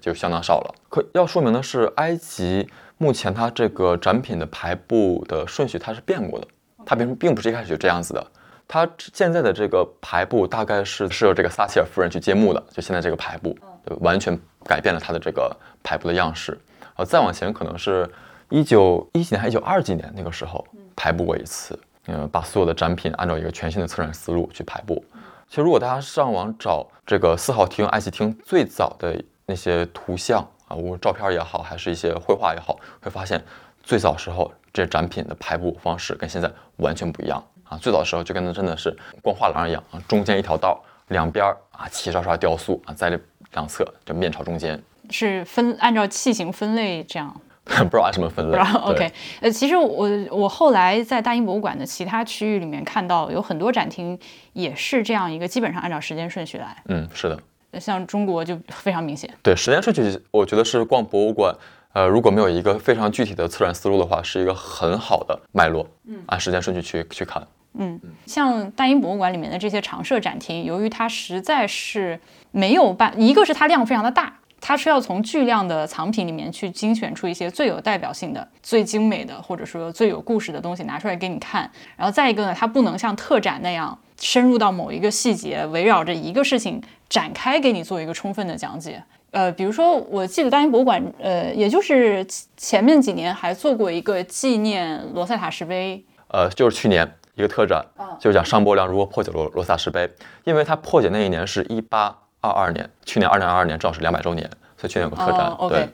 [0.00, 0.74] 就相当少了。
[0.88, 2.68] 可要说明的是，埃及
[2.98, 6.48] 目前它这个展品的排布的顺序它是变过的，
[6.84, 8.26] 它并并不是一开始就这样子的。
[8.66, 13.56] 它现在的这个排布大概是是由这个撒切尔夫人去揭幕的，就现在这个排布，
[13.86, 16.58] 就完全改变了它的这个排布的样式。
[16.96, 18.08] 呃，再往前可能是
[18.50, 20.64] 一九一几年还一九二几年那个时候
[20.94, 25.02] 排布过一次，嗯，把所有的展品按照一个全新的策展思路去排布。
[25.48, 33.42] 其实如果大家上网找这个四号厅、埃及厅最早的那些图像啊，无论照片也好，还是一些绘画也好，会发现
[33.82, 37.78] 最早时候这展品的排布方式跟现在完全不一样啊。
[37.78, 43.20] 最早的时候就跟那真的是逛画廊一样啊，中间一条道，两边啊齐刷刷雕塑啊，在这
[43.52, 47.40] 两侧就面朝中间，是分按照器型分类这样。
[47.84, 48.56] 不知道按什么分类。
[48.56, 49.10] 然后 OK，
[49.40, 54.18] 呃，其实我我后来在大英博物馆的其他区域里面看到有很多展厅
[54.52, 57.38] 也是这样一个基本上按照时间顺序来，嗯，是的。
[57.78, 59.30] 像中国就非常明显。
[59.42, 61.54] 对时间顺序，我觉得是逛博物馆，
[61.92, 65.86] 呃，如果没有一个非常具体的策展思路的话，是一个很好的脉络。
[66.08, 67.40] 嗯，按时间顺序去去看。
[67.78, 72.18] 嗯像大英博物馆里面的这些常设展厅，由于它实在是
[72.50, 81.70] 没有办，一个是它量非常的大，它是要从巨量的藏品里面去精选出一些最有代表性的、最精美的，或者说最有故事的东西拿出来给你看。
[81.96, 89.02] 然后再一个呢，它不能像特展那样深入到某一个细节，围绕着一个事情展开给你做一个充分的讲解。
[89.32, 92.26] 呃，比如说，我记得大英博物馆，呃，也就是
[92.56, 97.84] 前面几年还做过一个纪念罗塞塔石碑呃，就是去年一个特展，
[98.18, 100.10] 就是讲商伯良如何破解罗罗萨石碑，
[100.42, 105.46] 因为他破解那一年是一八二二年，去年二零二二年正好是两百周年，所以去年有个特展。
[105.58, 105.88] 哦、对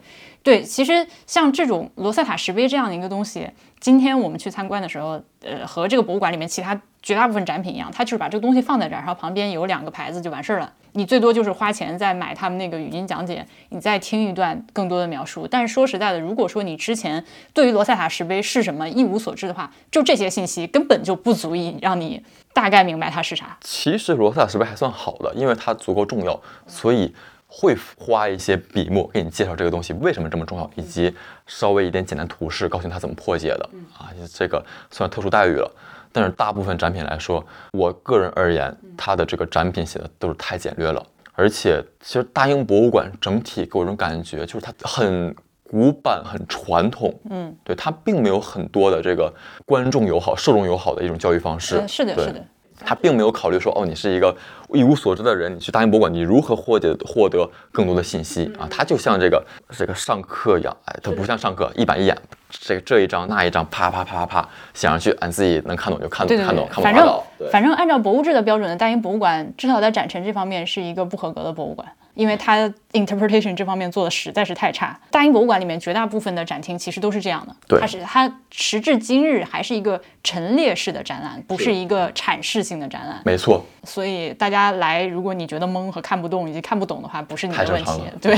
[0.47, 3.49] 对，其实像这种罗塞塔石碑这样的一个东西，
[3.81, 10.73] 今天我们去参观的时候，呃，和这个博物馆里面其他绝大部分展品一样，它就是把这个东西放在这儿，然后旁边有两个牌子就完事儿了。
[10.93, 15.45] 你最多就是花钱再买他们那个语音讲解，你再听一段更多的描述。
[15.45, 17.21] 但是说实在的，如果说你之前
[17.53, 23.57] 对于罗塞塔石碑是什么一无所知的话，就这些信息根本就不足以让你大概明白它是啥。
[23.59, 27.13] 其实罗塞塔石碑还算好的，因为它足够重要，所以
[27.47, 31.15] 会花一些笔墨给你介绍这个东西为什么这么重要，以及
[31.45, 35.71] 稍微一点简单图示告诉你它怎么破解的啊，这个算特殊待遇了。
[36.11, 49.31] 但是大部分展品来说，我个人而言，它的这个展品写的都是太简略了，而且其实大英博物馆整体给我一种感觉，就是它很古板、很传统，嗯，对它并没有很多的这个
[49.65, 52.45] 观众友好、受众友好的一种教育方式，呃，是的，对是的。
[52.85, 54.35] 他并没有考虑说，哦，你是一个
[54.73, 58.67] 一无所知的人，你去大英博物馆，你如何获得获得更多的信息啊？
[58.69, 62.17] 他就像这个这个上课一样，哎，他不像上课一板一眼，
[62.49, 71.87] 这这一张那一张，啪啪啪啪啪写上去，俺自己能看懂就看懂，对对看懂，反正反正按照博物志的标准呢，大英博物馆至少在展陈这方面是一个不合格的博物馆，
[72.17, 74.99] 因为它 interpretation 这方面做的实在是太差。
[75.11, 83.21] 大英博物馆里面绝大部分的展厅其实都是这样的，对它是它时至今日还是一个陈列式的展览，不是一个阐释性的展览。
[83.23, 88.01] 没错，所以大家来，如果你觉得懵和看不懂以及看不懂的话，不是你的问题。
[88.19, 88.35] 对，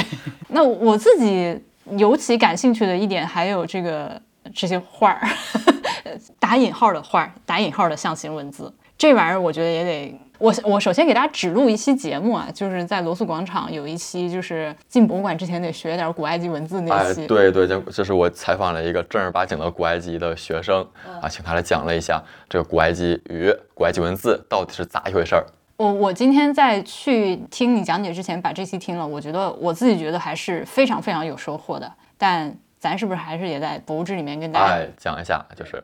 [0.49, 1.57] 那我自己
[1.97, 4.21] 尤其感兴趣的一点还有这个
[4.53, 5.25] 这些画儿，
[6.37, 10.19] 打引号的画儿，打引号的象形文字，这玩意儿我觉得也得。
[10.39, 20.85] 我我首先给大家指路一期节目啊，就是在罗素广场有一期，就是进博物馆之前得学点古埃及文字那哎期。，对对，这这是我采访了一个正儿八经的古埃及的学生
[21.21, 25.45] 啊，请他来讲了一下这个古埃及与、古埃及文字到底是咋一回事儿。
[25.75, 31.91] 我我今天在去听你讲解之前，把这期听了，我觉得我自己觉得还是非常非常有收获的。
[32.17, 34.73] 但咱是不是还是也在博物志里面跟大家？
[34.73, 35.83] 哎，讲一下就是，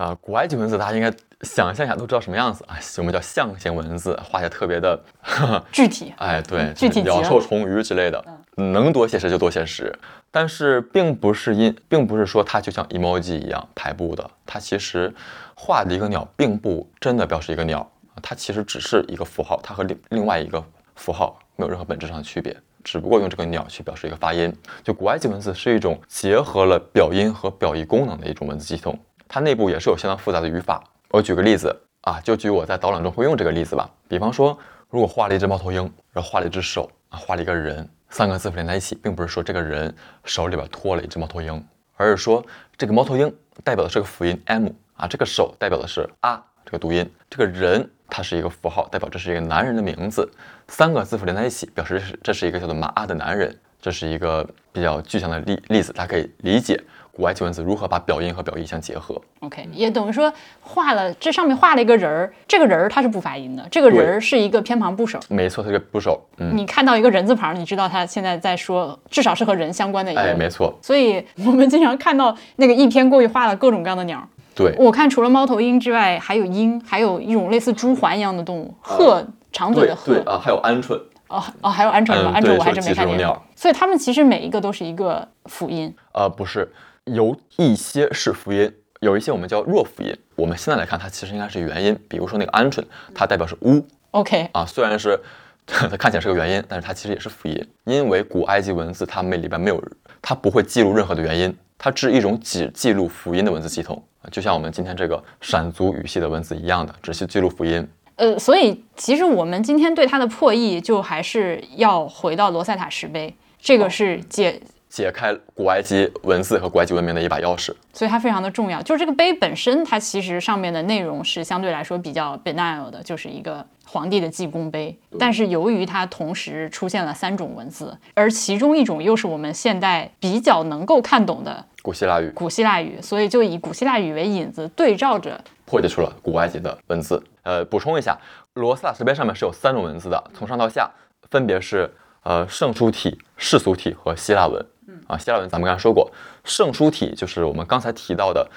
[0.00, 1.12] 啊、古埃及文字大家应该
[1.42, 4.98] 想象一下都知道什么样子啊，我们叫象形文字，画起来特别的，
[5.70, 8.24] 具体哎，对，具体鸟兽虫鱼之类的，
[8.56, 9.94] 能多写实就多写实。
[10.30, 15.12] 但是并不是因，并不是说它就像 emoji 一样排布的，它其实
[15.54, 17.86] 画的一个鸟并不真的表示一个鸟，
[18.22, 20.64] 它其实只是一个符号，它和另另外一个
[20.94, 24.50] 符号没有任何本质上的区别，只不过用这个鸟去表示一个发音。
[24.82, 28.98] 就古埃及文字是一种结合了表音和表意功能的一种文字系统，
[29.32, 30.82] 它内部也是有相当复杂的语法。
[31.08, 34.58] 我举个例子啊，就举我在导览中会用这个例子吧，比方说，
[34.88, 39.94] 如果画了一只猫头鹰，然后画了一只手啊，画了一个人，三个字符连在一起，并不是说这个人
[40.24, 42.44] 手里边托了一只猫头鹰，而是说
[42.76, 43.32] 这个猫头鹰
[43.62, 50.28] 代表的是个辅音 m 啊，这个手代表的是啊这个读音，这个人它是一个符号，代表这是一个男人的名字，
[50.66, 56.82] 三个字符连在一起，表示这是这是一个叫做马阿的男人，这是一个比较具象的例例子，大家可以理解。
[57.20, 59.14] 古埃及文字如何把表音和表意相结合。
[59.40, 60.32] OK，也等于说
[60.62, 65.20] 画了这上面画了一个人儿，这个人儿他是不发音的，这个人儿是一个偏旁部首。
[65.28, 70.22] 没错，是个部首，嗯，你看到一个人字旁，你知道他现在在说，至少是和人相关的一个。
[70.22, 74.26] 哎，没错，所以我们经常看到那个一篇过去画了各种各样的鸟。
[74.54, 79.22] 对，我看除了猫头鹰之外，还有鹰，还有一种类似猪环一样的动物，鹤，
[79.52, 80.14] 长嘴的鹤。
[80.14, 80.98] 对啊，还有鹌鹑，
[81.28, 82.32] 哦哦，还有鹌鹑是吧？
[82.34, 83.36] 嗯鹌鹑我还真没看见。
[83.54, 85.94] 所以它们其实每一个都是一个辅音。
[86.12, 86.66] 呃，不是，
[87.04, 90.16] 有一些是辅音，有一些我们叫弱辅音。
[90.36, 91.98] 我们现在来看，它其实应该是元音。
[92.08, 95.18] 比如说那个鹌鹑，它代表是乌 OK，啊，虽然是
[95.66, 97.68] 它看起来是个元音，但是它其实也是辅音。
[97.84, 99.82] 因为古埃及文字它们里边没有，
[100.20, 107.86] 它不会记录任何的元音，它是一种只记录辅音的文字系统，就像我们今天这个闪族语系的文字一样的，只是记录辅音。
[108.16, 114.60] 呃，所以其实我们今天对它的破译，就还是要回到罗塞塔石碑，这个是解，
[114.90, 117.72] 解开古埃及文字和古埃及文明的一把钥匙。
[117.94, 118.82] 所以它非常的重要。
[118.82, 124.98] 就是这个碑本身，它其实上面的内容是相对来说比较 banal 的，就是一个皇帝的记功碑。
[125.18, 137.22] 但是由于它同时出现了三种文字，而其中一种又是我们现代比较能够看懂的古希腊语古希腊语，所以就以古希腊语为引子，对照着破解出了古埃及的文字。
[137.42, 138.18] 呃，补充一下，
[138.54, 140.90] 罗斯塔石碑上面是有三种文字的，从上到下
[141.30, 141.90] 分别是
[142.22, 144.64] 呃圣书体、世俗体和希腊文。
[145.10, 146.08] 啊，希腊文咱们刚才说过，
[146.44, 148.48] 圣书体就是我们刚才提到的，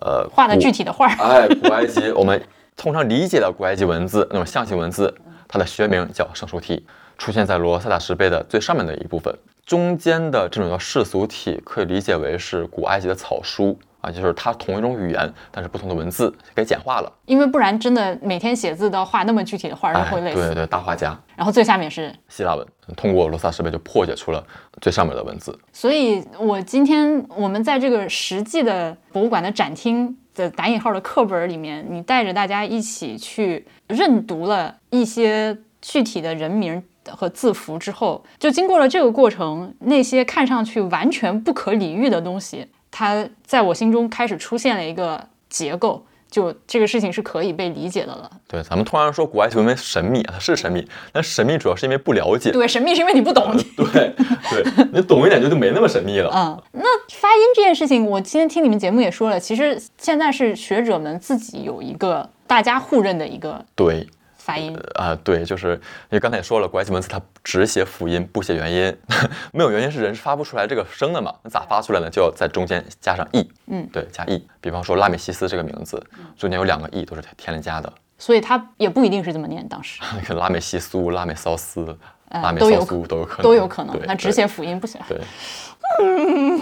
[0.00, 1.14] 呃，画的具体的画儿。
[1.18, 2.42] 哎，古埃及我们
[2.76, 5.14] 通常理解的古埃及文字那种象形文字，
[5.46, 6.84] 它的学名叫圣书体，
[7.16, 9.32] 出现在罗塞塔石碑的最上面的一部分。
[9.64, 17.12] 中间的这种叫世俗体，可以理解为是古埃及的草书啊，就是它同一种语言，但是不同的文字给简化了。
[17.26, 20.36] 因为不然真的每天写字都要画那么具体的画儿，哎是会，累死。
[20.36, 22.66] 对对对，大画家，然后最下面是希腊文，
[22.96, 24.44] 通过罗萨设备就破解出了
[24.80, 25.58] 最上面的文字。
[25.72, 46.04] 所以，我今天我们在这个实际的博物馆的展厅的打引号的课本里面，你带着大家一起去认读了一些具体的人名和字符之后，就经过了这个过程，那些看上去完全不可理喻的东西，它在我心中开始出现了一个结构。
[46.30, 48.30] 就这个事情是可以被理解的了。
[48.46, 52.52] 对，咱们突然说古埃及文明神秘，它是神秘，但神秘主要是因为不了解。
[52.52, 53.52] 对，神秘是因为你不懂。
[53.76, 54.14] 对
[54.48, 56.30] 对，你懂一点就就没那么神秘了。
[56.32, 56.84] 嗯，那
[57.16, 64.06] 发音这件事情，我今天听你们节目也说了，其实现在是学者们自己有一个大家互认的一个对，
[64.40, 64.76] 发音。
[64.94, 68.96] 啊、对，就是因为刚才也说了，古埃及文字它只写辅音，不写元音，
[69.52, 71.34] 没有元音是人是发不出来这个声的嘛？
[71.42, 72.08] 那咋发出来呢？
[72.10, 74.42] 就要在中间加上 e，嗯，对，加 e。
[74.60, 76.02] 比方说拉美西斯这个名字，
[76.36, 81.96] 中间有两个 e 都是添了加的，所以它也不一定是这么念，当时 那个拉美西苏、拉美骚斯、
[82.28, 84.98] 呃拉美骚苏都有可能，都有可能对，它只写辅音不写。
[85.08, 85.18] 对，
[86.00, 86.60] 嗯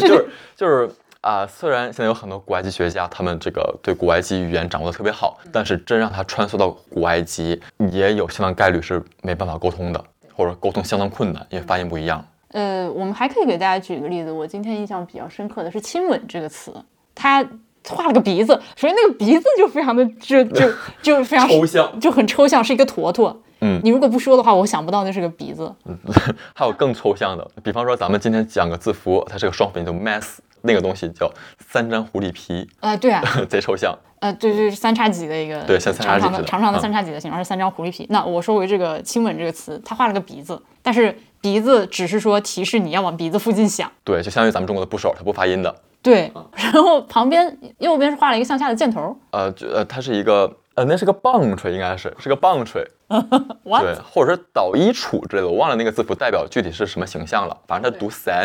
[0.00, 0.88] 就是就是
[1.20, 10.02] 啊、虽然现在有很多古埃及学家，他们这个对古埃及语言掌握的特别好，但是真让他穿梭到古埃及，也有相当概率是没办法沟通的，
[10.34, 12.24] 或者沟通相当困难，因为发音不一样。
[12.52, 16.72] 呃，我们还可以给大家举个例子，我今天印象比较深刻的是“亲吻”这个词，
[17.14, 17.44] 它
[17.88, 20.72] 画了个鼻子，首先那个鼻子就非常的就就
[21.02, 23.36] 就非常抽象，就很抽象，是一个坨坨。
[23.60, 25.74] 嗯你如果不说的话，我想不到那是个鼻子。
[26.54, 30.38] 还有更抽象的，比方说咱们今天讲个字符，它是个双辅音，叫 mass，
[30.68, 31.28] 那个东西叫
[31.58, 33.96] 三张狐狸皮，呃，对啊， 贼抽象。
[34.20, 38.04] 呃，对对，三叉戟的一个，对像三叉戟的长长的长长的嗯三叉戟的形状是三张狐狸皮。
[38.10, 45.72] 那我说回这个亲吻这个词，他画了个鼻子，但是鼻子只是说提示你要往鼻子附近想，对，就相当于咱们中国的部首，它不发音的。
[46.02, 57.56] 对，嗯 然后旁边右边是画了一个向下的箭头呃，就呃，它是一个呃，那是个棒槌，应该是是个棒槌， 对，或者是捣衣杵之类的，我忘了那个字符代表具体是什么形象了。
[57.66, 58.42] 反正它读 san，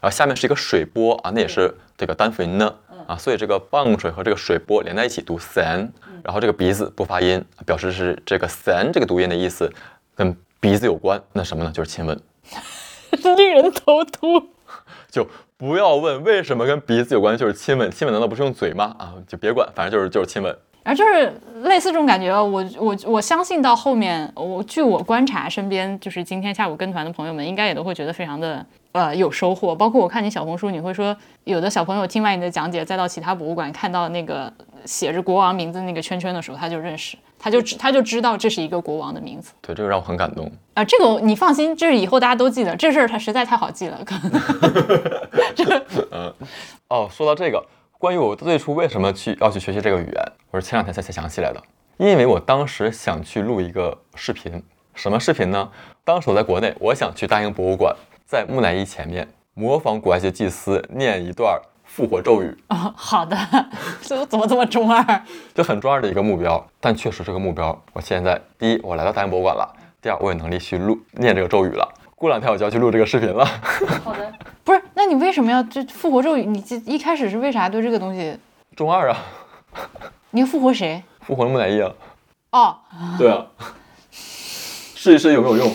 [0.00, 2.72] 然后下面是一个水波啊，那也是这个单辅音呢
[3.08, 5.88] 啊，所以这个棒槌和这个水波连在一起读 san，
[6.22, 9.68] 然后这个鼻子不发音，表示是这个 san 这个读音的意思
[10.14, 11.20] 跟鼻子有关。
[11.32, 11.72] 那什么呢？
[11.72, 12.16] 就是亲吻。
[13.36, 14.50] 令人头秃。
[15.10, 15.26] 就
[15.56, 17.90] 不要问为什么跟鼻子有关，就是亲吻。
[17.90, 18.94] 亲吻难道不是用嘴吗？
[19.00, 20.56] 啊，就别管，反正就是就是亲吻。
[20.84, 21.32] 然后就是
[21.62, 29.74] 类似这种感觉，我我我相信到后面，我据我观察，身边就是今天下午跟团的朋友们，应该也都会觉得非常的呃有收获。
[29.74, 34.52] 包括我看你小红书，你会说有的小朋友听完你的讲解，再到其他博物馆看到那个
[34.84, 39.52] 写着国王名字那个圈圈的时候，他就认识，他就知他就知道这是一个国王的名字。
[39.60, 40.50] 对，这个让我很感动。
[40.74, 44.00] 啊、这个你放心，这是以后大家都记得，这事儿它实在太好记了。
[44.04, 44.40] 可能
[46.88, 47.64] 哦，说到这个，
[48.02, 51.62] 关于我最初为什么去要去学习这个语言，我是前两天才才想起来的。
[51.98, 54.60] 因为我当时想去录一个视频，
[54.92, 55.70] 什么视频呢？
[56.02, 57.94] 当时我在国内，我想去大英博物馆，
[58.26, 63.38] 在木乃伊前面模仿古埃及祭司念一段复活咒语，哦，好的，
[64.02, 65.22] 这怎么这么中二？
[65.54, 66.66] 就很中二的一个目标。
[66.80, 69.64] 但确实这个目标，我现在第一，我来到大英博物馆了；
[70.02, 71.88] 第二，我有能力去录念这个咒语了。
[72.22, 73.44] 过两天我就要去录这个视频了。
[74.04, 74.32] 好的，
[74.62, 76.46] 不是，那你为什么要这复活咒语？
[76.46, 78.38] 你这一开始是为啥对这个东西？
[78.76, 79.18] 中二啊，
[80.30, 81.02] 你要复活谁？
[81.20, 81.92] 复活木乃伊啊。
[82.52, 82.76] 哦，
[83.18, 83.44] 对啊，
[84.12, 85.72] 试一试有没有用？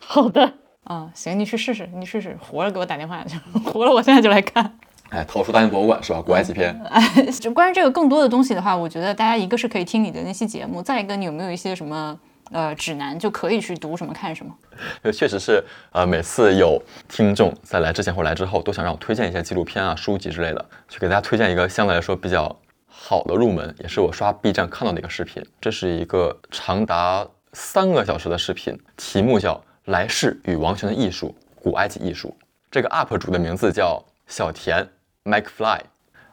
[0.00, 0.54] 好的。
[0.82, 3.24] 啊、行，你去试试，你试试，活了给我打电话，
[3.64, 4.78] 活了我现在就来看。
[5.10, 6.20] 哎，逃出大英博物馆是吧？
[6.20, 6.76] 古埃及篇。
[7.40, 12.18] 就关于这个更多的东西的话，我觉得大家一个是可以听你的那期节目，再一个你有没有一些什么
[12.52, 14.54] 呃指南，就可以去读什么看什么。
[15.02, 15.62] 呃，确实是，
[15.92, 22.54] 呃，每次有听众在来之前或来之后，都想让我推荐一些纪录片啊、书籍之类的，去给大家推荐一个相对来说比较
[22.86, 25.44] 好的入门，也是我刷 B 站看到的一个视频。
[25.60, 29.54] 这是一个长达三个小时的视频，题目叫
[29.86, 32.36] 《来世与王权的艺术：古埃及艺术》。
[32.70, 34.86] 这个 UP 主的名字叫小田
[35.24, 35.80] Mike Fly，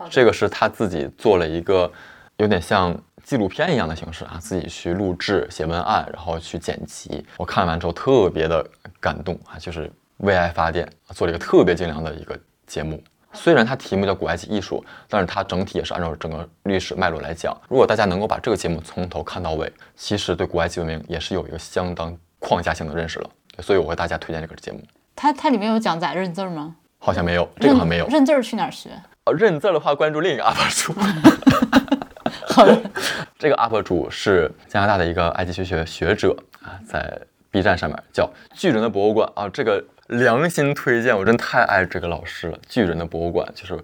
[0.09, 1.89] 这个是他自己做了一个
[2.37, 7.25] 有点像纪录片一样的形式啊，自己去录制、写文案，然后去剪辑。
[7.37, 8.63] 我看完之后特别的
[8.99, 12.37] 感动啊，就是为爱发电，做了一个特别精良的一个
[12.67, 13.01] 节目。
[13.31, 17.57] 虽然它题目叫古埃及艺术，但是它整体也是按照整个历史脉络来讲。
[17.67, 23.29] 如果大家能够把这个节目从头看到尾，其实对古埃及文明也是有一个相当框架性的认识了。
[23.59, 24.79] 所以我为大家推荐这个节目。
[25.15, 26.75] 它它里面有讲咋认字儿吗？
[26.99, 28.07] 好像没有，这个好像没有。
[28.07, 28.89] 认字儿去哪儿学？
[29.25, 30.93] 呃，认字儿的话，关注另一个 UP 主。
[32.47, 32.77] 好的，
[33.39, 37.17] 这个 UP 主是加拿大的一个埃及学学学者啊，在
[37.49, 42.59] B 站上面叫巨人的博物馆啊，这个良心推荐，我真太爱这个老师了。
[42.67, 43.81] 巨人的博物馆就是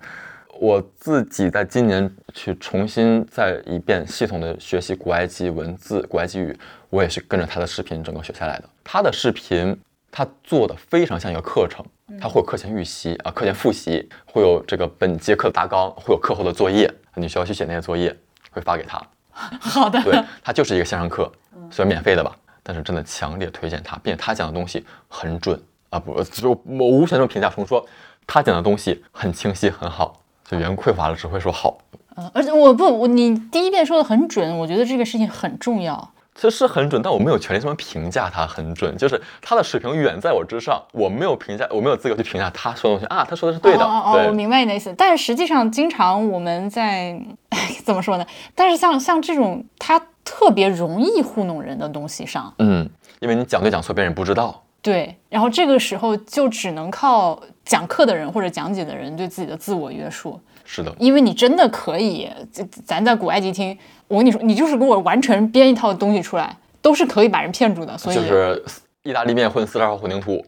[0.59, 6.57] 我自己在今年去重新再一遍系统的学习古埃及文字、古埃及语，
[6.89, 8.69] 我也是跟着他的视频整个学下来的。
[8.83, 9.79] 他的视频
[10.11, 11.85] 他做的非常像一个课程，
[12.19, 18.15] 他会有课前预习啊，课前复习，会有这个本节课的大纲，会有课后的作业，你需要去写那些作业，
[18.51, 19.01] 会发给他。
[19.59, 21.31] 好的，对，它就是一个线上课，
[21.69, 27.85] 虽然免费的吧，但是真的强烈推荐他，并且他讲的东西很准啊，不，就我无权这么评价，重说
[28.27, 31.77] 他讲的东西很清晰很好，就原匮乏了只会说好，
[32.15, 36.11] 呃而且我不我你第一遍说的很准，我觉得这个事情很重要。
[36.39, 44.95] 其实是很准，但我没有权利这么评价他很准，就是他的水平远在我之上，我没有评价，我没有资格去评价他说的东西啊，他说的是对的，哦哦哦，我，明白你的意思。
[44.97, 47.21] 但是实际上，经常我们在
[47.83, 48.25] 怎么说呢？
[48.55, 52.89] 但是像像这种他特别容易糊弄人的东西上，嗯，
[53.19, 63.77] 因为你讲对讲错，别人不知道，对，然后这个时候就只能靠讲课的人或者讲解的人对自己的自我约束，是的，因为你真的可以，这咱在古埃及听，
[64.09, 67.97] 我跟你说，你就是给我完全编一套东西出来，都是可以把人骗住的。
[67.97, 68.61] 所以就是
[69.03, 70.43] 意大利面混四十二号混凝土，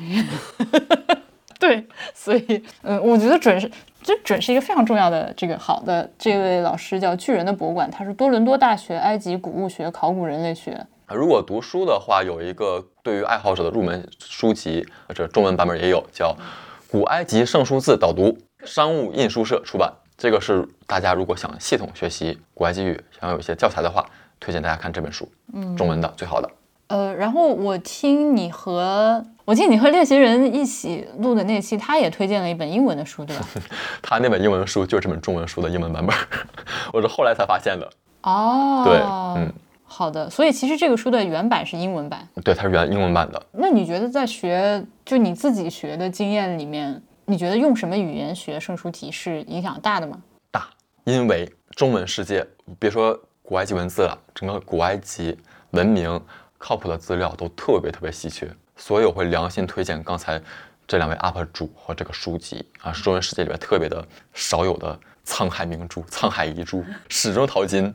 [1.58, 3.72] 对，所以嗯，我觉得准是
[4.04, 10.86] 这准是一个非常重要的这个好的这位老师叫巨人的博物馆，他是多伦多大学埃及古物学考古人类学。
[11.08, 16.36] 如果读书的话，有一个对于爱好者的入门书籍，这中文版本也有，叫
[16.92, 18.30] 《古埃及圣书字导读》，
[18.66, 19.94] 商务印书社出版。
[20.22, 24.06] 这个是大家如果想系统学习古埃及语，想有一些教材的话，
[24.40, 26.48] 推荐大家看这本书，嗯，中文的最好的。
[26.90, 33.48] 呃，然后我听你和我听你和练习人一起录的那期，他也推荐了一本英文的书，对吧？
[34.04, 36.16] 他那本英文书就是这本中文书的英文版本，
[36.94, 37.90] 我是后来才发现的。
[38.22, 39.00] 哦，对，
[39.42, 39.52] 嗯，
[39.84, 40.30] 好的。
[40.30, 43.42] 所以其实这个书的原版是英文版，对，它是原英文版的。
[43.54, 47.02] 那你觉得在学就你自己学的经验里面，
[47.32, 50.22] 你觉得用什么语言学圣书体是影响大的吗？
[50.52, 50.68] 大，
[51.06, 52.46] 因为中文世界，
[52.78, 55.38] 别说古埃及文字了，整个古埃及
[55.70, 56.22] 文明。
[56.64, 60.40] 靠谱的资料都特别特别稀缺，所以我会良心推荐刚才
[60.86, 67.92] 这两位 UP 主和这个书籍啊，是中文世界里边特别的少有的沧海明珠、沧海遗珠，始终淘金。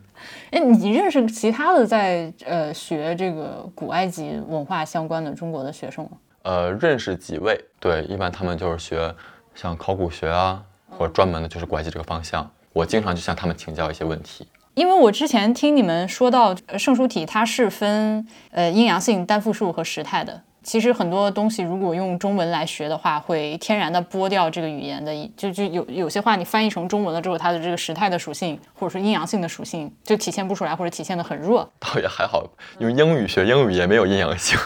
[0.51, 6.17] 哎，你认识其他的在呃学这个古埃及文化相关的中国的学生吗？
[6.47, 9.13] 呃，认识几位，对，一般他们就是学
[9.53, 12.49] 像考古学啊，或者专门的就是关系这个方向。
[12.71, 14.47] 我经常就向他们请教一些问题。
[14.73, 20.41] 因为我之前听你们说到圣书体，它是分呃阴阳性、单复数和时态的。
[20.67, 31.67] 其实很多东西如果用中文来学的话，会天然的剥掉这个语言的，就就有有些话你翻译成中文了之后，它的这个时态的属性或者说阴阳性的属性就体现不出来，或者体现的很弱。
[31.79, 32.45] 倒也还好，
[32.79, 34.59] 用英语学英语也没有阴阳性。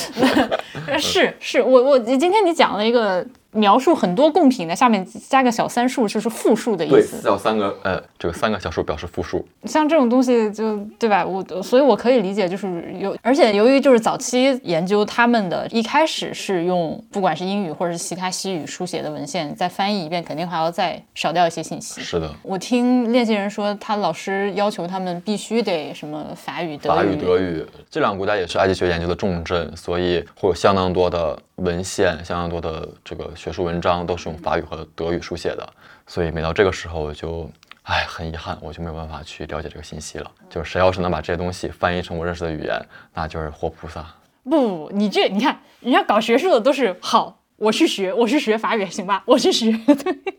[1.00, 3.26] 是是，我我今天你讲了一个。
[3.54, 7.16] 描述很多贡品的下面加个小三数，就是复数的意思。
[7.16, 9.46] 对，叫三个呃，这个三个小数表示复数。
[9.64, 11.24] 像这种东西就对吧？
[11.24, 22.00] 我所以，我可以理解，就是有，而且由于就是早期研究他们的一开始是用不管是英语或者是其他西语书写的文献，再翻译一遍，肯定还要再少掉一些信息。
[22.00, 26.96] 是的，我听练习人说，他老师要求他们必须得什么法语、德语。
[26.96, 31.38] 法语、德语这两个国家也是埃及学研究的重镇，所以会有相当多的。
[31.56, 35.72] 文献相当多的这个学术文章都是用法语和德语书写的，
[36.06, 37.48] 所以每到这个时候，我就，
[37.82, 40.30] 哎，很遗憾，我就没有办法去了解这个信息了。
[40.50, 42.80] 就是谁要是能把这些东西翻译成我认识的语言，
[43.12, 44.04] 那就是活菩萨。
[44.42, 47.43] 不不不，你这你看，人家搞学术的都是好。
[47.64, 49.22] 我去学，我去学法语，行吧？
[49.26, 49.72] 我去学。
[49.86, 49.94] 对，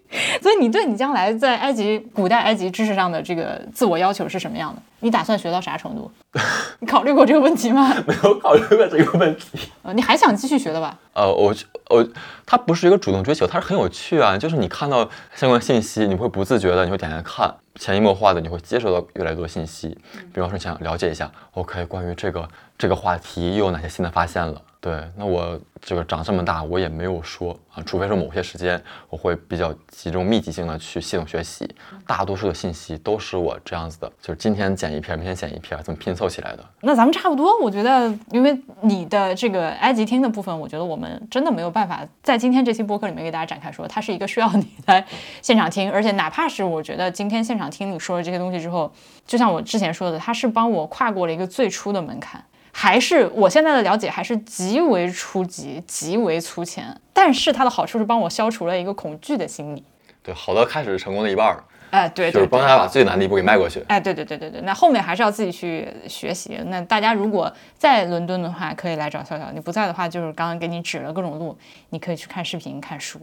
[0.41, 4.81] 所以你对你将来在埃及古代埃及知识上的这个自我要求是什么样的？
[4.99, 6.11] 你打算学到啥程度？
[6.79, 7.91] 你考虑过这个问题吗？
[8.07, 9.57] 没有考虑过这个问题。
[9.81, 10.97] 呃，你还想继续学的吧？
[11.13, 11.53] 呃，我
[11.89, 12.07] 我，
[12.45, 14.37] 它不是一个主动追求，它是很有趣啊。
[14.37, 19.97] 就是你看到相关信息，你会不自觉的，你会点开看，潜移默化的，你会接收到越来越多信息。
[20.33, 22.47] 比方说，想了解一下，OK，关于这个
[22.77, 24.61] 这个话题又有哪些新的发现了？
[24.81, 31.69] 对，那我这个长这么大，我也没有说啊，除非说某些时间我会比较集中密集性的去系统学习，
[32.07, 36.65] 大多数的信息都是我这样子的，就是今天剪一篇，明天剪一篇，这么拼凑起来的。
[36.81, 45.05] 那咱们差不多，我觉得，因为你的这个埃及听的部分，我觉得我们真的没有办法在今天这期播客里面给大家展开说，它是一个需要你来
[45.43, 48.91] 现场听，而且哪怕是我觉得今天现场听你说了这些东西之后，
[49.27, 52.43] 就像我之前说的，它是帮我跨过了一个最初的门槛。
[52.77, 59.81] 还是我现在的了解还是极为初级、极为粗浅，但是它的好处是帮我消除了一个恐惧的心理。
[60.21, 61.63] 对，好的开始是成功的一半儿。
[61.91, 63.81] 哎，对，就是帮大家把最难的一步给迈过去。
[63.87, 66.59] 哎，对对对对对，那后面还是要自己去学习。
[66.65, 71.57] 那大家如果在伦敦的话，可以来找笑笑；你不在的话，就是刚刚给你指了各种路，
[71.91, 73.21] 你可以去看视频、看书。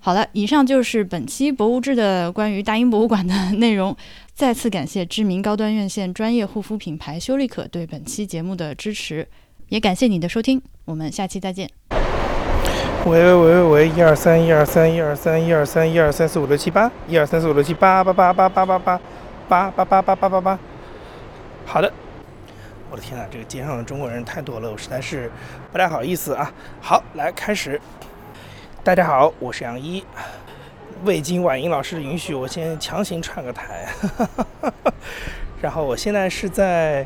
[0.00, 3.96] 好了，以上就是本期博物志的关于大英博物馆的 内容。
[4.34, 9.28] 再次感谢知名高端院线专业护肤品牌修丽可对本期节目的支持，
[9.68, 11.68] 也感谢你的收听，我们下期再见。
[13.04, 19.00] 喂喂喂喂喂，一二三一二三一二三一二三一二三四五六七八，一二三四五六七八八八八八八八
[19.48, 20.58] 八八八八八八八。
[21.66, 21.92] 好的，
[22.90, 25.30] 我的天呐，这个街上的中国人太多了，我实在是
[25.70, 26.50] 不太好意思啊。
[26.80, 27.80] 好，来开始。
[28.82, 30.02] 大家好，我是杨一。
[31.04, 33.88] 未经婉英老师的允许，我先强行串个台。
[35.60, 37.04] 然后我现在是在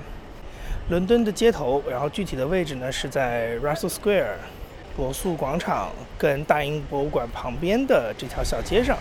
[0.88, 4.34] 伦敦的街头，然后具体的位置呢是在 Russell Square
[4.96, 8.96] 博素广场跟大英博物馆旁边的这条小街上。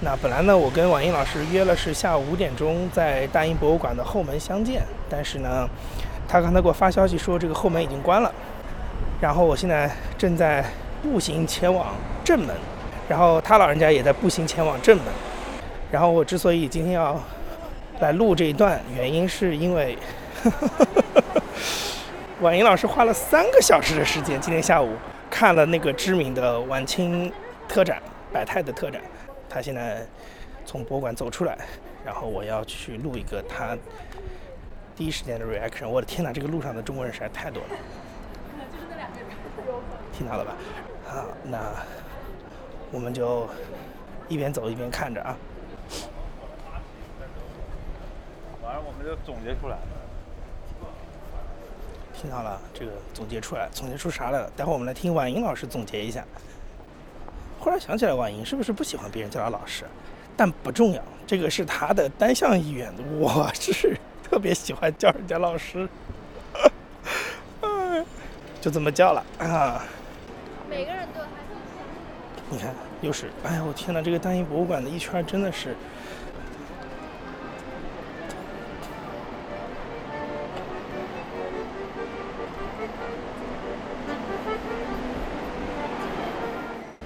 [0.00, 5.68] 那本来呢，我跟婉英老师约了是下午五点钟在大英博物馆的后门相见，但是呢，
[6.26, 8.32] 他刚才给我发消息说这个后门已经关了。
[9.20, 10.64] 然后我现在正在
[11.02, 11.94] 步行前往
[12.24, 12.56] 正门。
[13.08, 15.06] 然后他老人家也在步行前往正门。
[15.90, 17.20] 然后我之所以今天要
[18.00, 19.98] 来录这一段，原因是因为
[22.40, 24.94] 婉莹老师花了三个小时的时间，今天下午
[25.28, 27.30] 看了那个知名的晚清
[27.68, 28.02] 特展
[28.32, 29.02] 百态的特展。
[29.50, 30.06] 他现在
[30.64, 31.58] 从博物馆走出来，
[32.04, 33.76] 然后我要去录一个他
[34.96, 35.86] 第一时间的 reaction。
[35.86, 37.68] 我的天哪，这个路上的中国人实在太多了。
[40.10, 40.52] 听到了吧？
[41.06, 41.58] 好，那。
[42.92, 43.48] 我们就
[44.28, 45.36] 一边走一边看着啊。
[48.62, 49.82] 完了，我们就总结出来了。
[52.14, 54.48] 听到了这个总结出来，总结出啥来了？
[54.56, 56.24] 待会儿我们来听婉莹老师总结一下。
[57.58, 59.84] 忽然想起来，婉莹是不是不喜欢别人叫她老师？
[60.36, 62.92] 但不重要，这个是她的单向意愿。
[63.18, 65.88] 我是特别喜欢叫人家老师，
[68.60, 69.84] 就这么叫了啊。
[70.70, 71.20] 每个人都
[72.52, 72.68] 你看，
[73.00, 74.02] 又是，哎呀，我天哪！
[74.02, 75.74] 这个大英博物馆的一圈真的是。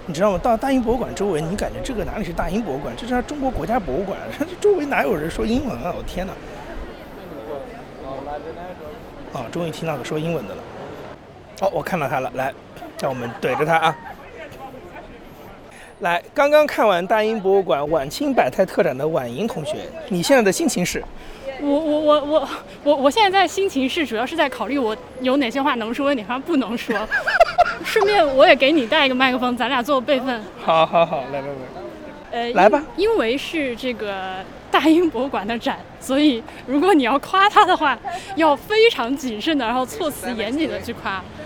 [0.05, 0.39] 你知道吗？
[0.43, 2.93] 到大英博物馆周围，你感觉这个哪里是大英博物馆？
[2.97, 4.19] 这是中国国家博物馆。
[4.37, 5.95] 这周围哪有人说英文啊？
[5.97, 6.33] 我天哪！
[9.33, 10.63] 啊，终于听到个说英文的了。
[11.61, 12.53] 哦，我看到他了，来，
[13.01, 13.97] 让我们怼着他啊！
[16.01, 19.77] 来，刚刚看完大英博物馆晚清百态特展的婉莹同学，
[20.09, 21.03] 你现在的心情是？
[21.59, 22.49] 我我我我
[22.85, 26.95] 我我现在在心情是主要是在考虑我有哪些话能说，哪些话不能说。
[27.83, 30.43] 顺便我也给你带一个麦克风，咱俩做备份。
[30.63, 31.53] 好好好，来来来，
[32.31, 32.83] 呃，来吧。
[32.97, 34.35] 因为是这个
[34.71, 37.99] 大英博物馆的展，所以如果你要夸他的话，
[38.35, 41.25] 要非常谨慎的，然后措辞严谨的去夸。